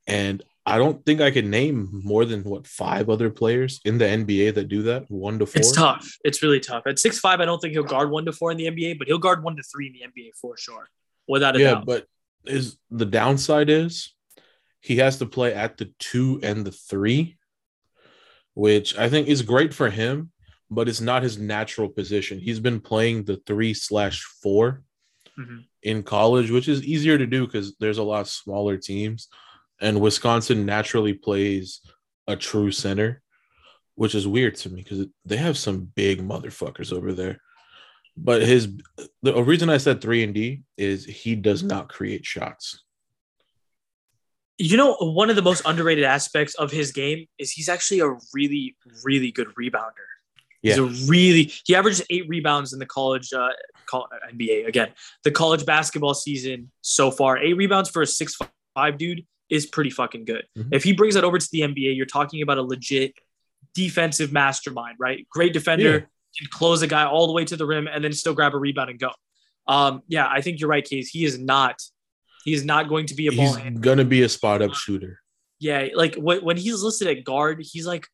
And 0.07 0.45
I 0.69 0.79
don't 0.79 1.05
think 1.07 1.21
I 1.21 1.31
can 1.31 1.49
name 1.49 1.89
more 2.05 2.25
than 2.25 2.43
what 2.43 2.67
five 2.67 3.09
other 3.09 3.31
players 3.31 3.81
in 3.85 3.99
the 3.99 4.05
NBA 4.05 4.55
that 4.57 4.69
do 4.69 4.83
that 4.83 5.09
one 5.09 5.39
to 5.39 5.47
four. 5.47 5.61
It's 5.61 5.71
tough. 5.73 6.17
It's 6.25 6.43
really 6.43 6.59
tough. 6.59 6.83
At 6.89 6.99
six 6.99 7.21
five, 7.21 7.41
I 7.41 7.45
don't 7.45 7.61
think 7.61 7.73
he'll 7.73 7.85
guard 7.85 8.11
one 8.11 8.25
to 8.25 8.33
four 8.33 8.51
in 8.51 8.57
the 8.57 8.67
NBA, 8.67 8.99
but 8.99 9.07
he'll 9.07 9.19
guard 9.19 9.45
one 9.45 9.55
to 9.57 9.63
three 9.63 9.87
in 9.87 9.93
the 9.93 10.01
NBA 10.23 10.33
for 10.41 10.57
sure, 10.57 10.89
without 11.29 11.55
a 11.55 11.61
Yeah, 11.61 11.75
doubt. 11.75 11.87
but 11.87 12.07
is 12.45 12.79
the 12.91 13.07
downside 13.07 13.71
is 13.71 14.13
he 14.81 14.97
has 14.97 15.19
to 15.19 15.27
play 15.27 15.55
at 15.55 15.77
the 15.77 15.93
two 16.01 16.41
and 16.43 16.65
the 16.67 16.73
three, 16.73 17.37
which 18.55 18.97
I 18.99 19.09
think 19.09 19.29
is 19.29 19.43
great 19.43 19.73
for 19.73 19.89
him, 19.91 20.33
but 20.71 20.89
it's 20.89 21.01
not 21.01 21.23
his 21.23 21.39
natural 21.39 21.89
position. 21.89 22.41
He's 22.41 22.61
been 22.61 22.81
playing 22.81 23.25
the 23.25 23.37
three 23.47 23.73
slash 23.75 24.23
four 24.43 24.83
Mhm. 25.39 25.65
in 25.83 26.03
college, 26.03 26.51
which 26.51 26.67
is 26.69 26.83
easier 26.83 27.19
to 27.19 27.27
do 27.27 27.47
because 27.47 27.77
there's 27.79 27.99
a 27.99 28.03
lot 28.03 28.27
smaller 28.27 28.77
teams, 28.77 29.29
and 29.81 30.01
Wisconsin 30.01 30.67
naturally 30.67 31.13
plays 31.13 31.81
a 32.27 32.37
true 32.37 32.71
center, 32.71 33.23
which 33.95 34.15
is 34.15 34.27
weird 34.27 34.57
to 34.57 34.71
me 34.71 34.83
because 34.83 35.07
they 35.25 35.37
have 35.37 35.59
some 35.59 35.91
big 35.95 36.27
motherfuckers 36.27 36.93
over 36.93 37.13
there. 37.13 37.41
But 38.17 38.43
his 38.43 38.69
the 39.23 39.43
reason 39.43 39.69
I 39.69 39.77
said 39.77 40.01
three 40.01 40.23
and 40.23 40.35
D 40.35 40.63
is 40.79 41.05
he 41.05 41.35
does 41.35 41.63
not 41.63 41.89
create 41.89 42.25
shots. 42.25 42.83
You 44.59 44.79
know, 44.79 44.95
one 44.95 45.29
of 45.29 45.37
the 45.37 45.43
most 45.43 45.63
underrated 45.67 46.05
aspects 46.05 46.55
of 46.55 46.71
his 46.71 46.93
game 46.93 47.27
is 47.39 47.51
he's 47.51 47.69
actually 47.69 48.01
a 48.01 48.17
really, 48.33 48.75
really 49.05 49.31
good 49.31 49.49
rebounder. 49.61 50.07
He's 50.63 50.79
a 50.79 50.85
really 51.09 51.53
he 51.65 51.77
averages 51.77 52.03
eight 52.11 52.27
rebounds 52.27 52.73
in 52.73 52.79
the 52.79 52.87
college 52.87 53.33
uh, 53.33 53.51
call, 53.85 54.09
NBA 54.33 54.67
again. 54.67 54.89
The 55.23 55.31
college 55.31 55.65
basketball 55.65 56.15
season 56.15 56.73
so 56.81 57.11
far, 57.11 57.39
eight 57.39 57.55
rebounds 57.55 57.91
for 57.91 58.03
a 58.03 58.07
six 58.07 58.37
five 58.75 58.99
dude 58.99 59.27
is 59.49 59.67
pretty 59.67 59.91
fucking 59.91 60.25
good. 60.25 60.45
Mhm. 60.57 60.69
If 60.73 60.83
he 60.85 60.93
brings 60.93 61.15
that 61.15 61.25
over 61.25 61.39
to 61.39 61.49
the 61.53 61.61
NBA, 61.63 61.93
you're 61.95 62.07
talking 62.07 62.43
about 62.43 62.59
a 62.59 62.63
legit 62.63 63.15
defensive 63.75 64.33
mastermind, 64.33 64.97
right? 64.99 65.27
Great 65.29 65.53
defender, 65.53 65.85
Yeah. 65.93 65.99
can 66.39 66.49
close 66.51 66.83
a 66.83 66.87
guy 66.87 67.05
all 67.05 67.27
the 67.27 67.33
way 67.33 67.45
to 67.45 67.57
the 67.57 67.67
rim 67.67 67.87
and 67.87 68.03
then 68.03 68.13
still 68.13 68.35
grab 68.35 68.55
a 68.55 68.59
rebound 68.59 68.91
and 68.91 68.99
go. 68.99 69.11
Um, 69.69 70.03
yeah, 70.09 70.27
I 70.29 70.41
think 70.41 70.61
you're 70.61 70.69
right, 70.69 70.85
Case. 70.85 71.09
He 71.09 71.25
is 71.25 71.39
not. 71.39 71.81
He 72.45 72.53
is 72.55 72.65
not 72.65 72.89
going 72.89 73.07
to 73.07 73.15
be 73.15 73.27
a 73.27 73.33
ball 73.33 73.55
He's 73.55 73.79
gonna 73.81 74.05
be 74.05 74.23
a 74.23 74.29
spot 74.29 74.63
up 74.63 74.75
shooter. 74.75 75.21
Yeah, 75.59 75.89
like 75.95 76.15
when, 76.17 76.45
when 76.45 76.57
he's 76.57 76.83
listed 76.83 77.09
at 77.09 77.25
guard, 77.25 77.61
he's 77.63 77.87
like, 77.87 78.07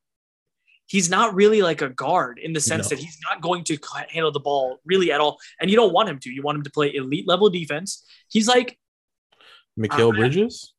he's 0.87 1.11
not 1.11 1.35
really 1.35 1.61
like 1.63 1.83
a 1.83 1.89
guard 1.91 2.39
in 2.39 2.53
the 2.53 2.61
sense 2.61 2.87
No. 2.91 2.97
that 2.97 2.99
he's 3.03 3.19
not 3.31 3.41
going 3.43 3.65
to 3.65 3.79
handle 4.11 4.33
the 4.33 4.41
ball 4.41 4.79
really 4.85 5.13
at 5.13 5.21
all. 5.21 5.39
And 5.61 5.71
you 5.71 5.77
don't 5.77 5.93
want 5.93 6.09
him 6.09 6.19
to. 6.21 6.31
You 6.31 6.43
want 6.43 6.57
him 6.57 6.65
to 6.65 6.71
play 6.71 6.95
elite 6.95 7.27
level 7.29 7.51
defense. 7.51 8.05
He's 8.29 8.49
like, 8.49 8.79
Mikal 9.79 10.13
Uh, 10.13 10.17
Bridges? 10.17 10.72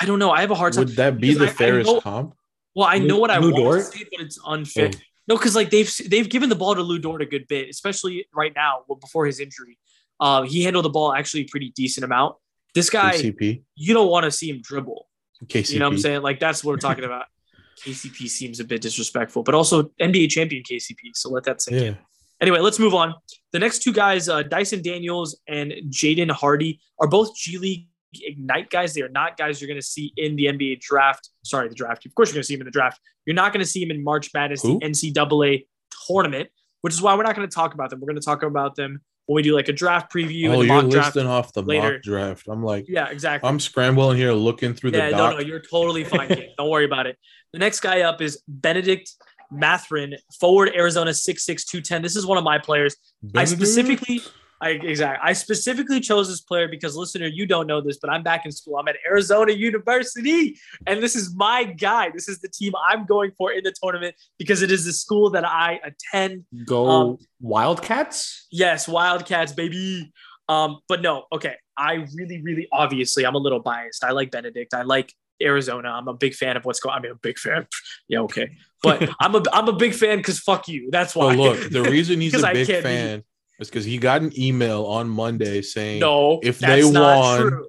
I 0.00 0.06
don't 0.06 0.18
know. 0.18 0.30
I 0.30 0.40
have 0.40 0.50
a 0.50 0.54
hard 0.54 0.72
time. 0.72 0.84
Would 0.86 0.96
that 0.96 1.20
be 1.20 1.34
the 1.34 1.44
I- 1.44 1.48
I 1.48 1.52
fairest 1.52 1.90
know- 1.90 2.00
comp? 2.00 2.34
Well, 2.74 2.86
I 2.86 2.98
Lou- 2.98 3.06
know 3.08 3.18
what 3.18 3.30
I 3.30 3.38
Lou 3.38 3.50
want 3.52 3.56
Dort? 3.64 3.78
to 3.92 3.98
say, 3.98 4.04
but 4.10 4.20
it's 4.20 4.38
unfair. 4.46 4.90
Oh. 4.94 4.98
No, 5.28 5.36
because 5.36 5.54
like 5.54 5.70
they've 5.70 5.92
they've 6.08 6.28
given 6.28 6.48
the 6.48 6.54
ball 6.56 6.74
to 6.74 6.82
Lu 6.82 6.98
Dort 6.98 7.20
a 7.22 7.26
good 7.26 7.46
bit, 7.48 7.68
especially 7.68 8.26
right 8.34 8.52
now 8.54 8.84
well, 8.88 8.96
before 8.98 9.26
his 9.26 9.40
injury. 9.40 9.76
Um, 10.20 10.44
he 10.46 10.62
handled 10.62 10.84
the 10.84 10.90
ball 10.90 11.12
actually 11.12 11.42
a 11.42 11.46
pretty 11.46 11.72
decent 11.76 12.04
amount. 12.04 12.36
This 12.74 12.88
guy, 12.90 13.14
KCP. 13.14 13.62
you 13.74 13.94
don't 13.94 14.08
want 14.10 14.24
to 14.24 14.30
see 14.30 14.48
him 14.50 14.60
dribble. 14.62 15.08
KCP. 15.46 15.72
You 15.72 15.78
know 15.80 15.86
what 15.88 15.94
I'm 15.94 15.98
saying? 15.98 16.22
Like 16.22 16.38
that's 16.40 16.62
what 16.64 16.72
we're 16.72 16.76
talking 16.78 17.04
about. 17.04 17.26
KCP 17.84 18.28
seems 18.28 18.60
a 18.60 18.64
bit 18.64 18.80
disrespectful, 18.82 19.42
but 19.42 19.54
also 19.54 19.84
NBA 20.00 20.30
champion 20.30 20.62
KCP. 20.62 21.10
So 21.14 21.30
let 21.30 21.44
that 21.44 21.60
sink 21.62 21.76
in. 21.76 21.84
Yeah. 21.84 21.94
Anyway, 22.40 22.58
let's 22.60 22.78
move 22.78 22.94
on. 22.94 23.14
The 23.52 23.58
next 23.58 23.80
two 23.82 23.92
guys, 23.92 24.28
uh, 24.28 24.42
Dyson 24.42 24.82
Daniels 24.82 25.38
and 25.48 25.72
Jaden 25.90 26.30
Hardy, 26.30 26.80
are 26.98 27.06
both 27.08 27.34
G 27.36 27.58
League 27.58 27.86
Ignite 28.14 28.70
guys. 28.70 28.94
They 28.94 29.02
are 29.02 29.08
not 29.08 29.36
guys 29.36 29.60
you're 29.60 29.68
going 29.68 29.80
to 29.80 29.86
see 29.86 30.12
in 30.16 30.36
the 30.36 30.46
NBA 30.46 30.80
draft. 30.80 31.28
Sorry, 31.44 31.68
the 31.68 31.74
draft. 31.74 32.06
Of 32.06 32.14
course, 32.14 32.30
you're 32.30 32.34
going 32.34 32.42
to 32.42 32.46
see 32.46 32.54
them 32.56 32.62
in 32.62 32.66
the 32.66 32.70
draft. 32.72 33.00
You're 33.26 33.34
not 33.34 33.52
going 33.52 33.64
to 33.64 33.70
see 33.70 33.84
them 33.84 33.90
in 33.96 34.02
March 34.02 34.30
Madness, 34.34 34.62
Who? 34.62 34.78
the 34.80 34.86
NCAA 34.86 35.66
tournament, 36.08 36.48
which 36.80 36.92
is 36.94 37.02
why 37.02 37.14
we're 37.16 37.22
not 37.22 37.36
going 37.36 37.48
to 37.48 37.54
talk 37.54 37.74
about 37.74 37.90
them. 37.90 38.00
We're 38.00 38.06
going 38.06 38.20
to 38.20 38.24
talk 38.24 38.42
about 38.42 38.74
them 38.76 39.00
when 39.26 39.36
we 39.36 39.42
do 39.42 39.54
like 39.54 39.68
a 39.68 39.72
draft 39.72 40.12
preview 40.12 40.48
Oh, 40.50 40.60
you're 40.62 40.66
mock 40.82 40.90
draft. 40.90 41.14
listing 41.14 41.30
off 41.30 41.52
the 41.52 41.62
later. 41.62 41.92
mock 41.92 42.02
draft. 42.02 42.48
I'm 42.48 42.64
like, 42.64 42.86
Yeah, 42.88 43.08
exactly. 43.10 43.48
I'm 43.48 43.60
scrambling 43.60 44.16
here 44.16 44.32
looking 44.32 44.74
through 44.74 44.90
the 44.92 44.98
Yeah, 44.98 45.10
no, 45.10 45.30
no, 45.32 45.38
you're 45.38 45.60
totally 45.60 46.02
fine. 46.04 46.28
Don't 46.58 46.68
worry 46.70 46.84
about 46.86 47.06
it. 47.06 47.16
The 47.52 47.58
next 47.60 47.80
guy 47.80 48.00
up 48.00 48.20
is 48.20 48.42
Bennedict 48.48 49.12
Mathurin, 49.52 50.14
forward 50.40 50.70
Arizona 50.74 51.10
6'6", 51.10 51.44
210. 51.66 52.02
This 52.02 52.16
is 52.16 52.24
one 52.26 52.38
of 52.38 52.44
my 52.44 52.58
players. 52.58 52.96
I 53.34 53.44
specifically, 53.44 54.20
I 54.62 54.70
exactly, 54.70 55.20
I 55.22 55.32
specifically 55.32 56.00
chose 56.00 56.28
this 56.28 56.42
player 56.42 56.68
because 56.68 56.94
listener, 56.94 57.26
you 57.26 57.46
don't 57.46 57.66
know 57.66 57.80
this, 57.80 57.98
but 57.98 58.10
I'm 58.10 58.22
back 58.22 58.44
in 58.44 58.52
school. 58.52 58.76
I'm 58.76 58.88
at 58.88 58.96
Arizona 59.06 59.52
University, 59.52 60.58
and 60.86 61.02
this 61.02 61.16
is 61.16 61.34
my 61.34 61.64
guy. 61.64 62.10
This 62.10 62.28
is 62.28 62.40
the 62.40 62.48
team 62.48 62.74
I'm 62.88 63.06
going 63.06 63.32
for 63.38 63.52
in 63.52 63.64
the 63.64 63.72
tournament 63.82 64.16
because 64.38 64.60
it 64.62 64.70
is 64.70 64.84
the 64.84 64.92
school 64.92 65.30
that 65.30 65.46
I 65.46 65.80
attend. 65.82 66.44
Go 66.66 66.86
Um, 66.88 67.18
Wildcats. 67.40 68.46
Yes, 68.50 68.86
Wildcats, 68.86 69.52
baby. 69.52 70.12
Um, 70.48 70.80
but 70.88 71.00
no, 71.00 71.24
okay. 71.32 71.56
I 71.76 72.06
really, 72.14 72.42
really 72.42 72.68
obviously 72.72 73.24
I'm 73.24 73.34
a 73.36 73.38
little 73.38 73.60
biased. 73.60 74.04
I 74.04 74.10
like 74.10 74.30
Bennedict. 74.30 74.74
I 74.74 74.82
like 74.82 75.14
Arizona. 75.42 75.88
I'm 75.88 76.08
a 76.08 76.14
big 76.14 76.34
fan 76.34 76.56
of 76.56 76.64
what's 76.64 76.80
going. 76.80 76.96
I 76.96 77.00
mean, 77.00 77.12
a 77.12 77.14
big 77.14 77.38
fan. 77.38 77.66
Yeah, 78.08 78.20
okay. 78.20 78.50
But 78.82 79.08
I'm 79.20 79.34
a 79.36 79.42
I'm 79.52 79.68
a 79.68 79.72
big 79.72 79.94
fan 79.94 80.18
because 80.18 80.40
fuck 80.40 80.66
you. 80.68 80.88
That's 80.90 81.14
why. 81.14 81.34
Look, 81.34 81.70
the 81.70 81.82
reason 81.82 82.20
he's 82.24 82.34
a 82.34 82.52
big 82.52 82.66
can't 82.66 82.84
be- 82.84 83.24
is 83.60 83.68
because 83.68 83.84
he 83.84 83.98
got 83.98 84.22
an 84.22 84.38
email 84.38 84.84
on 84.86 85.08
Monday 85.08 85.62
saying 85.62 86.00
no, 86.00 86.40
if 86.42 86.58
they 86.58 86.82
won- 86.82 87.40
true. 87.40 87.68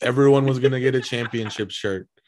everyone 0.00 0.46
was 0.46 0.58
gonna 0.58 0.80
get 0.80 0.94
a 0.94 1.00
championship 1.00 1.70
shirt. 1.70 2.08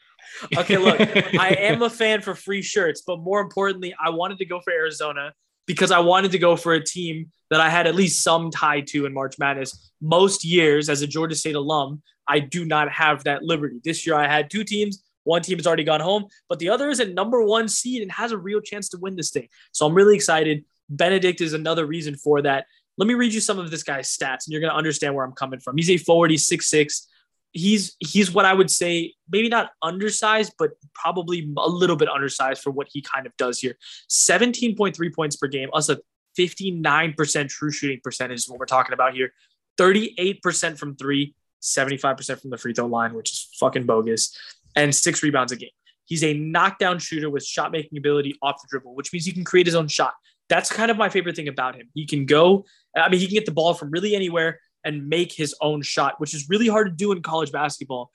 Okay, 0.57 0.77
look, 0.77 0.99
I 0.99 1.49
am 1.59 1.81
a 1.83 1.89
fan 1.89 2.21
for 2.21 2.33
free 2.33 2.61
shirts, 2.61 3.03
but 3.05 3.19
more 3.19 3.41
importantly, 3.41 3.93
I 4.03 4.09
wanted 4.09 4.37
to 4.39 4.45
go 4.45 4.59
for 4.61 4.71
Arizona 4.71 5.33
because 5.67 5.91
I 5.91 5.99
wanted 5.99 6.31
to 6.31 6.39
go 6.39 6.55
for 6.55 6.73
a 6.73 6.83
team 6.83 7.29
that 7.49 7.59
I 7.59 7.69
had 7.69 7.85
at 7.85 7.95
least 7.95 8.23
some 8.23 8.49
tie 8.49 8.81
to 8.87 9.05
in 9.05 9.13
March 9.13 9.37
Madness. 9.37 9.91
Most 10.01 10.43
years, 10.43 10.89
as 10.89 11.01
a 11.01 11.07
Georgia 11.07 11.35
State 11.35 11.55
alum, 11.55 12.01
I 12.27 12.39
do 12.39 12.65
not 12.65 12.89
have 12.91 13.25
that 13.25 13.43
liberty. 13.43 13.81
This 13.83 14.07
year, 14.07 14.15
I 14.15 14.27
had 14.27 14.49
two 14.49 14.63
teams. 14.63 15.03
One 15.23 15.41
team 15.41 15.57
has 15.57 15.67
already 15.67 15.83
gone 15.83 15.99
home, 15.99 16.25
but 16.49 16.59
the 16.59 16.69
other 16.69 16.89
is 16.89 16.99
a 16.99 17.05
number 17.05 17.43
one 17.43 17.67
seed 17.67 18.01
and 18.01 18.11
has 18.11 18.31
a 18.31 18.37
real 18.37 18.61
chance 18.61 18.89
to 18.89 18.97
win 18.97 19.15
this 19.15 19.29
thing. 19.31 19.47
So 19.71 19.85
I'm 19.85 19.93
really 19.93 20.15
excited. 20.15 20.65
Bennedict 20.89 21.41
is 21.41 21.53
another 21.53 21.85
reason 21.85 22.15
for 22.15 22.41
that. 22.41 22.65
Let 22.97 23.07
me 23.07 23.13
read 23.13 23.33
you 23.33 23.39
some 23.39 23.57
of 23.57 23.71
this 23.71 23.83
guy's 23.83 24.15
stats, 24.15 24.45
and 24.45 24.49
you're 24.49 24.61
going 24.61 24.71
to 24.71 24.77
understand 24.77 25.15
where 25.15 25.25
I'm 25.25 25.31
coming 25.31 25.59
from. 25.59 25.77
He's 25.77 25.89
a 25.89 25.97
forward. 25.97 26.31
He's 26.31 26.45
six 26.45 26.69
six 26.69 27.07
he's 27.53 27.95
he's 27.99 28.31
what 28.31 28.45
I 28.45 28.53
would 28.53 28.71
say 28.71 29.13
maybe 29.29 29.49
not 29.49 29.71
undersized, 29.81 30.53
but 30.57 30.71
probably 30.93 31.51
a 31.57 31.69
little 31.69 31.95
bit 31.95 32.09
undersized 32.09 32.61
for 32.61 32.71
what 32.71 32.87
he 32.91 33.01
kind 33.01 33.25
of 33.25 33.35
does 33.37 33.59
here. 33.59 33.77
17.3 34.09 35.15
points 35.15 35.35
per 35.35 35.47
game, 35.47 35.69
us 35.73 35.89
a 35.89 35.99
59% 36.37 37.49
true 37.49 37.71
shooting 37.71 37.99
percentage 38.03 38.39
is 38.39 38.49
what 38.49 38.59
we're 38.59 38.65
talking 38.65 38.93
about 38.93 39.13
here. 39.13 39.33
38% 39.77 40.77
from 40.77 40.95
three, 40.95 41.35
75% 41.61 42.41
from 42.41 42.49
the 42.49 42.57
free 42.57 42.73
throw 42.73 42.85
line, 42.85 43.13
which 43.13 43.31
is 43.31 43.49
fucking 43.59 43.85
bogus, 43.85 44.37
and 44.75 44.93
six 44.93 45.23
rebounds 45.23 45.51
a 45.51 45.57
game. 45.57 45.69
He's 46.05 46.23
a 46.23 46.33
knockdown 46.33 46.99
shooter 46.99 47.29
with 47.29 47.45
shot 47.45 47.71
making 47.71 47.97
ability 47.97 48.35
off 48.41 48.61
the 48.61 48.67
dribble, 48.69 48.95
which 48.95 49.11
means 49.11 49.25
he 49.25 49.31
can 49.31 49.43
create 49.43 49.65
his 49.65 49.75
own 49.75 49.87
shot. 49.87 50.13
That's 50.49 50.71
kind 50.71 50.91
of 50.91 50.97
my 50.97 51.09
favorite 51.09 51.35
thing 51.35 51.47
about 51.47 51.75
him. 51.75 51.89
He 51.93 52.05
can 52.05 52.25
go, 52.25 52.65
I 52.95 53.09
mean, 53.09 53.19
he 53.19 53.27
can 53.27 53.35
get 53.35 53.45
the 53.45 53.51
ball 53.51 53.73
from 53.73 53.91
really 53.91 54.15
anywhere 54.15 54.59
and 54.83 55.07
make 55.07 55.31
his 55.31 55.55
own 55.61 55.81
shot, 55.81 56.19
which 56.19 56.33
is 56.33 56.49
really 56.49 56.67
hard 56.67 56.87
to 56.87 56.95
do 56.95 57.11
in 57.11 57.21
college 57.21 57.51
basketball, 57.51 58.11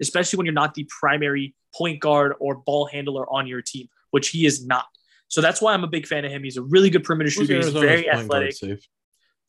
especially 0.00 0.38
when 0.38 0.46
you're 0.46 0.54
not 0.54 0.74
the 0.74 0.88
primary 1.00 1.54
point 1.74 2.00
guard 2.00 2.34
or 2.40 2.56
ball 2.56 2.86
handler 2.86 3.28
on 3.30 3.46
your 3.46 3.62
team, 3.62 3.88
which 4.10 4.28
he 4.28 4.46
is 4.46 4.66
not. 4.66 4.86
So 5.28 5.40
that's 5.40 5.60
why 5.60 5.74
I'm 5.74 5.84
a 5.84 5.88
big 5.88 6.06
fan 6.06 6.24
of 6.24 6.30
him. 6.30 6.44
He's 6.44 6.56
a 6.56 6.62
really 6.62 6.90
good 6.90 7.04
perimeter 7.04 7.30
shooter. 7.30 7.56
He's 7.56 7.68
very 7.68 8.08
athletic. 8.08 8.56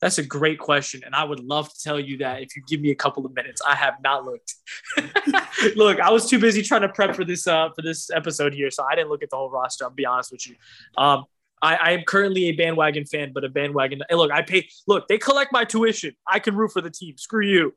That's 0.00 0.18
a 0.18 0.22
great 0.22 0.60
question. 0.60 1.02
And 1.04 1.14
I 1.14 1.24
would 1.24 1.40
love 1.40 1.72
to 1.72 1.82
tell 1.82 1.98
you 1.98 2.18
that 2.18 2.42
if 2.42 2.56
you 2.56 2.62
give 2.68 2.80
me 2.80 2.90
a 2.90 2.94
couple 2.94 3.26
of 3.26 3.34
minutes. 3.34 3.60
I 3.66 3.74
have 3.74 3.94
not 4.02 4.24
looked. 4.24 4.54
look, 5.76 5.98
I 5.98 6.10
was 6.10 6.30
too 6.30 6.38
busy 6.38 6.62
trying 6.62 6.82
to 6.82 6.88
prep 6.88 7.16
for 7.16 7.24
this 7.24 7.46
uh 7.46 7.70
for 7.74 7.82
this 7.82 8.10
episode 8.10 8.54
here. 8.54 8.70
So 8.70 8.84
I 8.84 8.94
didn't 8.94 9.10
look 9.10 9.22
at 9.22 9.30
the 9.30 9.36
whole 9.36 9.50
roster. 9.50 9.84
I'll 9.84 9.90
be 9.90 10.06
honest 10.06 10.30
with 10.30 10.46
you. 10.46 10.54
Um 10.96 11.24
I, 11.62 11.76
I 11.76 11.90
am 11.92 12.02
currently 12.06 12.44
a 12.46 12.52
bandwagon 12.52 13.04
fan, 13.04 13.32
but 13.32 13.44
a 13.44 13.48
bandwagon. 13.48 14.00
Hey, 14.08 14.16
look, 14.16 14.30
I 14.30 14.42
pay. 14.42 14.68
Look, 14.86 15.08
they 15.08 15.18
collect 15.18 15.52
my 15.52 15.64
tuition. 15.64 16.14
I 16.26 16.38
can 16.38 16.56
root 16.56 16.72
for 16.72 16.80
the 16.80 16.90
team. 16.90 17.16
Screw 17.16 17.44
you. 17.44 17.74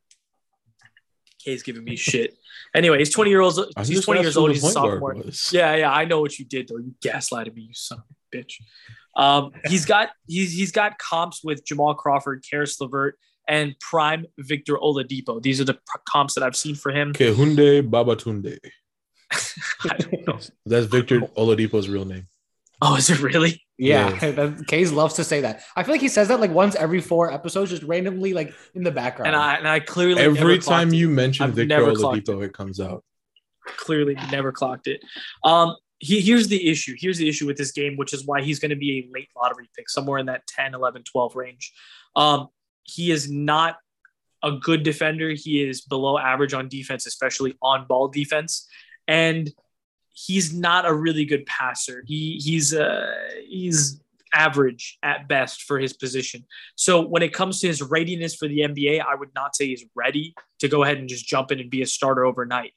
Kay's 1.43 1.63
giving 1.63 1.83
me 1.83 1.95
shit. 1.95 2.37
Anyway, 2.75 2.99
he's 2.99 3.09
20 3.09 3.29
years 3.29 3.57
old. 3.57 3.71
He's 3.83 4.05
20 4.05 4.21
years 4.21 4.37
old. 4.37 4.51
He's 4.51 4.63
a 4.63 4.69
sophomore. 4.69 5.15
Yeah, 5.51 5.75
yeah, 5.75 5.91
I 5.91 6.05
know 6.05 6.21
what 6.21 6.37
you 6.37 6.45
did 6.45 6.67
though. 6.67 6.77
You 6.77 6.93
gaslighted 7.03 7.55
me, 7.55 7.63
you 7.63 7.73
son 7.73 7.99
of 7.99 8.03
a 8.09 8.37
bitch. 8.37 8.53
Um, 9.15 9.51
he's 9.65 9.85
got 9.85 10.09
he's 10.27 10.53
he's 10.53 10.71
got 10.71 10.97
comps 10.97 11.43
with 11.43 11.65
Jamal 11.65 11.95
Crawford, 11.95 12.45
Caris 12.49 12.79
LeVert, 12.79 13.17
and 13.47 13.75
Prime 13.79 14.25
Victor 14.37 14.77
Oladipo. 14.77 15.41
These 15.41 15.59
are 15.59 15.65
the 15.65 15.77
comps 16.07 16.35
that 16.35 16.43
I've 16.43 16.55
seen 16.55 16.75
for 16.75 16.91
him. 16.91 17.13
Kehinde 17.13 17.89
Babatunde. 17.89 18.57
I 19.31 19.97
don't 19.97 20.27
know. 20.27 20.39
That's 20.65 20.85
Victor 20.85 21.21
Oladipo's 21.21 21.89
real 21.89 22.05
name. 22.05 22.27
Oh, 22.81 22.95
is 22.95 23.09
it 23.09 23.21
really? 23.21 23.61
Yeah, 23.81 24.31
that- 24.31 24.67
Case 24.67 24.91
loves 24.91 25.15
to 25.15 25.23
say 25.23 25.41
that. 25.41 25.63
I 25.75 25.83
feel 25.83 25.93
like 25.93 26.01
he 26.01 26.07
says 26.07 26.27
that 26.27 26.39
like 26.39 26.51
once 26.51 26.75
every 26.75 27.01
four 27.01 27.31
episodes, 27.31 27.71
just 27.71 27.83
randomly 27.83 28.33
like 28.33 28.53
in 28.75 28.83
the 28.83 28.91
background. 28.91 29.27
And 29.27 29.35
I 29.35 29.55
and 29.55 29.67
I 29.67 29.79
clearly 29.79 30.21
Every 30.21 30.35
never 30.35 30.57
time 30.57 30.89
clocked 30.89 30.93
you 30.93 31.09
mention 31.09 31.45
I've 31.47 31.53
Victor 31.53 31.79
never 31.79 31.93
clocked 31.95 32.27
Oladipo, 32.27 32.43
it 32.43 32.53
comes 32.53 32.79
out. 32.79 33.03
clearly 33.65 34.15
never 34.31 34.51
clocked 34.51 34.87
it. 34.87 35.01
Um, 35.43 35.75
he, 35.97 36.19
here's 36.21 36.47
the 36.47 36.69
issue. 36.69 36.95
Here's 36.97 37.17
the 37.17 37.27
issue 37.27 37.45
with 37.45 37.57
this 37.57 37.71
game, 37.71 37.95
which 37.97 38.13
is 38.13 38.25
why 38.25 38.41
he's 38.41 38.59
going 38.59 38.69
to 38.71 38.75
be 38.75 38.99
a 38.99 39.13
late 39.13 39.29
lottery 39.35 39.69
pick, 39.75 39.89
somewhere 39.89 40.19
in 40.19 40.25
that 40.27 40.45
10, 40.47 40.73
11, 40.73 41.03
12 41.03 41.35
range. 41.35 41.73
Um, 42.15 42.47
he 42.83 43.11
is 43.11 43.31
not 43.31 43.77
a 44.43 44.53
good 44.53 44.83
defender. 44.83 45.29
He 45.31 45.63
is 45.63 45.81
below 45.81 46.17
average 46.17 46.53
on 46.53 46.67
defense, 46.67 47.05
especially 47.05 47.55
on 47.61 47.85
ball 47.87 48.07
defense. 48.07 48.67
And 49.07 49.51
he's 50.25 50.53
not 50.53 50.85
a 50.85 50.93
really 50.93 51.25
good 51.25 51.45
passer. 51.45 52.03
He 52.05 52.39
he's 52.43 52.73
uh 52.73 53.11
he's 53.47 54.01
average 54.33 54.97
at 55.03 55.27
best 55.27 55.63
for 55.63 55.77
his 55.77 55.93
position. 55.93 56.45
So 56.75 57.01
when 57.01 57.21
it 57.21 57.33
comes 57.33 57.59
to 57.59 57.67
his 57.67 57.81
readiness 57.81 58.35
for 58.35 58.47
the 58.47 58.59
NBA, 58.59 59.01
I 59.01 59.15
would 59.15 59.33
not 59.35 59.55
say 59.55 59.67
he's 59.67 59.85
ready 59.93 60.33
to 60.59 60.69
go 60.69 60.83
ahead 60.83 60.97
and 60.97 61.09
just 61.09 61.27
jump 61.27 61.51
in 61.51 61.59
and 61.59 61.69
be 61.69 61.81
a 61.81 61.85
starter 61.85 62.23
overnight. 62.23 62.71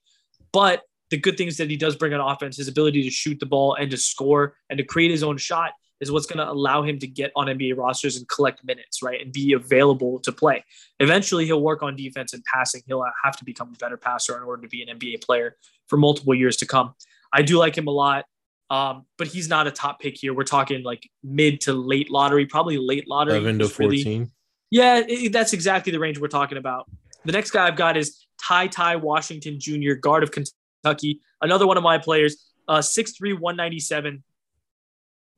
But 0.52 0.82
the 1.10 1.16
good 1.16 1.36
thing 1.36 1.46
is 1.46 1.58
that 1.58 1.70
he 1.70 1.76
does 1.76 1.94
bring 1.94 2.12
an 2.12 2.20
offense, 2.20 2.56
his 2.56 2.66
ability 2.66 3.02
to 3.04 3.10
shoot 3.10 3.38
the 3.38 3.46
ball 3.46 3.74
and 3.74 3.90
to 3.90 3.96
score 3.96 4.56
and 4.68 4.78
to 4.78 4.84
create 4.84 5.12
his 5.12 5.22
own 5.22 5.36
shot 5.36 5.72
is 6.00 6.10
what's 6.10 6.26
going 6.26 6.44
to 6.44 6.50
allow 6.50 6.82
him 6.82 6.98
to 6.98 7.06
get 7.06 7.30
on 7.36 7.46
NBA 7.46 7.76
rosters 7.76 8.16
and 8.16 8.28
collect 8.28 8.64
minutes, 8.64 9.00
right? 9.02 9.20
And 9.20 9.32
be 9.32 9.52
available 9.52 10.18
to 10.20 10.32
play. 10.32 10.64
Eventually, 10.98 11.46
he'll 11.46 11.62
work 11.62 11.82
on 11.82 11.94
defense 11.94 12.32
and 12.32 12.42
passing. 12.52 12.82
He'll 12.86 13.04
have 13.22 13.36
to 13.36 13.44
become 13.44 13.72
a 13.72 13.78
better 13.78 13.96
passer 13.96 14.36
in 14.36 14.42
order 14.42 14.62
to 14.62 14.68
be 14.68 14.82
an 14.82 14.98
NBA 14.98 15.22
player 15.22 15.56
for 15.86 15.96
multiple 15.96 16.34
years 16.34 16.56
to 16.58 16.66
come. 16.66 16.94
I 17.36 17.42
do 17.42 17.58
like 17.58 17.76
him 17.76 17.88
a 17.88 17.90
lot, 17.90 18.24
um, 18.70 19.06
but 19.18 19.26
he's 19.26 19.48
not 19.48 19.66
a 19.66 19.70
top 19.72 19.98
pick 20.00 20.16
here. 20.16 20.32
We're 20.32 20.44
talking 20.44 20.82
like 20.84 21.08
mid 21.22 21.60
to 21.62 21.72
late 21.72 22.10
lottery, 22.10 22.46
probably 22.46 22.78
late 22.78 23.08
lottery. 23.08 23.34
11 23.38 23.58
to 23.58 23.64
It's 23.64 23.78
really- 23.78 24.02
14. 24.04 24.30
yeah, 24.70 25.02
it- 25.06 25.32
that's 25.32 25.52
exactly 25.52 25.90
the 25.90 25.98
range 25.98 26.18
we're 26.20 26.28
talking 26.28 26.58
about. 26.58 26.88
The 27.24 27.32
next 27.32 27.50
guy 27.50 27.66
I've 27.66 27.76
got 27.76 27.96
is 27.96 28.26
Ty 28.40 28.68
Ty 28.68 28.96
Washington 28.96 29.58
Jr., 29.58 29.94
guard 29.94 30.22
of 30.22 30.30
Kentucky. 30.30 31.20
Another 31.40 31.66
one 31.66 31.76
of 31.76 31.82
my 31.82 31.98
players, 31.98 32.52
uh, 32.68 32.80
6'3", 32.82 33.32
197. 33.34 34.22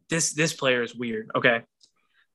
This 0.09 0.33
this 0.35 0.53
player 0.53 0.83
is 0.83 0.95
weird, 0.95 1.31
okay? 1.35 1.63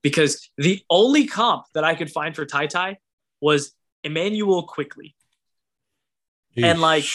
Because 0.01 0.49
the 0.57 0.81
only 0.89 1.27
comp 1.27 1.65
that 1.75 1.83
I 1.83 1.93
could 1.95 2.11
find 2.11 2.35
for 2.35 2.45
Ty 2.45 2.67
Ty 2.67 2.97
was 3.39 3.73
Immanuel 4.03 4.63
Quickley. 4.63 5.15
And, 6.57 6.81
like, 6.81 7.05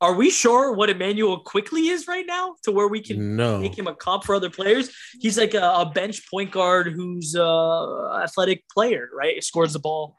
Are 0.00 0.14
we 0.14 0.30
sure 0.30 0.72
what 0.72 0.90
Immanuel 0.90 1.40
Quickley 1.40 1.88
is 1.88 2.06
right 2.06 2.26
now 2.26 2.56
to 2.64 2.72
where 2.72 2.86
we 2.86 3.00
can 3.00 3.36
no. 3.36 3.58
make 3.58 3.78
him 3.78 3.86
a 3.86 3.94
comp 3.94 4.24
for 4.24 4.34
other 4.34 4.50
players. 4.50 4.90
He's 5.20 5.38
like 5.38 5.54
a, 5.54 5.62
a 5.62 5.90
bench 5.92 6.28
point 6.30 6.50
guard 6.50 6.92
who's 6.92 7.34
a 7.34 8.20
athletic 8.22 8.64
player, 8.68 9.08
right? 9.14 9.42
Scores 9.42 9.72
the 9.72 9.78
ball 9.78 10.18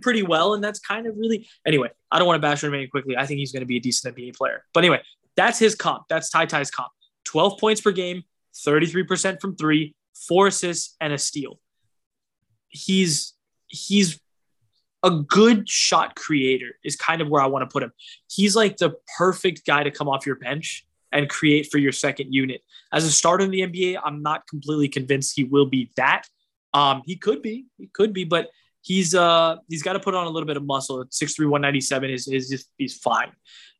pretty 0.00 0.22
well, 0.22 0.54
and 0.54 0.64
that's 0.64 0.80
kind 0.80 1.06
of 1.06 1.16
really 1.16 1.46
anyway. 1.66 1.90
I 2.10 2.18
don't 2.18 2.26
want 2.26 2.40
to 2.40 2.46
bash 2.46 2.64
on 2.64 2.72
him 2.72 2.88
quickly. 2.88 3.16
I 3.16 3.26
think 3.26 3.38
he's 3.38 3.52
going 3.52 3.60
to 3.60 3.66
be 3.66 3.76
a 3.76 3.80
decent 3.80 4.16
NBA 4.16 4.36
player. 4.36 4.64
But 4.72 4.84
anyway, 4.84 5.02
that's 5.36 5.58
his 5.58 5.74
comp. 5.74 6.04
That's 6.08 6.30
Ty 6.30 6.46
Ty's 6.46 6.70
comp. 6.70 6.90
Twelve 7.24 7.58
points 7.58 7.82
per 7.82 7.92
game, 7.92 8.22
thirty-three 8.56 9.04
percent 9.04 9.40
from 9.40 9.56
three, 9.56 9.94
four 10.28 10.46
assists, 10.46 10.96
and 11.00 11.12
a 11.12 11.18
steal. 11.18 11.58
He's 12.68 13.34
he's 13.66 14.18
a 15.04 15.10
good 15.10 15.68
shot 15.68 16.16
creator 16.16 16.78
is 16.82 16.96
kind 16.96 17.20
of 17.20 17.28
where 17.28 17.42
I 17.42 17.46
want 17.46 17.62
to 17.62 17.72
put 17.72 17.82
him. 17.82 17.92
He's 18.28 18.56
like 18.56 18.78
the 18.78 18.94
perfect 19.18 19.66
guy 19.66 19.84
to 19.84 19.90
come 19.90 20.08
off 20.08 20.26
your 20.26 20.36
bench 20.36 20.86
and 21.12 21.28
create 21.28 21.68
for 21.70 21.78
your 21.78 21.92
second 21.92 22.32
unit. 22.32 22.62
As 22.92 23.04
a 23.04 23.12
starter 23.12 23.44
in 23.44 23.50
the 23.50 23.60
NBA, 23.60 24.00
I'm 24.02 24.22
not 24.22 24.48
completely 24.48 24.88
convinced 24.88 25.36
he 25.36 25.44
will 25.44 25.66
be 25.66 25.90
that. 25.96 26.22
Um, 26.72 27.02
he 27.04 27.16
could 27.16 27.42
be, 27.42 27.66
he 27.78 27.88
could 27.92 28.12
be, 28.12 28.24
but 28.24 28.48
he's 28.80 29.14
uh 29.14 29.56
he's 29.68 29.82
got 29.82 29.94
to 29.94 30.00
put 30.00 30.14
on 30.14 30.26
a 30.26 30.30
little 30.30 30.46
bit 30.46 30.56
of 30.56 30.64
muscle. 30.64 31.00
At 31.02 31.10
6'3", 31.10 31.48
197 31.48 32.10
is 32.10 32.26
is 32.26 32.66
he's 32.78 32.96
fine. 32.96 33.32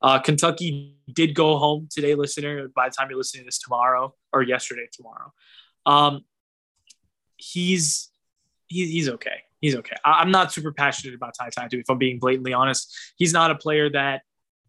Uh, 0.03 0.19
Kentucky 0.19 0.97
did 1.13 1.35
go 1.35 1.57
home 1.57 1.89
today, 1.91 2.15
listener. 2.15 2.69
By 2.69 2.89
the 2.89 2.95
time 2.95 3.09
you're 3.09 3.19
listening 3.19 3.45
to 3.45 3.47
this 3.47 3.59
tomorrow 3.59 4.15
or 4.33 4.43
yesterday, 4.43 4.87
tomorrow, 4.93 5.33
um, 5.87 6.25
he's 7.37 8.11
he, 8.69 8.87
he's 8.87 9.09
okay. 9.09 9.43
He's 9.65 9.77
okay. 9.77 9.97
I, 10.05 10.21
I'm 10.21 10.31
not 10.31 10.53
super 10.53 10.73
passionate 10.73 11.15
about 11.15 11.35
Ty 11.41 11.49
Ty, 11.49 11.69
if 11.73 11.89
I'm 11.89 11.97
being 11.97 12.19
blatantly 12.19 12.53
honest. 12.53 12.95
He's 13.17 13.33
not 13.33 13.51
a 13.51 13.55
player 13.55 13.89
that 13.89 14.21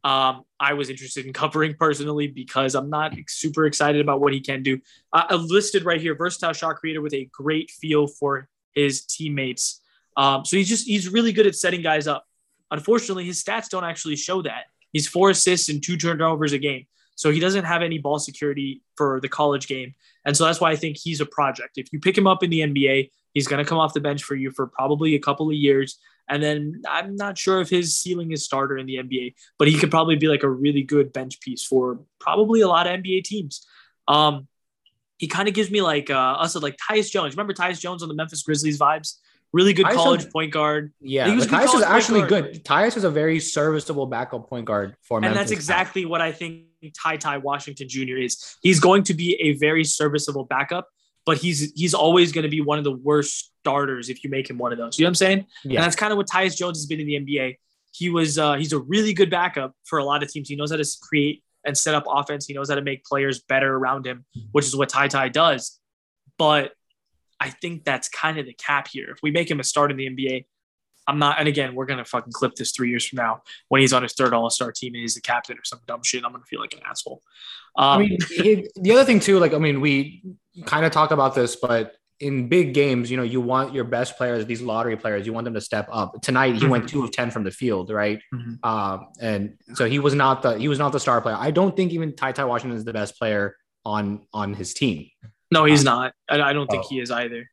um, 0.05 0.43
I 0.57 0.71
was 0.71 0.89
interested 0.89 1.25
in 1.25 1.33
covering 1.41 1.75
personally 1.77 2.27
because 2.27 2.75
I'm 2.75 2.89
not 2.89 3.13
super 3.27 3.65
excited 3.65 3.99
about 3.99 4.21
what 4.21 4.31
he 4.31 4.39
can 4.39 4.63
do. 4.63 4.79
Uh, 5.11 5.37
listed 5.49 5.83
right 5.83 5.99
here, 5.99 6.15
versatile 6.15 6.53
shot 6.53 6.77
creator 6.77 7.01
with 7.01 7.13
a 7.13 7.27
great 7.33 7.71
feel 7.71 8.07
for 8.07 8.47
his 8.73 9.03
teammates. 9.05 9.81
Um, 10.15 10.45
so 10.45 10.55
he's 10.55 10.69
just 10.69 10.87
he's 10.87 11.09
really 11.09 11.33
good 11.33 11.45
at 11.45 11.55
setting 11.55 11.81
guys 11.81 12.07
up. 12.07 12.25
Unfortunately, 12.71 13.25
his 13.25 13.43
stats 13.43 13.67
don't 13.67 13.83
actually 13.83 14.15
show 14.15 14.41
that. 14.43 14.63
He's 14.93 15.09
four 15.09 15.31
assists 15.31 15.67
and 15.67 15.83
two 15.83 15.97
turnovers 15.97 16.53
a 16.53 16.57
game. 16.57 16.85
So 17.16 17.32
he 17.32 17.39
doesn't 17.39 17.63
have 17.66 17.82
any 17.82 17.97
ball 17.97 18.20
security 18.20 18.82
for 18.95 19.20
the 19.22 19.30
college 19.30 19.68
game. 19.68 19.95
And 20.26 20.36
so 20.36 20.45
that's 20.45 20.59
why 20.59 20.72
I 20.72 20.76
think 20.76 20.97
he's 20.97 21.22
a 21.22 21.26
project. 21.26 21.78
If 21.78 21.91
you 21.93 21.99
pick 21.99 22.18
him 22.18 22.28
up 22.28 22.43
in 22.43 22.49
the 22.49 22.59
NBA, 22.59 23.09
He's 23.36 23.47
going 23.47 23.63
to 23.63 23.70
come 23.70 23.78
off 23.78 23.93
the 23.93 23.99
bench 23.99 24.24
for 24.24 24.34
you 24.34 24.49
for 24.49 24.66
probably 24.66 25.13
a 25.13 25.20
couple 25.20 25.49
of 25.49 25.53
years. 25.53 25.99
And 26.28 26.41
then 26.41 26.82
I'm 26.89 27.18
not 27.18 27.38
sure 27.38 27.59
if 27.59 27.70
his 27.70 27.95
ceiling 27.95 28.32
is 28.32 28.45
starter 28.45 28.78
in 28.78 28.88
the 28.88 28.95
NBA, 28.95 29.36
but 29.59 29.68
he 29.68 29.78
could 29.78 29.91
probably 29.91 30.16
be 30.16 30.28
like 30.28 30.41
a 30.41 30.49
really 30.49 30.82
good 30.82 31.13
bench 31.13 31.41
piece 31.41 31.63
for 31.63 31.99
probably 32.18 32.61
a 32.61 32.68
lot 32.68 32.88
of 32.88 32.97
NBA 32.97 33.26
teams. 33.26 33.68
Um, 34.07 34.47
he 35.18 35.28
kind 35.28 35.49
of 35.49 35.53
gives 35.53 35.70
me 35.70 35.82
like 35.82 36.09
uh, 36.09 36.38
us 36.39 36.55
like 36.55 36.78
Tyus 36.78 37.11
Jones. 37.11 37.36
Remember 37.36 37.53
Tyus 37.53 37.80
Jones 37.80 38.01
on 38.01 38.09
the 38.09 38.16
Memphis 38.16 38.41
Grizzlies 38.41 38.80
vibes? 38.80 39.18
Really 39.55 39.71
good 39.71 39.85
Tyus 39.85 39.93
college 39.93 40.21
Jones- 40.23 40.33
point 40.33 40.51
guard. 40.51 40.91
Yeah, 40.99 41.29
He 41.29 41.35
was 41.35 41.47
Tyus 41.47 41.73
is 41.75 41.81
actually 41.81 42.27
good. 42.27 42.65
Tyus 42.65 42.97
is 42.97 43.05
a 43.05 43.09
very 43.09 43.39
serviceable 43.39 44.05
backup 44.05 44.49
point 44.49 44.65
guard 44.65 44.97
for 45.01 45.17
And 45.17 45.21
Memphis. 45.21 45.39
And 45.39 45.39
that's 45.39 45.51
exactly 45.51 46.05
what 46.05 46.19
I 46.19 46.33
think 46.33 46.65
Ty 46.93 47.15
Ty 47.15 47.37
Washington 47.37 47.87
Jr. 47.87 48.17
is. 48.17 48.57
He's 48.61 48.81
going 48.81 49.03
to 49.03 49.13
be 49.13 49.35
a 49.39 49.53
very 49.53 49.85
serviceable 49.85 50.43
backup, 50.43 50.89
but 51.25 51.37
he's 51.37 51.71
he's 51.73 51.93
always 51.93 52.33
going 52.33 52.43
to 52.43 52.49
be 52.49 52.59
one 52.59 52.79
of 52.79 52.83
the 52.83 52.91
worst 52.91 53.53
starters 53.61 54.09
if 54.09 54.25
you 54.25 54.29
make 54.29 54.49
him 54.49 54.57
one 54.57 54.73
of 54.73 54.77
those. 54.77 54.99
You 54.99 55.03
know 55.03 55.07
what 55.07 55.11
I'm 55.11 55.15
saying? 55.15 55.45
Yeah. 55.63 55.79
And 55.79 55.85
that's 55.85 55.95
kind 55.95 56.11
of 56.11 56.17
what 56.17 56.27
Tyus 56.27 56.57
Jones 56.57 56.77
has 56.79 56.85
been 56.85 56.99
in 56.99 57.07
the 57.07 57.15
NBA. 57.15 57.55
He 57.93 58.09
was 58.09 58.37
uh, 58.37 58.55
he's 58.55 58.73
a 58.73 58.79
really 58.79 59.13
good 59.13 59.29
backup 59.29 59.71
for 59.85 59.99
a 59.99 60.03
lot 60.03 60.21
of 60.21 60.29
teams. 60.29 60.49
He 60.49 60.57
knows 60.57 60.71
how 60.71 60.77
to 60.77 60.87
create 61.01 61.45
and 61.65 61.77
set 61.77 61.95
up 61.95 62.03
offense. 62.09 62.45
He 62.45 62.53
knows 62.53 62.67
how 62.67 62.75
to 62.75 62.81
make 62.81 63.05
players 63.05 63.39
better 63.39 63.73
around 63.73 64.05
him, 64.05 64.25
which 64.51 64.65
is 64.65 64.75
what 64.75 64.89
Ty 64.89 65.07
Ty 65.07 65.29
does. 65.29 65.79
But 66.37 66.73
I 67.45 67.49
think 67.49 67.83
that's 67.83 68.09
kind 68.09 68.37
of 68.39 68.45
the 68.45 68.53
cap 68.53 68.87
here. 68.87 69.09
If 69.11 69.19
we 69.23 69.31
make 69.31 69.49
him 69.49 69.59
a 69.59 69.63
start 69.63 69.91
in 69.91 69.97
the 69.97 70.07
NBA, 70.09 70.45
I'm 71.07 71.19
not. 71.19 71.37
And 71.39 71.47
again, 71.47 71.75
we're 71.75 71.85
gonna 71.85 72.03
fucking 72.05 72.33
clip 72.33 72.55
this 72.55 72.71
three 72.71 72.89
years 72.89 73.05
from 73.07 73.17
now 73.17 73.41
when 73.69 73.81
he's 73.81 73.93
on 73.93 74.01
his 74.03 74.13
third 74.13 74.33
All 74.33 74.49
Star 74.49 74.71
team 74.71 74.93
and 74.95 75.01
he's 75.01 75.15
the 75.15 75.21
captain 75.21 75.57
or 75.57 75.63
some 75.63 75.79
dumb 75.87 76.01
shit. 76.03 76.23
I'm 76.25 76.31
gonna 76.31 76.43
feel 76.45 76.59
like 76.59 76.73
an 76.73 76.79
asshole. 76.89 77.21
Um, 77.77 77.85
I 77.85 77.97
mean, 77.99 78.17
it, 78.31 78.71
the 78.75 78.91
other 78.91 79.03
thing 79.05 79.19
too, 79.19 79.37
like 79.39 79.53
I 79.53 79.57
mean, 79.59 79.81
we 79.81 80.23
kind 80.65 80.85
of 80.85 80.91
talk 80.91 81.11
about 81.11 81.35
this, 81.35 81.55
but 81.57 81.93
in 82.21 82.47
big 82.47 82.73
games, 82.73 83.11
you 83.11 83.17
know, 83.17 83.23
you 83.23 83.41
want 83.41 83.73
your 83.73 83.83
best 83.83 84.17
players, 84.17 84.45
these 84.45 84.61
lottery 84.61 84.95
players, 84.95 85.27
you 85.27 85.33
want 85.33 85.43
them 85.43 85.53
to 85.53 85.59
step 85.61 85.87
up. 85.91 86.21
Tonight, 86.21 86.55
he 86.55 86.65
went 86.65 86.85
Mhm. 86.85 86.89
two 86.89 87.03
of 87.03 87.11
ten 87.11 87.29
from 87.29 87.43
the 87.43 87.51
field, 87.51 87.91
right? 87.91 88.19
Mhm. 88.33 88.65
Um, 88.65 89.07
and 89.21 89.57
so 89.73 89.85
he 89.87 89.99
was 89.99 90.15
not 90.15 90.41
the 90.41 90.57
he 90.57 90.67
was 90.69 90.79
not 90.79 90.91
the 90.91 90.99
star 90.99 91.21
player. 91.21 91.35
I 91.37 91.51
don't 91.51 91.75
think 91.75 91.91
even 91.91 92.15
Ty 92.15 92.31
Ty 92.31 92.45
Washington 92.45 92.77
is 92.77 92.85
the 92.85 92.93
best 92.93 93.17
player 93.19 93.55
on 93.83 94.25
on 94.33 94.53
his 94.55 94.73
team. 94.73 95.09
No, 95.55 95.65
he's 95.65 95.83
not. 95.83 96.13
I, 96.29 96.41
I 96.41 96.53
don't 96.53 96.69
think 96.69 96.83
Oh. 96.85 96.87
he 96.89 96.99
is 96.99 97.09
either. 97.11 97.49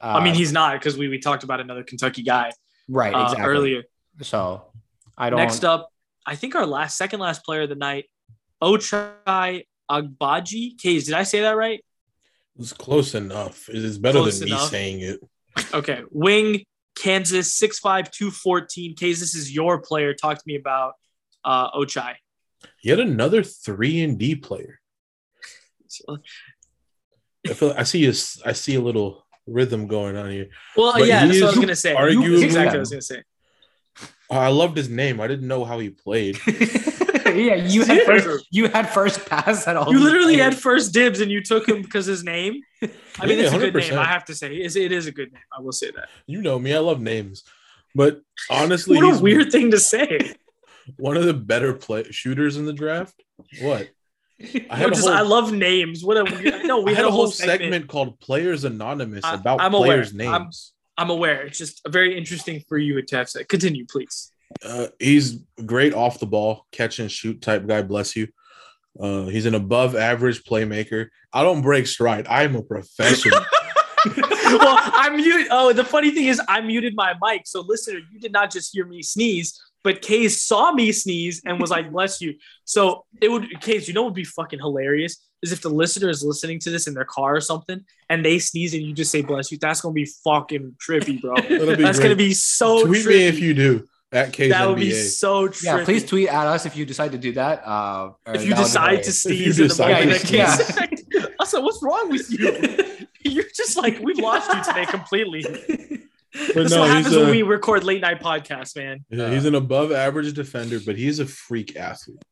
Uh, 0.00 0.18
I 0.18 0.24
mean, 0.24 0.34
he's 0.34 0.52
not 0.52 0.74
because 0.78 0.96
we 0.96 1.08
we 1.08 1.18
talked 1.18 1.42
about 1.42 1.60
another 1.60 1.82
Kentucky 1.82 2.22
guy 2.22 2.50
right 2.88 3.14
uh, 3.14 3.22
exactly 3.24 3.44
earlier. 3.46 3.82
So 4.22 4.62
I 5.16 5.30
don't. 5.30 5.38
Next 5.40 5.64
up, 5.64 5.88
I 6.26 6.34
think 6.36 6.54
our 6.54 6.66
last 6.66 6.96
second 6.98 7.20
last 7.20 7.44
player 7.44 7.62
of 7.62 7.68
the 7.70 7.74
night, 7.90 8.04
Ochai 8.62 9.64
Agbaji. 9.90 10.78
Kays, 10.78 11.06
did 11.06 11.14
I 11.14 11.22
say 11.22 11.40
that 11.42 11.56
right? 11.56 11.80
It's 12.58 12.72
close 12.72 13.14
enough. 13.14 13.68
It 13.68 13.76
is 13.84 13.98
better 13.98 14.18
Close 14.20 14.40
than 14.40 14.48
enough. 14.48 14.62
me 14.62 14.68
saying 14.68 15.00
it. 15.00 15.20
Okay. 15.74 16.02
Wing, 16.10 16.64
Kansas, 16.94 17.58
6'5, 17.60 18.10
214. 18.10 18.96
Kays, 18.96 19.20
this 19.20 19.34
is 19.34 19.52
your 19.54 19.80
player. 19.82 20.14
Talk 20.14 20.36
to 20.38 20.42
me 20.46 20.56
about 20.56 20.94
uh, 21.44 21.70
Ochai. 21.72 22.14
Yet 22.82 22.98
another 22.98 23.42
three 23.42 24.00
and 24.02 24.18
D 24.18 24.34
player. 24.36 24.80
So- 27.46 27.52
I 27.52 27.54
feel 27.54 27.74
I 27.78 27.82
see 27.84 28.06
a, 28.06 28.10
s- 28.10 28.40
I 28.44 28.52
see 28.52 28.74
a 28.76 28.80
little 28.80 29.26
rhythm 29.46 29.86
going 29.86 30.16
on 30.16 30.30
here. 30.30 30.48
well, 30.76 30.92
But 30.92 31.06
yeah, 31.06 31.26
that's 31.26 31.40
what 31.40 31.42
I 31.42 31.46
was 31.46 31.54
going 31.56 31.68
to 31.68 31.76
say. 31.76 31.94
arguably- 31.94 32.42
exactly 32.42 32.66
what 32.66 32.74
I 32.76 32.78
was 32.78 32.90
going 32.90 33.00
to 33.00 33.06
say. 33.06 33.22
Oh, 34.28 34.36
I 34.38 34.48
loved 34.48 34.76
his 34.76 34.88
name. 34.88 35.20
I 35.20 35.28
didn't 35.28 35.46
know 35.46 35.64
how 35.64 35.78
he 35.78 35.90
played. 35.90 36.36
yeah, 36.46 37.54
you 37.54 37.84
had 37.84 38.02
first, 38.02 38.46
you 38.50 38.68
had 38.68 38.88
first 38.90 39.24
pass 39.26 39.68
at 39.68 39.76
all. 39.76 39.92
You 39.92 40.00
literally 40.00 40.34
players. 40.34 40.54
had 40.54 40.60
first 40.62 40.92
dibs 40.92 41.20
and 41.20 41.30
you 41.30 41.40
took 41.42 41.68
him 41.68 41.80
because 41.82 42.06
his 42.06 42.24
name. 42.24 42.60
I 42.82 43.26
mean, 43.26 43.38
Yeah, 43.38 43.44
it's 43.44 43.54
a 43.54 43.58
good 43.58 43.74
name. 43.74 43.98
I 43.98 44.04
have 44.04 44.24
to 44.26 44.34
say, 44.34 44.52
It's- 44.54 44.74
it 44.76 44.90
is 44.90 45.06
a 45.06 45.12
good 45.12 45.32
name. 45.32 45.42
I 45.56 45.60
will 45.60 45.72
say 45.72 45.90
that. 45.92 46.08
You 46.26 46.42
know 46.42 46.58
me. 46.58 46.74
I 46.74 46.78
love 46.78 47.00
names. 47.00 47.44
But 47.94 48.20
honestly, 48.50 48.96
What 49.00 49.16
a 49.18 49.22
weird 49.22 49.52
thing 49.52 49.70
to 49.70 49.78
say. 49.78 50.34
one 50.98 51.16
of 51.16 51.24
the 51.24 51.34
better 51.34 51.72
play 51.72 52.02
shooters 52.10 52.56
in 52.56 52.66
the 52.66 52.72
draft. 52.72 53.22
What? 53.60 53.88
I 54.70 54.88
just, 54.90 55.02
whole- 55.02 55.12
I 55.14 55.22
love 55.22 55.52
names. 55.52 56.04
What 56.04 56.16
a 56.18 56.62
no, 56.66 56.80
we 56.80 56.92
I 56.92 56.96
had 56.96 57.04
a 57.06 57.10
whole 57.10 57.28
segment. 57.28 57.60
segment, 57.62 57.88
called 57.88 58.20
Players 58.20 58.64
Anonymous 58.64 59.24
I- 59.24 59.34
about 59.34 59.60
I'm 59.60 59.74
aware. 59.74 59.88
players' 59.88 60.08
I'm- 60.20 60.42
names. 60.42 60.72
I'm 60.98 61.10
aware. 61.10 61.42
It's 61.42 61.58
just 61.58 61.82
very 61.88 62.16
interesting 62.16 62.62
for 62.68 62.78
you 62.78 63.02
to 63.02 63.16
have 63.16 63.28
said. 63.28 63.48
Continue, 63.48 63.84
please. 63.86 64.32
Uh, 64.64 64.86
he's 64.98 65.40
great 65.66 65.92
off 65.92 66.18
the 66.20 66.26
ball, 66.26 66.66
catch 66.72 66.98
and 67.00 67.10
shoot 67.12 67.42
type 67.42 67.66
guy. 67.66 67.82
Bless 67.82 68.16
you. 68.16 68.28
Uh, 68.98 69.26
he's 69.26 69.44
an 69.44 69.54
above 69.54 69.94
average 69.94 70.42
playmaker. 70.44 71.08
I 71.34 71.42
don't 71.42 71.60
break 71.60 71.86
stride. 71.86 72.26
I'm 72.28 72.56
a 72.56 72.62
professional. 72.62 73.40
well, 74.16 74.78
I'm 74.80 75.16
mute. 75.16 75.48
Oh, 75.50 75.72
the 75.74 75.84
funny 75.84 76.10
thing 76.12 76.26
is, 76.28 76.40
I 76.48 76.60
muted 76.62 76.94
my 76.96 77.14
mic. 77.20 77.42
So, 77.46 77.60
listener, 77.60 77.98
you 78.10 78.18
did 78.18 78.32
not 78.32 78.50
just 78.50 78.72
hear 78.72 78.86
me 78.86 79.02
sneeze, 79.02 79.60
but 79.86 80.02
Case 80.02 80.42
saw 80.42 80.72
me 80.72 80.90
sneeze 80.90 81.42
and 81.46 81.60
was 81.60 81.70
like, 81.70 81.92
"Bless 81.92 82.20
you." 82.20 82.34
So 82.64 83.04
it 83.22 83.30
would, 83.30 83.60
Case, 83.60 83.86
you 83.86 83.94
know, 83.94 84.02
what 84.02 84.08
would 84.08 84.14
be 84.16 84.24
fucking 84.24 84.58
hilarious 84.58 85.24
is 85.42 85.52
if 85.52 85.60
the 85.62 85.68
listener 85.68 86.08
is 86.08 86.24
listening 86.24 86.58
to 86.58 86.70
this 86.70 86.88
in 86.88 86.94
their 86.94 87.04
car 87.04 87.36
or 87.36 87.40
something, 87.40 87.84
and 88.10 88.24
they 88.24 88.40
sneeze 88.40 88.74
and 88.74 88.82
you 88.82 88.92
just 88.92 89.12
say 89.12 89.22
"bless 89.22 89.52
you." 89.52 89.58
That's 89.58 89.80
gonna 89.80 89.92
be 89.92 90.10
fucking 90.24 90.74
trippy, 90.84 91.20
bro. 91.20 91.36
Be 91.36 91.82
That's 91.84 91.98
great. 91.98 92.02
gonna 92.02 92.16
be 92.16 92.34
so. 92.34 92.84
Tweet 92.84 93.06
trippy. 93.06 93.08
me 93.10 93.26
if 93.28 93.38
you 93.38 93.54
do 93.54 93.88
at 94.10 94.32
KNBA. 94.32 94.48
That 94.48 94.68
would 94.68 94.80
be 94.80 94.90
so 94.90 95.46
trippy. 95.46 95.62
Yeah, 95.62 95.84
please 95.84 96.04
tweet 96.04 96.30
at 96.30 96.48
us 96.48 96.66
if 96.66 96.76
you 96.76 96.84
decide 96.84 97.12
to 97.12 97.18
do 97.18 97.30
that. 97.34 97.62
Uh, 97.64 98.10
if 98.26 98.42
you 98.42 98.54
that 98.54 98.58
would 98.58 98.62
be 98.62 98.62
decide 98.64 99.02
to 99.04 99.12
sneeze 99.12 99.60
in 99.60 99.68
the 99.68 99.68
decide 99.68 100.04
moment 100.04 100.20
to 100.22 100.32
that 100.32 100.90
Case. 100.90 101.32
Also, 101.38 101.62
what's 101.62 101.80
wrong 101.80 102.10
with 102.10 102.28
you? 102.28 103.06
You're 103.30 103.44
just 103.54 103.76
like 103.76 104.00
we've 104.00 104.18
lost 104.18 104.52
you 104.52 104.64
today 104.64 104.86
completely. 104.86 105.44
But 106.32 106.54
This 106.54 106.70
no, 106.72 106.80
what 106.80 106.88
he's 106.96 107.06
happens 107.06 107.16
when 107.16 107.30
we 107.30 107.42
record 107.42 107.84
late 107.84 108.00
night 108.02 108.20
podcasts, 108.20 108.76
man. 108.76 109.04
Yeah, 109.08 109.30
he's 109.32 109.44
an 109.44 109.54
above 109.54 109.92
average 109.92 110.32
defender, 110.34 110.78
but 110.84 110.96
he's 110.96 111.18
a 111.18 111.26
freak 111.26 111.76
athlete. 111.76 112.22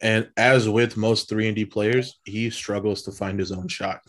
And 0.00 0.30
as 0.36 0.68
with 0.68 0.96
most 0.96 1.28
3 1.28 1.48
and 1.48 1.56
D 1.56 1.64
players, 1.64 2.18
he 2.24 2.50
struggles 2.50 3.02
to 3.02 3.12
find 3.12 3.38
his 3.38 3.52
own 3.52 3.68
shot. 3.68 4.00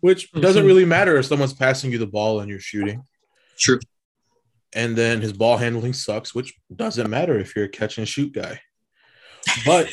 Which 0.00 0.30
doesn't 0.32 0.64
Mhm. 0.64 0.66
really 0.66 0.84
matter 0.84 1.16
if 1.16 1.26
someone's 1.26 1.52
passing 1.54 1.92
you 1.92 1.98
the 1.98 2.06
ball 2.06 2.40
and 2.40 2.50
you're 2.50 2.58
shooting. 2.58 3.04
True. 3.56 3.78
And 4.74 4.96
then 4.96 5.20
his 5.20 5.32
ball 5.32 5.58
handling 5.58 5.92
sucks, 5.92 6.34
which 6.34 6.54
doesn't 6.74 7.08
matter 7.08 7.38
if 7.38 7.54
you're 7.54 7.66
a 7.66 7.68
catch 7.68 7.98
and 7.98 8.08
shoot 8.08 8.32
guy. 8.32 8.60
But 9.64 9.90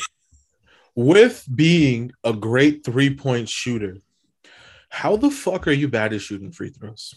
with 0.94 1.46
being 1.54 2.12
a 2.24 2.32
great 2.32 2.84
three-point 2.84 3.48
shooter, 3.48 3.98
how 4.88 5.16
the 5.16 5.30
fuck 5.30 5.68
are 5.68 5.72
you 5.72 5.86
bad 5.86 6.12
at 6.12 6.22
shooting 6.22 6.50
free 6.50 6.70
throws? 6.70 7.14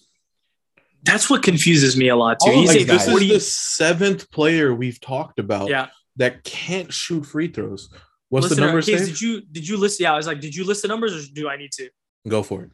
That's 1.04 1.30
what 1.30 1.44
confuses 1.44 1.98
me 1.98 2.08
a 2.08 2.16
lot 2.16 2.40
too. 2.40 2.52
All 2.52 2.56
of 2.56 2.62
He's 2.62 2.74
these 2.74 2.84
a 2.84 2.86
guys. 2.88 3.06
This 3.06 3.22
is 3.22 3.30
the 3.30 3.40
seventh 3.40 4.32
player 4.32 4.74
we've 4.74 5.00
talked 5.02 5.38
about 5.38 5.70
Yeah. 5.70 5.90
that 6.16 6.44
can't 6.44 6.92
shoot 6.94 7.26
free 7.26 7.50
throws. 7.50 7.90
What's 8.30 8.46
Listener, 8.50 8.68
the 8.68 8.72
number? 8.72 8.82
Case, 8.82 9.08
did 9.08 9.22
you 9.22 9.42
did 9.42 9.68
you 9.68 9.78
list? 9.78 10.00
Yeah, 10.00 10.14
I 10.14 10.18
was 10.18 10.28
like, 10.28 10.40
did 10.40 10.56
you 10.56 10.64
list 10.64 10.82
the 10.82 10.88
numbers 10.88 11.14
or 11.14 11.32
do 11.34 11.50
I 11.50 11.58
need 11.58 11.72
to? 11.74 11.90
Go 12.28 12.42
for 12.42 12.64
it. 12.64 12.72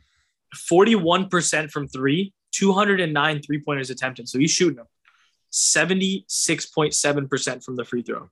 Forty-one 0.55 1.27
percent 1.27 1.71
from 1.71 1.87
three, 1.87 2.33
two 2.51 2.71
hundred 2.71 3.01
and 3.01 3.13
nine 3.13 3.41
three 3.41 3.61
pointers 3.61 3.89
attempted. 3.89 4.29
So 4.29 4.39
he's 4.39 4.51
shooting 4.51 4.77
them. 4.77 4.87
Seventy-six 5.49 6.67
point 6.67 6.93
seven 6.93 7.27
percent 7.27 7.63
from 7.63 7.75
the 7.75 7.83
free 7.83 8.03
throw. 8.03 8.29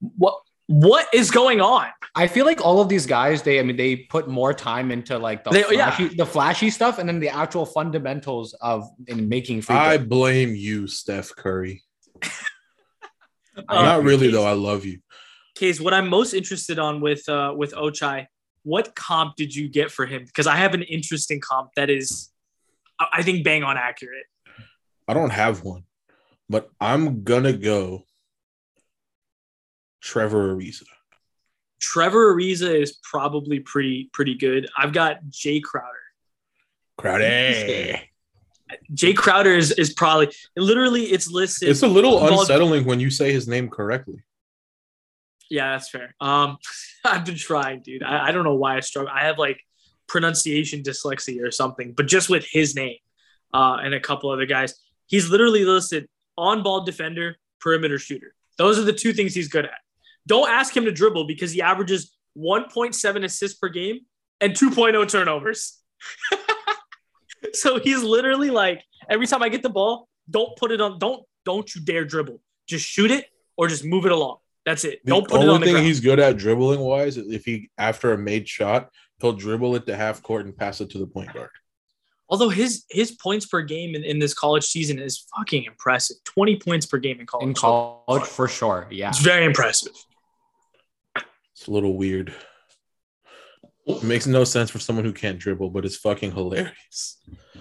What 0.00 0.40
what 0.68 1.06
is 1.12 1.30
going 1.30 1.60
on? 1.60 1.86
I 2.14 2.26
feel 2.28 2.44
like 2.46 2.60
all 2.64 2.80
of 2.80 2.88
these 2.88 3.06
guys, 3.06 3.42
they 3.42 3.58
I 3.58 3.62
mean, 3.62 3.76
they 3.76 3.96
put 3.96 4.28
more 4.28 4.52
time 4.54 4.90
into 4.90 5.18
like 5.18 5.42
the 5.44 5.50
They- 5.50 5.64
yeah. 5.76 5.90
flashy, 5.96 6.14
the 6.14 6.26
flashy 6.26 6.70
stuff, 6.70 6.98
and 6.98 7.08
then 7.08 7.18
the 7.20 7.30
actual 7.30 7.64
fundamentals 7.66 8.52
of 8.60 8.84
in 9.06 9.28
making 9.28 9.62
free 9.62 9.74
I 9.76 9.96
throws. 9.96 10.08
blame 10.08 10.54
you, 10.54 10.86
Steph 10.86 11.34
Curry. 11.34 11.82
Not 13.68 14.04
really 14.04 14.26
Case- 14.28 14.34
though. 14.34 14.44
I 14.46 14.52
love 14.52 14.84
you. 14.84 15.00
Case, 15.56 15.80
what 15.80 15.92
I'm 15.92 16.08
most 16.08 16.34
interested 16.34 16.78
on 16.78 17.00
with 17.00 17.28
uh, 17.28 17.52
with 17.56 17.72
Ochai, 17.74 18.26
what 18.62 18.94
comp 18.94 19.34
did 19.36 19.54
you 19.54 19.68
get 19.68 19.90
for 19.90 20.06
him? 20.06 20.24
Because 20.24 20.46
I 20.46 20.54
have 20.56 20.74
an 20.74 20.82
interesting 20.82 21.40
comp 21.40 21.70
that 21.74 21.90
is, 21.90 22.30
I 23.00 23.06
I 23.14 23.22
think, 23.22 23.42
bang 23.44 23.64
on 23.64 23.76
accurate. 23.76 24.26
I 25.08 25.14
don't 25.14 25.30
have 25.30 25.64
one, 25.64 25.84
but 26.48 26.68
I'm 26.80 27.24
gonna 27.24 27.54
go. 27.54 28.04
Trevor 30.00 30.54
Ariza. 30.54 30.84
Trevor 31.80 32.34
Ariza 32.34 32.80
is 32.80 32.98
probably 33.02 33.60
pretty 33.60 34.10
pretty 34.12 34.34
good. 34.34 34.68
I've 34.76 34.92
got 34.92 35.24
Jae 35.30 35.62
Crowder. 35.62 35.88
Crowder. 36.96 37.24
Jae 38.92 39.16
Crowder 39.16 39.54
is 39.54 39.70
is 39.72 39.92
probably 39.92 40.32
literally 40.56 41.04
it's 41.04 41.30
listed. 41.30 41.68
It's 41.68 41.82
a 41.82 41.88
little 41.88 42.26
unsettling 42.26 42.84
when 42.84 43.00
you 43.00 43.10
say 43.10 43.32
his 43.32 43.48
name 43.48 43.68
correctly. 43.68 44.22
yeah, 45.50 45.72
that's 45.72 45.88
fair. 45.88 46.14
Um, 46.20 46.58
I've 47.04 47.24
been 47.24 47.36
trying, 47.36 47.80
dude. 47.82 48.02
I, 48.02 48.28
I 48.28 48.32
don't 48.32 48.44
know 48.44 48.54
why 48.54 48.76
I 48.76 48.80
struggle. 48.80 49.12
I 49.14 49.24
have 49.24 49.38
like 49.38 49.60
pronunciation 50.08 50.82
dyslexia 50.82 51.42
or 51.42 51.50
something, 51.50 51.92
but 51.92 52.06
just 52.06 52.28
with 52.28 52.46
his 52.50 52.74
name 52.74 52.96
uh, 53.54 53.78
and 53.82 53.94
a 53.94 54.00
couple 54.00 54.30
other 54.30 54.46
guys, 54.46 54.74
he's 55.06 55.30
literally 55.30 55.64
listed 55.64 56.08
on 56.36 56.62
ball 56.62 56.84
defender, 56.84 57.36
perimeter 57.60 57.98
shooter. 57.98 58.34
Those 58.58 58.78
are 58.78 58.82
the 58.82 58.92
two 58.92 59.12
things 59.12 59.34
he's 59.34 59.48
good 59.48 59.64
at. 59.64 59.78
Don't 60.28 60.48
ask 60.48 60.76
him 60.76 60.84
to 60.84 60.92
dribble 60.92 61.26
because 61.26 61.52
he 61.52 61.62
averages 61.62 62.16
1.7 62.36 63.24
assists 63.24 63.58
per 63.58 63.68
game 63.68 64.00
and 64.40 64.52
2.0 64.52 65.08
turnovers. 65.08 65.80
So 67.52 67.78
he's 67.78 68.02
literally 68.02 68.50
like, 68.50 68.82
every 69.08 69.26
time 69.26 69.42
I 69.42 69.48
get 69.48 69.62
the 69.62 69.70
ball, 69.70 70.08
don't 70.30 70.56
put 70.56 70.70
it 70.70 70.80
on, 70.80 70.98
don't 70.98 71.24
don't 71.44 71.72
you 71.74 71.80
dare 71.80 72.04
dribble. 72.04 72.40
Just 72.66 72.86
shoot 72.86 73.10
it 73.10 73.26
or 73.56 73.68
just 73.68 73.84
move 73.84 74.06
it 74.06 74.12
along. 74.12 74.38
That's 74.66 74.84
it. 74.84 75.00
The 75.04 75.12
don't 75.12 75.28
put 75.28 75.42
it 75.42 75.48
on 75.48 75.60
the 75.60 75.66
thing 75.66 75.74
ground. 75.74 75.86
he's 75.86 76.00
good 76.00 76.18
at 76.18 76.36
dribbling 76.36 76.80
wise 76.80 77.16
if 77.16 77.44
he 77.44 77.70
after 77.78 78.12
a 78.12 78.18
made 78.18 78.48
shot, 78.48 78.90
he'll 79.20 79.32
dribble 79.32 79.76
it 79.76 79.86
to 79.86 79.96
half 79.96 80.22
court 80.22 80.44
and 80.44 80.56
pass 80.56 80.80
it 80.80 80.90
to 80.90 80.98
the 80.98 81.06
point 81.06 81.32
guard. 81.32 81.50
Although 82.28 82.50
his 82.50 82.84
his 82.90 83.12
points 83.12 83.46
per 83.46 83.62
game 83.62 83.94
in, 83.94 84.04
in 84.04 84.18
this 84.18 84.34
college 84.34 84.64
season 84.64 84.98
is 84.98 85.26
fucking 85.34 85.64
impressive. 85.64 86.16
20 86.24 86.56
points 86.56 86.84
per 86.86 86.98
game 86.98 87.20
in 87.20 87.26
college. 87.26 87.46
In 87.48 87.54
college, 87.54 88.24
for 88.24 88.48
sure. 88.48 88.86
Yeah. 88.90 89.08
It's 89.08 89.20
very 89.20 89.46
impressive. 89.46 89.94
It's 91.58 91.66
a 91.66 91.72
little 91.72 91.96
weird. 91.96 92.32
It 93.86 94.02
makes 94.04 94.26
no 94.26 94.44
sense 94.44 94.70
for 94.70 94.78
someone 94.78 95.04
who 95.04 95.12
can't 95.12 95.38
dribble, 95.38 95.70
but 95.70 95.84
it's 95.84 95.96
fucking 95.96 96.32
hilarious. 96.32 97.16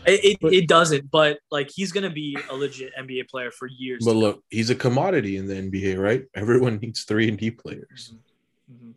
It, 0.06 0.24
it, 0.24 0.38
But- 0.40 0.54
it 0.54 0.68
doesn't, 0.68 1.10
but 1.10 1.40
like 1.50 1.72
he's 1.74 1.92
gonna 1.92 2.10
be 2.12 2.38
a 2.50 2.56
legit 2.56 2.94
NBA 2.96 3.28
player 3.28 3.50
for 3.50 3.68
years. 3.68 4.06
But 4.06 4.16
look, 4.16 4.44
he's 4.52 4.70
a 4.70 4.76
commodity 4.76 5.38
in 5.38 5.48
the 5.48 5.56
NBA, 5.56 5.98
right? 6.00 6.26
Everyone 6.36 6.78
needs 6.78 7.04
three 7.06 7.28
and 7.28 7.38
D 7.40 7.50
players. 7.50 8.14
Mhm. 8.72 8.94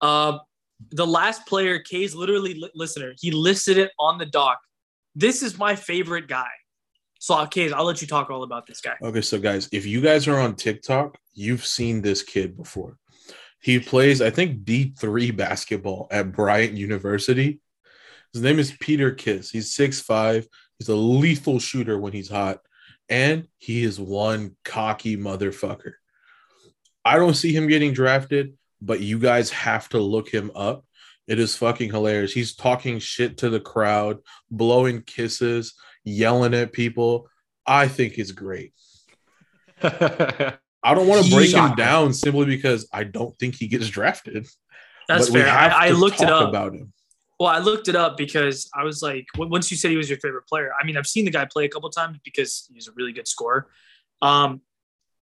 Uh, 0.00 0.38
the 0.90 1.06
last 1.06 1.46
player, 1.46 1.78
K's 1.78 2.14
literally 2.16 2.54
li- 2.54 2.70
listener, 2.74 3.14
he 3.20 3.30
listed 3.30 3.78
it 3.78 3.92
on 3.98 4.18
the 4.18 4.26
doc. 4.26 4.58
This 5.14 5.42
is 5.42 5.56
my 5.56 5.76
favorite 5.76 6.26
guy. 6.26 6.50
So, 7.20 7.34
uh, 7.34 7.46
K's, 7.46 7.72
I'll 7.72 7.84
let 7.84 8.02
you 8.02 8.08
talk 8.08 8.28
all 8.28 8.42
about 8.42 8.66
this 8.66 8.80
guy. 8.80 8.96
Okay, 9.00 9.20
so 9.20 9.38
guys, 9.38 9.68
if 9.72 9.86
you 9.86 10.00
guys 10.00 10.26
are 10.26 10.38
on 10.40 10.56
TikTok, 10.56 11.16
you've 11.32 11.64
seen 11.64 12.02
this 12.02 12.22
kid 12.22 12.56
before. 12.56 12.98
He 13.64 13.78
plays, 13.78 14.20
I 14.20 14.28
think, 14.28 14.64
D3 14.64 15.34
basketball 15.34 16.06
at 16.10 16.32
Bryant 16.32 16.74
University. 16.74 17.60
His 18.34 18.42
name 18.42 18.58
is 18.58 18.76
Peter 18.78 19.10
Kiss. 19.10 19.48
He's 19.48 19.74
6'5. 19.74 20.46
He's 20.78 20.90
a 20.90 20.94
lethal 20.94 21.58
shooter 21.58 21.98
when 21.98 22.12
he's 22.12 22.28
hot. 22.28 22.58
And 23.08 23.48
he 23.56 23.82
is 23.82 23.98
one 23.98 24.54
cocky 24.66 25.16
motherfucker. 25.16 25.94
I 27.06 27.16
don't 27.16 27.32
see 27.32 27.54
him 27.56 27.66
getting 27.66 27.94
drafted, 27.94 28.52
but 28.82 29.00
you 29.00 29.18
guys 29.18 29.48
have 29.48 29.88
to 29.88 29.98
look 29.98 30.28
him 30.28 30.50
up. 30.54 30.84
It 31.26 31.38
is 31.38 31.56
fucking 31.56 31.90
hilarious. 31.90 32.34
He's 32.34 32.54
talking 32.54 32.98
shit 32.98 33.38
to 33.38 33.48
the 33.48 33.60
crowd, 33.60 34.18
blowing 34.50 35.00
kisses, 35.00 35.72
yelling 36.04 36.52
at 36.52 36.72
people. 36.72 37.30
I 37.66 37.88
think 37.88 38.18
it's 38.18 38.32
great. 38.32 38.74
I 40.84 40.94
don't 40.94 41.08
want 41.08 41.24
to 41.24 41.34
break 41.34 41.50
him 41.52 41.74
down 41.74 42.12
simply 42.12 42.44
because 42.46 42.86
I 42.92 43.04
don't 43.04 43.36
think 43.38 43.54
he 43.56 43.66
gets 43.68 43.88
drafted. 43.98 44.46
That's 45.08 45.28
But 45.30 45.42
fair. 45.42 45.48
I, 45.48 45.88
I 45.88 45.90
looked 45.90 46.20
it 46.20 46.28
up. 46.30 46.48
about 46.48 46.74
him. 46.74 46.92
Well, 47.40 47.48
I 47.48 47.58
looked 47.58 47.88
it 47.88 47.96
up 47.96 48.16
because 48.16 48.70
I 48.74 48.84
was 48.84 49.02
like, 49.02 49.26
once 49.36 49.70
you 49.70 49.76
said 49.76 49.90
he 49.90 49.96
was 49.96 50.08
your 50.08 50.18
favorite 50.20 50.46
player, 50.46 50.70
I 50.80 50.84
mean, 50.86 50.96
I've 50.96 51.06
seen 51.06 51.24
the 51.24 51.30
guy 51.32 51.46
play 51.46 51.64
a 51.64 51.68
couple 51.68 51.90
times 51.90 52.18
because 52.24 52.68
he's 52.72 52.86
a 52.86 52.92
really 52.92 53.12
good 53.12 53.26
scorer. 53.26 53.66
Um, 54.22 54.60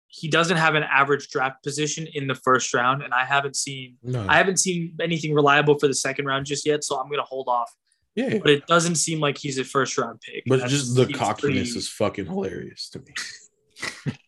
he 0.08 0.28
doesn't 0.28 0.58
have 0.58 0.74
an 0.74 0.82
average 0.82 1.28
draft 1.30 1.62
position 1.62 2.06
in 2.12 2.26
the 2.26 2.34
first 2.34 2.74
round, 2.74 3.02
and 3.02 3.14
I 3.14 3.24
haven't 3.24 3.56
seen 3.56 3.96
No, 4.02 4.26
I 4.28 4.36
haven't 4.36 4.58
seen 4.58 4.94
anything 5.00 5.32
reliable 5.32 5.78
for 5.78 5.88
the 5.88 5.94
second 5.94 6.26
round 6.26 6.44
just 6.44 6.66
yet, 6.66 6.84
so 6.84 7.00
I'm 7.00 7.08
gonna 7.08 7.22
hold 7.22 7.48
off. 7.48 7.72
yeah, 8.14 8.36
But 8.38 8.50
it 8.50 8.66
doesn't 8.66 8.96
seem 8.96 9.18
like 9.20 9.38
he's 9.38 9.56
a 9.58 9.64
first 9.64 9.96
round 9.96 10.20
pick. 10.20 10.42
but 10.46 10.68
just 10.68 10.94
the 10.94 11.06
cockiness 11.06 11.38
pretty- 11.70 11.78
is 11.78 11.88
fucking 11.88 12.26
hilarious 12.26 12.90
to 12.90 12.98
me. 12.98 14.12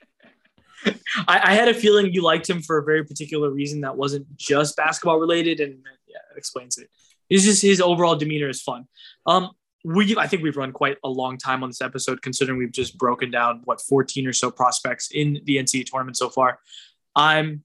I, 1.29 1.41
I 1.43 1.55
had 1.55 1.69
a 1.69 1.75
feeling 1.75 2.13
you 2.13 2.23
liked 2.23 2.49
him 2.49 2.63
for 2.63 2.79
a 2.79 2.85
very 2.85 3.05
particular 3.05 3.51
reason 3.51 3.83
that 3.83 3.97
wasn't 3.97 4.37
just 4.37 4.77
basketball 4.77 5.19
related, 5.19 5.61
and 5.61 5.79
yeah, 6.07 6.19
it 6.33 6.39
explains 6.39 6.79
it. 6.79 6.89
It's 7.31 7.45
just 7.45 7.63
his 7.63 7.81
overall 7.81 8.17
demeanor 8.17 8.49
is 8.49 8.63
fun. 8.63 8.87
Um, 9.27 9.51
we 9.85 10.17
I 10.17 10.27
think 10.27 10.43
we've 10.43 10.57
run 10.57 10.73
quite 10.73 10.97
a 11.05 11.09
long 11.09 11.37
time 11.37 11.63
on 11.63 11.69
this 11.69 11.83
episode, 11.83 12.23
considering 12.23 12.59
we've 12.59 12.73
just 12.73 12.97
broken 12.97 13.31
down 13.31 13.61
what 13.65 13.81
14 13.81 14.27
or 14.27 14.33
so 14.33 14.51
prospects 14.51 15.11
in 15.13 15.41
the 15.45 15.57
NCAA 15.57 15.87
tournament 15.87 16.17
so 16.17 16.31
far. 16.31 16.59
I'm 17.15 17.63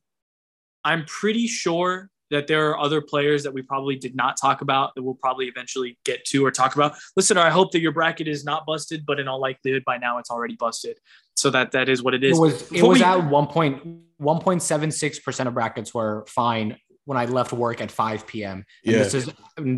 I'm 0.83 1.05
pretty 1.05 1.47
sure 1.47 2.09
that 2.31 2.47
there 2.47 2.69
are 2.69 2.79
other 2.79 3.01
players 3.01 3.43
that 3.43 3.53
we 3.53 3.61
probably 3.61 3.95
did 3.95 4.15
not 4.15 4.37
talk 4.39 4.61
about 4.61 4.93
that 4.95 5.01
we'll 5.01 5.15
probably 5.15 5.47
eventually 5.47 5.97
get 6.05 6.23
to 6.25 6.45
or 6.45 6.51
talk 6.51 6.75
about. 6.75 6.95
Listener, 7.15 7.41
I 7.41 7.49
hope 7.49 7.71
that 7.71 7.79
your 7.79 7.91
bracket 7.91 8.27
is 8.27 8.45
not 8.45 8.65
busted, 8.65 9.05
but 9.05 9.19
in 9.19 9.27
all 9.27 9.41
likelihood 9.41 9.83
by 9.85 9.97
now 9.97 10.19
it's 10.19 10.29
already 10.29 10.55
busted. 10.55 10.97
So 11.39 11.49
that 11.51 11.71
that 11.71 11.87
is 11.89 12.03
what 12.03 12.13
it 12.13 12.23
is. 12.23 12.37
it 12.37 12.41
It 12.41 12.45
is. 12.45 12.53
was 12.53 12.61
it 12.61 12.69
Before 12.73 12.89
was 12.89 12.99
we- 12.99 13.05
at 13.05 13.29
one 13.29 13.47
point 13.47 13.81
one 14.17 14.39
point 14.41 14.61
seven 14.61 14.91
six 14.91 15.17
percent 15.19 15.47
of 15.47 15.53
brackets 15.53 15.93
were 15.93 16.25
fine 16.27 16.77
when 17.05 17.17
I 17.17 17.25
left 17.25 17.51
work 17.53 17.79
at 17.81 17.89
five 17.91 18.27
p.m. 18.27 18.57
And 18.85 18.93
Yeah. 18.95 18.99
this 19.03 19.13
is 19.13 19.31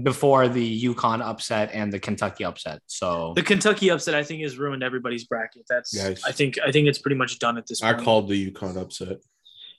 before 0.04 0.50
the 0.50 0.84
UConn 0.90 1.22
upset 1.22 1.70
and 1.74 1.94
the 1.94 2.00
Kentucky 2.00 2.44
upset. 2.44 2.82
So 2.88 3.34
The 3.36 3.44
Kentucky 3.44 3.90
upset, 3.90 4.16
I 4.16 4.24
think, 4.24 4.42
has 4.42 4.58
ruined 4.58 4.84
everybody's 4.84 5.26
bracket. 5.26 5.64
That's 5.70 5.94
Guys. 5.96 6.24
I 6.26 6.32
think 6.32 6.58
I 6.68 6.72
think 6.72 6.88
it's 6.90 6.98
pretty 7.00 7.16
much 7.24 7.38
done 7.40 7.58
at 7.60 7.68
this 7.68 7.82
I 7.84 7.94
called 7.94 8.28
the 8.28 8.52
UConn 8.52 8.76
upset. 8.78 9.18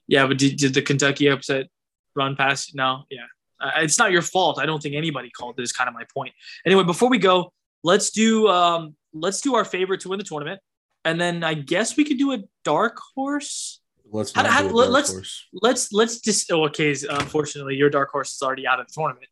yeah, 0.07 0.26
but 0.28 0.39
did, 0.39 0.57
did 0.57 0.72
the 0.74 0.83
Kentucky 0.83 1.26
upset 1.26 1.66
run 2.14 2.37
past? 2.37 2.74
No, 2.74 3.03
yeah, 3.11 3.26
uh, 3.61 3.72
it's 3.85 3.99
not 3.99 4.12
your 4.12 4.22
fault. 4.22 4.59
I 4.62 4.64
don't 4.66 4.80
think 4.83 4.95
anybody 4.95 5.30
called 5.30 5.55
it. 5.59 5.62
Is 5.62 5.72
kind 5.72 5.89
of 5.89 5.95
my 5.95 6.05
point. 6.16 6.33
Anyway, 6.64 6.85
before 6.85 7.11
we 7.11 7.18
go, 7.18 7.53
let's 7.83 8.11
do 8.11 8.49
um 8.49 8.95
let's 9.12 9.41
do 9.41 9.57
our 9.57 9.64
favorite 9.64 10.01
to 10.03 10.09
win 10.11 10.18
the 10.18 10.24
tournament, 10.33 10.61
and 11.05 11.21
then 11.21 11.43
I 11.45 11.55
guess 11.55 11.97
we 11.97 12.05
could 12.05 12.19
do 12.19 12.33
a 12.33 12.39
dark 12.65 12.99
horse. 13.15 13.81
Let's 14.11 14.33
How- 14.33 14.45
how- 14.45 14.63
let- 14.65 14.85
dark 14.85 14.91
let's- 14.91 15.13
horse. 15.13 15.49
Let's 15.53 15.93
let's 15.93 16.21
just 16.21 16.51
oh, 16.53 16.65
okay. 16.67 16.95
Unfortunately, 17.09 17.77
your 17.77 17.91
dark 17.91 18.11
horse 18.11 18.35
is 18.35 18.43
already 18.43 18.67
out 18.67 18.79
of 18.81 18.87
the 18.89 18.93
tournament. 18.93 19.27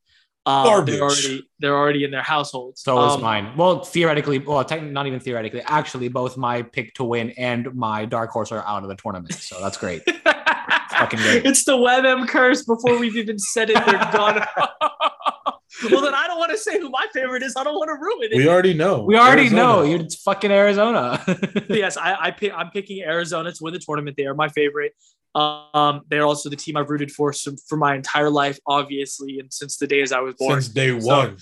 Um, 0.46 0.86
They're 0.86 1.02
already 1.02 1.46
they're 1.58 1.76
already 1.76 2.02
in 2.02 2.10
their 2.10 2.22
households. 2.22 2.80
so 2.82 3.06
is 3.06 3.12
Um, 3.14 3.20
mine. 3.20 3.52
Well, 3.58 3.84
theoretically, 3.84 4.38
well, 4.38 4.64
technically, 4.64 4.92
not 4.94 5.06
even 5.06 5.20
theoretically. 5.20 5.60
Actually, 5.66 6.08
both 6.08 6.38
my 6.38 6.62
pick 6.62 6.94
to 6.94 7.04
win 7.04 7.30
and 7.36 7.74
my 7.74 8.06
dark 8.06 8.30
horse 8.30 8.50
are 8.50 8.66
out 8.66 8.82
of 8.82 8.88
the 8.88 8.94
tournament. 8.96 9.34
So 9.34 9.60
that's 9.60 9.76
great. 9.76 10.00
fucking 10.90 11.20
great. 11.20 11.44
It's 11.44 11.64
the 11.64 11.72
WebM 11.76 12.26
curse 12.26 12.62
before 12.64 12.98
we've 12.98 13.16
even 13.16 13.38
said 13.38 13.68
it. 13.68 13.84
They're 13.84 14.10
gone. 14.12 14.42
well, 15.90 16.00
then 16.00 16.14
I 16.14 16.26
don't 16.26 16.38
want 16.38 16.50
to 16.50 16.58
say 16.58 16.80
who 16.80 16.90
my 16.90 17.06
favorite 17.12 17.42
is. 17.42 17.54
I 17.56 17.64
don't 17.64 17.74
want 17.74 17.88
to 17.88 17.94
ruin 17.94 18.30
it. 18.32 18.36
We 18.36 18.48
already 18.48 18.74
know. 18.74 19.02
We 19.02 19.16
already 19.16 19.42
Arizona. 19.42 19.62
know 19.62 19.82
you're 19.82 20.08
fucking 20.24 20.50
Arizona. 20.50 21.22
yes, 21.68 21.96
I, 21.96 22.16
I 22.20 22.30
pick, 22.30 22.52
I'm 22.54 22.70
picking 22.70 23.02
Arizona 23.02 23.52
to 23.52 23.58
win 23.64 23.72
the 23.72 23.78
tournament. 23.78 24.16
They 24.16 24.26
are 24.26 24.34
my 24.34 24.48
favorite. 24.48 24.92
Um, 25.34 26.00
they're 26.08 26.24
also 26.26 26.50
the 26.50 26.56
team 26.56 26.76
I've 26.76 26.90
rooted 26.90 27.12
for 27.12 27.32
so- 27.32 27.54
for 27.68 27.76
my 27.76 27.94
entire 27.94 28.30
life, 28.30 28.58
obviously, 28.66 29.38
and 29.38 29.52
since 29.52 29.76
the 29.76 29.86
days 29.86 30.10
I 30.10 30.20
was 30.20 30.34
born. 30.34 30.60
since 30.60 30.74
day 30.74 30.90
one. 30.92 31.36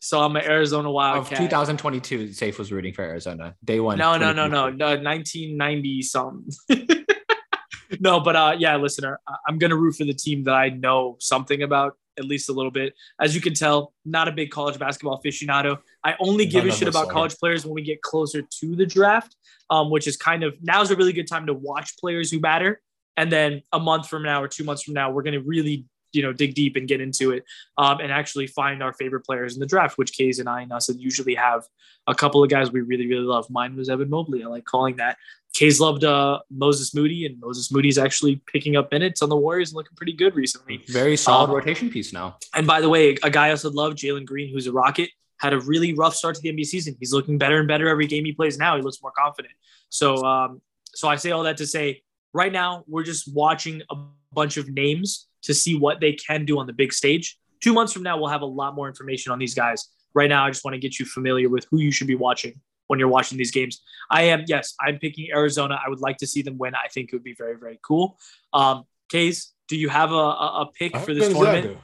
So 0.00 0.20
I'm 0.20 0.34
an 0.36 0.44
Arizona 0.44 0.88
of 0.88 0.94
Wildcat. 0.94 1.38
2022, 1.38 2.32
Safe 2.32 2.58
was 2.58 2.72
rooting 2.72 2.94
for 2.94 3.02
Arizona. 3.02 3.54
Day 3.62 3.80
one. 3.80 3.98
No, 3.98 4.16
no, 4.16 4.32
no, 4.32 4.46
no, 4.46 4.70
no, 4.70 4.86
1990 4.96 6.02
something. 6.02 6.54
no, 8.00 8.20
but 8.20 8.34
uh, 8.36 8.56
yeah, 8.58 8.76
listener, 8.76 9.20
I'm 9.46 9.58
gonna 9.58 9.76
root 9.76 9.96
for 9.96 10.04
the 10.04 10.14
team 10.14 10.44
that 10.44 10.54
I 10.54 10.70
know 10.70 11.16
something 11.20 11.62
about 11.62 11.96
at 12.18 12.24
least 12.24 12.48
a 12.48 12.52
little 12.52 12.70
bit. 12.70 12.94
As 13.20 13.34
you 13.34 13.40
can 13.40 13.54
tell, 13.54 13.92
not 14.04 14.28
a 14.28 14.32
big 14.32 14.50
college 14.50 14.78
basketball 14.78 15.20
aficionado. 15.20 15.78
I 16.02 16.14
only 16.20 16.46
give 16.46 16.64
a 16.64 16.72
shit 16.72 16.88
about 16.88 17.08
college 17.08 17.36
players 17.36 17.64
when 17.64 17.74
we 17.74 17.82
get 17.82 18.02
closer 18.02 18.42
to 18.42 18.76
the 18.76 18.86
draft, 18.86 19.36
um, 19.70 19.90
which 19.90 20.06
is 20.06 20.16
kind 20.16 20.42
of 20.42 20.54
now's 20.62 20.90
a 20.90 20.96
really 20.96 21.12
good 21.12 21.28
time 21.28 21.46
to 21.46 21.54
watch 21.54 21.96
players 21.98 22.30
who 22.30 22.40
matter. 22.40 22.80
And 23.16 23.30
then 23.30 23.62
a 23.72 23.78
month 23.78 24.08
from 24.08 24.22
now 24.22 24.42
or 24.42 24.48
two 24.48 24.64
months 24.64 24.82
from 24.82 24.94
now, 24.94 25.10
we're 25.10 25.22
gonna 25.22 25.40
really 25.40 25.86
you 26.14 26.22
know 26.22 26.32
dig 26.32 26.54
deep 26.54 26.76
and 26.76 26.88
get 26.88 27.00
into 27.00 27.30
it 27.32 27.44
um, 27.78 28.00
and 28.00 28.10
actually 28.12 28.46
find 28.46 28.82
our 28.82 28.92
favorite 28.92 29.24
players 29.24 29.54
in 29.54 29.60
the 29.60 29.66
draft 29.66 29.98
which 29.98 30.16
Kays 30.16 30.38
and 30.38 30.48
I 30.48 30.62
and 30.62 30.72
us 30.72 30.88
and 30.88 31.00
usually 31.00 31.34
have 31.34 31.64
a 32.06 32.14
couple 32.14 32.42
of 32.42 32.50
guys 32.50 32.70
we 32.70 32.80
really 32.80 33.06
really 33.06 33.22
love. 33.24 33.48
Mine 33.50 33.76
was 33.76 33.88
Evan 33.88 34.10
Mobley. 34.10 34.42
I 34.44 34.46
like 34.46 34.64
calling 34.64 34.96
that. 34.96 35.16
Kays 35.54 35.78
loved 35.80 36.02
uh, 36.04 36.40
Moses 36.50 36.94
Moody 36.94 37.26
and 37.26 37.38
Moses 37.40 37.70
Moody's 37.70 37.96
actually 37.96 38.42
picking 38.52 38.76
up 38.76 38.90
minutes 38.90 39.22
on 39.22 39.28
the 39.28 39.36
Warriors 39.36 39.70
and 39.70 39.76
looking 39.76 39.96
pretty 39.96 40.12
good 40.12 40.34
recently. 40.34 40.82
Very 40.88 41.16
solid 41.16 41.48
Um, 41.50 41.54
rotation 41.56 41.90
piece 41.90 42.12
now. 42.12 42.38
and 42.54 42.66
by 42.66 42.80
the 42.80 42.88
way 42.88 43.16
a 43.22 43.30
guy 43.30 43.48
I 43.48 43.50
also 43.50 43.70
loved 43.70 43.96
Jalen 43.98 44.24
Green 44.26 44.52
who's 44.52 44.66
a 44.66 44.72
Rocket 44.72 45.10
had 45.38 45.52
a 45.52 45.60
really 45.60 45.92
rough 45.94 46.14
start 46.14 46.34
to 46.36 46.40
the 46.42 46.50
NBA 46.52 46.64
season. 46.64 46.96
He's 46.98 47.12
looking 47.12 47.38
better 47.38 47.58
and 47.58 47.68
better 47.68 47.88
every 47.88 48.06
game 48.06 48.24
he 48.24 48.32
plays 48.32 48.56
now. 48.58 48.76
He 48.76 48.82
looks 48.82 49.00
more 49.02 49.12
confident. 49.16 49.54
So 49.90 50.24
um, 50.24 50.60
so 50.94 51.08
I 51.08 51.16
say 51.16 51.30
all 51.30 51.42
that 51.44 51.56
to 51.58 51.66
say 51.66 52.02
right 52.32 52.52
now 52.52 52.84
we're 52.88 53.02
just 53.04 53.32
watching 53.32 53.82
a 53.90 53.96
bunch 54.34 54.56
of 54.56 54.68
names 54.68 55.28
to 55.42 55.54
see 55.54 55.76
what 55.76 56.00
they 56.00 56.12
can 56.12 56.44
do 56.44 56.58
on 56.58 56.66
the 56.66 56.72
big 56.72 56.92
stage. 56.92 57.38
Two 57.60 57.72
months 57.72 57.92
from 57.92 58.02
now, 58.02 58.18
we'll 58.18 58.28
have 58.28 58.42
a 58.42 58.52
lot 58.60 58.74
more 58.74 58.88
information 58.88 59.32
on 59.32 59.38
these 59.38 59.54
guys. 59.54 59.88
Right 60.14 60.28
now, 60.28 60.44
I 60.46 60.50
just 60.50 60.64
want 60.64 60.74
to 60.74 60.78
get 60.78 60.98
you 60.98 61.06
familiar 61.06 61.48
with 61.48 61.66
who 61.70 61.78
you 61.78 61.90
should 61.90 62.06
be 62.06 62.14
watching 62.14 62.60
when 62.88 62.98
you're 62.98 63.08
watching 63.08 63.38
these 63.38 63.50
games. 63.50 63.82
I 64.10 64.22
am, 64.24 64.44
yes, 64.46 64.74
I'm 64.80 64.98
picking 64.98 65.28
Arizona. 65.30 65.78
I 65.84 65.88
would 65.88 66.00
like 66.00 66.18
to 66.18 66.26
see 66.26 66.42
them 66.42 66.58
win. 66.58 66.74
I 66.74 66.88
think 66.88 67.10
it 67.10 67.16
would 67.16 67.24
be 67.24 67.34
very, 67.34 67.56
very 67.56 67.78
cool. 67.82 68.18
Um, 68.52 68.84
Case, 69.10 69.52
do 69.68 69.76
you 69.76 69.88
have 69.90 70.12
a, 70.12 70.14
a, 70.14 70.62
a 70.62 70.70
pick 70.72 70.96
for 70.96 71.12
this 71.14 71.28
Gonzaga. 71.28 71.52
tournament? 71.52 71.80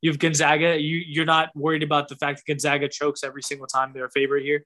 You 0.00 0.10
have 0.10 0.18
Gonzaga. 0.18 0.80
You 0.80 0.96
you're 0.96 1.24
not 1.26 1.54
worried 1.54 1.82
about 1.82 2.08
the 2.08 2.16
fact 2.16 2.38
that 2.38 2.50
Gonzaga 2.50 2.88
chokes 2.88 3.22
every 3.22 3.42
single 3.42 3.66
time 3.66 3.92
they're 3.92 4.06
a 4.06 4.10
favorite 4.10 4.42
here. 4.42 4.64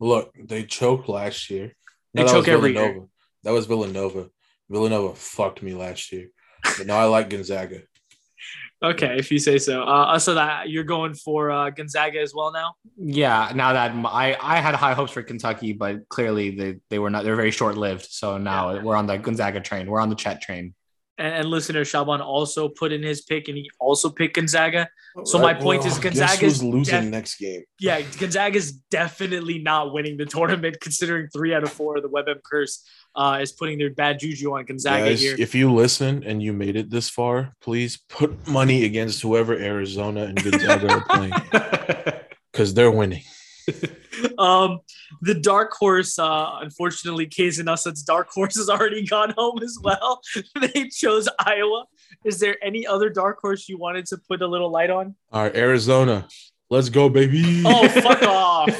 Look, 0.00 0.32
they 0.34 0.64
choked 0.64 1.08
last 1.08 1.50
year. 1.50 1.74
They 2.14 2.22
that 2.22 2.32
choke 2.32 2.48
every 2.48 2.72
year. 2.74 3.06
That 3.44 3.52
was 3.52 3.66
Villanova. 3.66 4.30
Villanova 4.68 5.14
fucked 5.14 5.62
me 5.62 5.74
last 5.74 6.10
year. 6.10 6.30
But 6.78 6.86
now 6.86 6.98
I 6.98 7.04
like 7.04 7.30
Gonzaga. 7.30 7.82
Okay, 8.82 9.16
if 9.18 9.30
you 9.30 9.38
say 9.38 9.58
so. 9.58 9.82
Uh, 9.84 10.18
so 10.18 10.34
that 10.34 10.68
you're 10.68 10.84
going 10.84 11.14
for 11.14 11.50
uh, 11.50 11.70
Gonzaga 11.70 12.20
as 12.20 12.34
well 12.34 12.52
now. 12.52 12.74
Yeah, 12.98 13.50
now 13.54 13.72
that 13.72 13.92
I 14.04 14.36
I 14.40 14.60
had 14.60 14.74
high 14.74 14.92
hopes 14.92 15.12
for 15.12 15.22
Kentucky, 15.22 15.72
but 15.72 16.08
clearly 16.08 16.50
they 16.50 16.76
they 16.90 16.98
were 16.98 17.08
not. 17.08 17.24
They're 17.24 17.36
very 17.36 17.50
short 17.50 17.78
lived. 17.78 18.06
So 18.10 18.36
now 18.36 18.82
we're 18.82 18.96
on 18.96 19.06
the 19.06 19.16
Gonzaga 19.16 19.60
train. 19.60 19.90
We're 19.90 20.00
on 20.00 20.10
the 20.10 20.14
Chet 20.14 20.42
train. 20.42 20.74
And, 21.18 21.34
and 21.34 21.48
listener 21.48 21.84
Shaban 21.84 22.20
also 22.20 22.68
put 22.68 22.92
in 22.92 23.02
his 23.02 23.22
pick, 23.22 23.48
and 23.48 23.56
he 23.56 23.70
also 23.80 24.10
picked 24.10 24.36
Gonzaga. 24.36 24.88
So 25.24 25.38
my 25.38 25.54
point 25.54 25.86
is 25.86 25.98
Gonzaga's 25.98 26.40
who's 26.40 26.62
losing 26.62 27.02
def- 27.02 27.10
next 27.10 27.36
game? 27.38 27.62
Yeah, 27.80 28.02
Gonzaga's 28.18 28.72
definitely 28.72 29.58
not 29.58 29.94
winning 29.94 30.18
the 30.18 30.26
tournament, 30.26 30.76
considering 30.82 31.28
three 31.28 31.54
out 31.54 31.62
of 31.62 31.72
four 31.72 31.96
of 31.96 32.02
the 32.02 32.10
WebM 32.10 32.42
curse 32.42 32.86
uh, 33.14 33.38
is 33.40 33.52
putting 33.52 33.78
their 33.78 33.90
bad 33.90 34.18
juju 34.18 34.52
on 34.52 34.64
Gonzaga 34.64 35.06
Guys, 35.06 35.22
here. 35.22 35.36
if 35.38 35.54
you 35.54 35.72
listen 35.72 36.22
and 36.24 36.42
you 36.42 36.52
made 36.52 36.76
it 36.76 36.90
this 36.90 37.08
far, 37.08 37.54
please 37.60 37.96
put 38.08 38.46
money 38.46 38.84
against 38.84 39.22
whoever 39.22 39.54
Arizona 39.54 40.24
and 40.24 40.42
Gonzaga 40.42 40.92
are 40.92 41.04
playing 41.08 41.32
because 42.52 42.74
they're 42.74 42.90
winning. 42.90 43.22
um, 44.38 44.80
the 45.22 45.34
dark 45.34 45.72
horse, 45.72 46.18
uh, 46.18 46.58
unfortunately, 46.60 47.26
K's 47.26 47.58
and 47.58 47.68
Asad's 47.68 48.02
dark 48.02 48.28
horse 48.34 48.56
has 48.56 48.68
already 48.68 49.06
gone 49.06 49.34
home 49.36 49.62
as 49.62 49.78
well. 49.82 50.20
they 50.60 50.88
chose 50.88 51.28
Iowa. 51.38 51.84
Is 52.24 52.38
there 52.40 52.56
any 52.62 52.86
other 52.86 53.10
dark 53.10 53.38
horse 53.40 53.68
you 53.68 53.78
wanted 53.78 54.06
to 54.06 54.18
put 54.28 54.42
a 54.42 54.46
little 54.46 54.70
light 54.70 54.90
on? 54.90 55.14
All 55.32 55.42
right, 55.42 55.54
Arizona, 55.54 56.26
let's 56.70 56.88
go, 56.88 57.08
baby. 57.08 57.62
Oh, 57.64 57.88
fuck 57.88 58.22
off. 58.22 58.74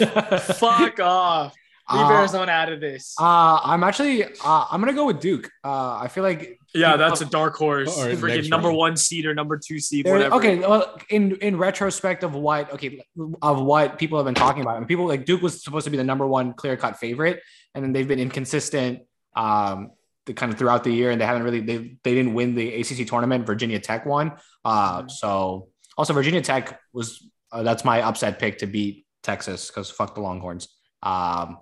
fuck 0.59 1.01
off. 1.01 1.55
Leave 1.93 2.03
Uh, 2.07 2.13
Arizona 2.15 2.51
out 2.51 2.73
of 2.73 2.81
this. 2.81 3.15
Uh, 3.21 3.61
I'm 3.63 3.85
actually 3.85 4.25
uh, 4.25 4.29
I'm 4.71 4.81
gonna 4.81 4.93
go 4.93 5.07
with 5.07 5.21
Duke. 5.21 5.49
Uh, 5.63 5.97
I 5.99 6.09
feel 6.09 6.25
like 6.25 6.59
yeah, 6.75 6.97
that's 6.97 7.21
a 7.21 7.25
dark 7.27 7.55
horse. 7.55 7.97
All 7.97 8.07
right, 8.07 8.17
Freaking 8.19 8.49
number 8.49 8.69
round. 8.69 8.79
one 8.79 8.97
seed 8.97 9.25
or 9.25 9.35
number 9.35 9.57
two 9.57 9.79
seed, 9.79 10.05
There- 10.05 10.15
whatever. 10.15 10.35
okay, 10.35 10.59
well, 10.59 10.99
in 11.11 11.37
in 11.37 11.57
retrospect 11.59 12.25
of 12.25 12.35
what 12.35 12.73
okay 12.75 13.01
of 13.41 13.63
what 13.63 13.99
people 13.99 14.19
have 14.19 14.25
been 14.27 14.35
talking 14.35 14.63
about, 14.63 14.79
and 14.79 14.89
people 14.89 15.07
like 15.07 15.25
Duke 15.27 15.43
was 15.43 15.63
supposed 15.63 15.85
to 15.85 15.91
be 15.91 15.97
the 15.97 16.05
number 16.05 16.27
one 16.27 16.55
clear 16.55 16.77
cut 16.77 16.99
favorite, 16.99 17.41
and 17.75 17.85
then 17.85 17.93
they've 17.93 18.09
been 18.09 18.19
inconsistent 18.21 19.01
um 19.37 19.91
the 20.27 20.35
kind 20.35 20.51
of 20.53 20.59
throughout 20.59 20.83
the 20.83 20.91
year, 20.91 21.13
and 21.13 21.21
they 21.21 21.25
haven't 21.27 21.45
really 21.45 21.61
they 21.61 21.99
they 22.03 22.15
didn't 22.15 22.35
win 22.35 22.57
the 22.57 22.81
ACC 22.81 23.07
tournament. 23.07 23.47
Virginia 23.47 23.79
Tech 23.79 24.05
won, 24.07 24.33
uh, 24.65 25.07
so 25.07 25.69
also 25.97 26.13
Virginia 26.13 26.43
Tech 26.43 26.81
was 26.93 27.25
uh, 27.53 27.63
that's 27.63 27.85
my 27.85 28.03
upset 28.03 28.41
pick 28.41 28.59
to 28.59 28.67
beat 28.67 29.07
Texas 29.23 29.69
because 29.69 29.89
fuck 29.89 30.17
the 30.17 30.21
Longhorns. 30.21 30.67
Um, 31.07 31.59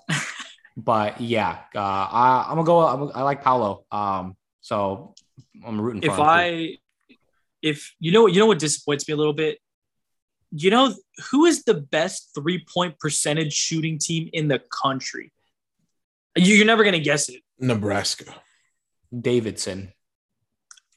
but 0.76 1.20
yeah, 1.20 1.59
uh, 1.74 1.78
I, 1.78 2.47
I'm 2.49 2.55
gonna 2.57 2.64
go. 2.64 2.80
I'm, 2.80 3.11
I 3.14 3.22
like 3.22 3.42
Paolo. 3.42 3.84
Um, 3.92 4.36
so 4.61 5.14
I'm 5.66 5.80
rooting 5.80 6.01
for 6.03 6.07
if 6.07 6.12
him. 6.12 6.16
too. 6.18 6.22
I 6.22 6.78
if 7.62 7.95
you 8.01 8.12
know 8.12 8.26
you 8.26 8.40
know 8.40 8.47
what 8.47 8.59
disappoints 8.59 9.07
me 9.07 9.14
a 9.14 9.16
little 9.16 9.32
bit, 9.34 9.59
you 10.51 10.70
know 10.70 10.95
who 11.30 11.45
is 11.45 11.64
the 11.64 11.74
best 11.74 12.30
three 12.34 12.64
point 12.72 12.99
percentage 12.99 13.53
shooting 13.53 13.99
team 13.99 14.30
in 14.32 14.49
the 14.49 14.61
country? 14.82 15.32
You- 16.36 16.55
You're 16.57 16.66
never 16.66 16.84
gonna 16.84 16.99
guess 16.99 17.28
it. 17.28 17.42
Nebraska, 17.59 18.24
Davidson. 19.16 19.92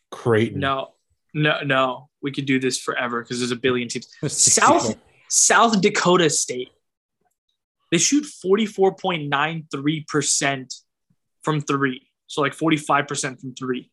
Creighton. 0.10 0.60
No, 0.62 0.93
no, 1.34 1.62
no. 1.64 2.10
We 2.22 2.32
could 2.32 2.45
do 2.45 2.60
this 2.60 2.80
forever 2.80 3.22
because 3.22 3.39
there's 3.39 3.52
a 3.52 3.56
billion 3.58 3.89
teams. 3.89 4.08
South 4.28 4.95
South 5.30 5.82
Dakota 5.82 6.30
State. 6.30 6.70
They 7.92 7.98
shoot 7.98 8.26
44.93% 8.46 10.74
from 11.42 11.62
three. 11.62 12.08
So 12.28 12.42
like 12.42 12.56
45% 12.56 13.40
from 13.40 13.56
three. 13.56 13.90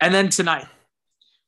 And 0.00 0.12
then 0.12 0.28
tonight, 0.28 0.66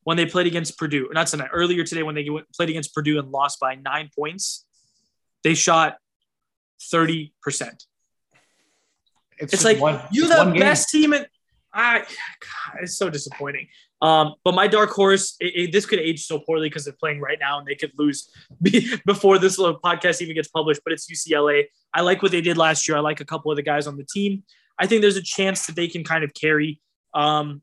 when 0.05 0.17
they 0.17 0.27
played 0.27 0.47
against 0.47 0.79
Purdue, 0.79 1.09
not 1.13 1.27
tonight, 1.27 1.49
earlier 1.53 1.83
today, 1.83 2.05
when 2.05 2.15
they 2.15 2.29
went- 2.31 2.47
played 2.55 2.71
against 2.71 2.95
Purdue 2.95 3.19
and 3.19 3.31
lost 3.31 3.59
by 3.59 3.75
nine 3.75 4.11
points, 4.17 4.65
they 5.43 5.55
shot 5.55 5.99
30%. 6.93 7.33
It's 9.39 9.51
just 9.51 9.65
like 9.65 9.81
one- 9.81 10.01
you're 10.13 10.27
it's 10.27 10.35
the 10.35 10.41
best 10.61 10.91
team 10.91 11.13
in. 11.13 11.27
I, 11.73 11.99
God, 12.01 12.79
it's 12.83 12.97
so 12.97 13.11
disappointing. 13.11 13.67
Um, 14.05 14.35
but 14.45 14.55
my 14.55 14.67
dark 14.67 14.91
horse, 14.91 15.35
it, 15.41 15.53
it- 15.57 15.73
this 15.73 15.87
could 15.87 15.99
age 15.99 16.27
so 16.27 16.39
poorly 16.39 16.69
because 16.69 16.85
they're 16.85 17.01
playing 17.01 17.21
right 17.21 17.39
now 17.41 17.59
and 17.59 17.67
they 17.67 17.75
could 17.75 17.93
lose 17.97 18.31
be, 18.63 18.95
before 19.07 19.39
this 19.39 19.59
little 19.59 19.81
podcast 19.81 20.21
even 20.21 20.35
gets 20.35 20.49
published. 20.49 20.83
But 20.85 20.93
it's 20.93 21.11
UCLA. 21.11 21.65
I 21.95 22.03
like 22.03 22.23
what 22.23 22.31
they 22.31 22.43
did 22.43 22.59
last 22.59 22.87
year. 22.87 22.99
I 22.99 23.01
like 23.01 23.21
a 23.21 23.25
couple 23.25 23.51
of 23.51 23.57
the 23.57 23.63
guys 23.63 23.87
on 23.87 23.97
the 23.97 24.05
team. 24.05 24.43
I 24.79 24.87
think 24.87 25.01
there's 25.01 25.17
a 25.17 25.23
chance 25.23 25.67
that 25.67 25.75
they 25.77 25.89
can 25.89 26.05
kind 26.05 26.23
of 26.23 26.35
carry. 26.35 26.81
Um, 27.15 27.63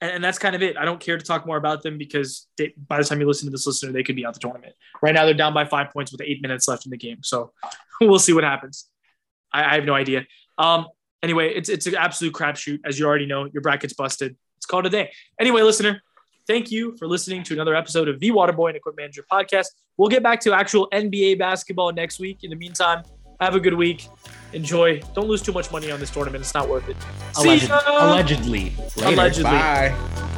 and, 0.00 0.12
and 0.12 0.24
that's 0.24 0.38
kind 0.38 0.54
of 0.56 0.62
it. 0.62 0.78
I 0.78 0.84
don't 0.86 1.00
care 1.00 1.18
to 1.18 1.24
talk 1.24 1.46
more 1.46 1.56
about 1.58 1.82
them 1.82 1.98
because 1.98 2.46
they, 2.56 2.72
by 2.88 2.96
the 2.98 3.04
time 3.04 3.20
you 3.20 3.26
listen 3.26 3.46
to 3.46 3.50
this 3.50 3.66
listener, 3.66 3.92
they 3.92 4.02
could 4.02 4.16
be 4.16 4.24
out 4.24 4.32
the 4.34 4.40
tournament. 4.40 4.74
Right 5.02 5.14
now, 5.14 5.24
they're 5.26 5.34
down 5.34 5.52
by 5.52 5.66
five 5.66 5.90
points 5.92 6.10
with 6.10 6.22
eight 6.24 6.40
minutes 6.40 6.68
left 6.68 6.86
in 6.86 6.90
the 6.90 6.96
game. 6.96 7.18
So 7.22 7.52
we'll 8.00 8.18
see 8.18 8.32
what 8.32 8.44
happens. 8.44 8.88
I, 9.52 9.64
I 9.64 9.74
have 9.74 9.84
no 9.84 9.94
idea. 9.94 10.26
Um, 10.56 10.86
anyway, 11.22 11.52
it's 11.54 11.68
it's 11.68 11.86
an 11.86 11.96
absolute 11.96 12.32
crapshoot, 12.32 12.80
as 12.84 12.98
you 12.98 13.06
already 13.06 13.26
know. 13.26 13.44
Your 13.52 13.60
bracket's 13.62 13.92
busted. 13.92 14.36
It's 14.66 14.70
called 14.72 14.84
a 14.84 14.90
day. 14.90 15.12
Anyway, 15.40 15.62
listener, 15.62 16.02
thank 16.48 16.72
you 16.72 16.96
for 16.98 17.06
listening 17.06 17.44
to 17.44 17.54
another 17.54 17.76
episode 17.76 18.08
of 18.08 18.18
the 18.18 18.32
Waterboy 18.32 18.70
and 18.70 18.76
Equipment 18.76 19.04
Manager 19.04 19.24
podcast. 19.30 19.66
We'll 19.96 20.08
get 20.08 20.24
back 20.24 20.40
to 20.40 20.52
actual 20.54 20.88
NBA 20.92 21.38
basketball 21.38 21.92
next 21.92 22.18
week. 22.18 22.38
In 22.42 22.50
the 22.50 22.56
meantime, 22.56 23.04
have 23.40 23.54
a 23.54 23.60
good 23.60 23.74
week. 23.74 24.08
Enjoy. 24.54 24.98
Don't 25.14 25.28
lose 25.28 25.40
too 25.40 25.52
much 25.52 25.70
money 25.70 25.92
on 25.92 26.00
this 26.00 26.10
tournament. 26.10 26.42
It's 26.42 26.52
not 26.52 26.68
worth 26.68 26.88
it. 26.88 26.96
See 27.36 27.46
Alleged- 27.48 27.68
ya. 27.68 27.80
allegedly. 27.86 28.72
Later. 28.96 29.06
Allegedly. 29.06 29.44
Bye. 29.52 30.32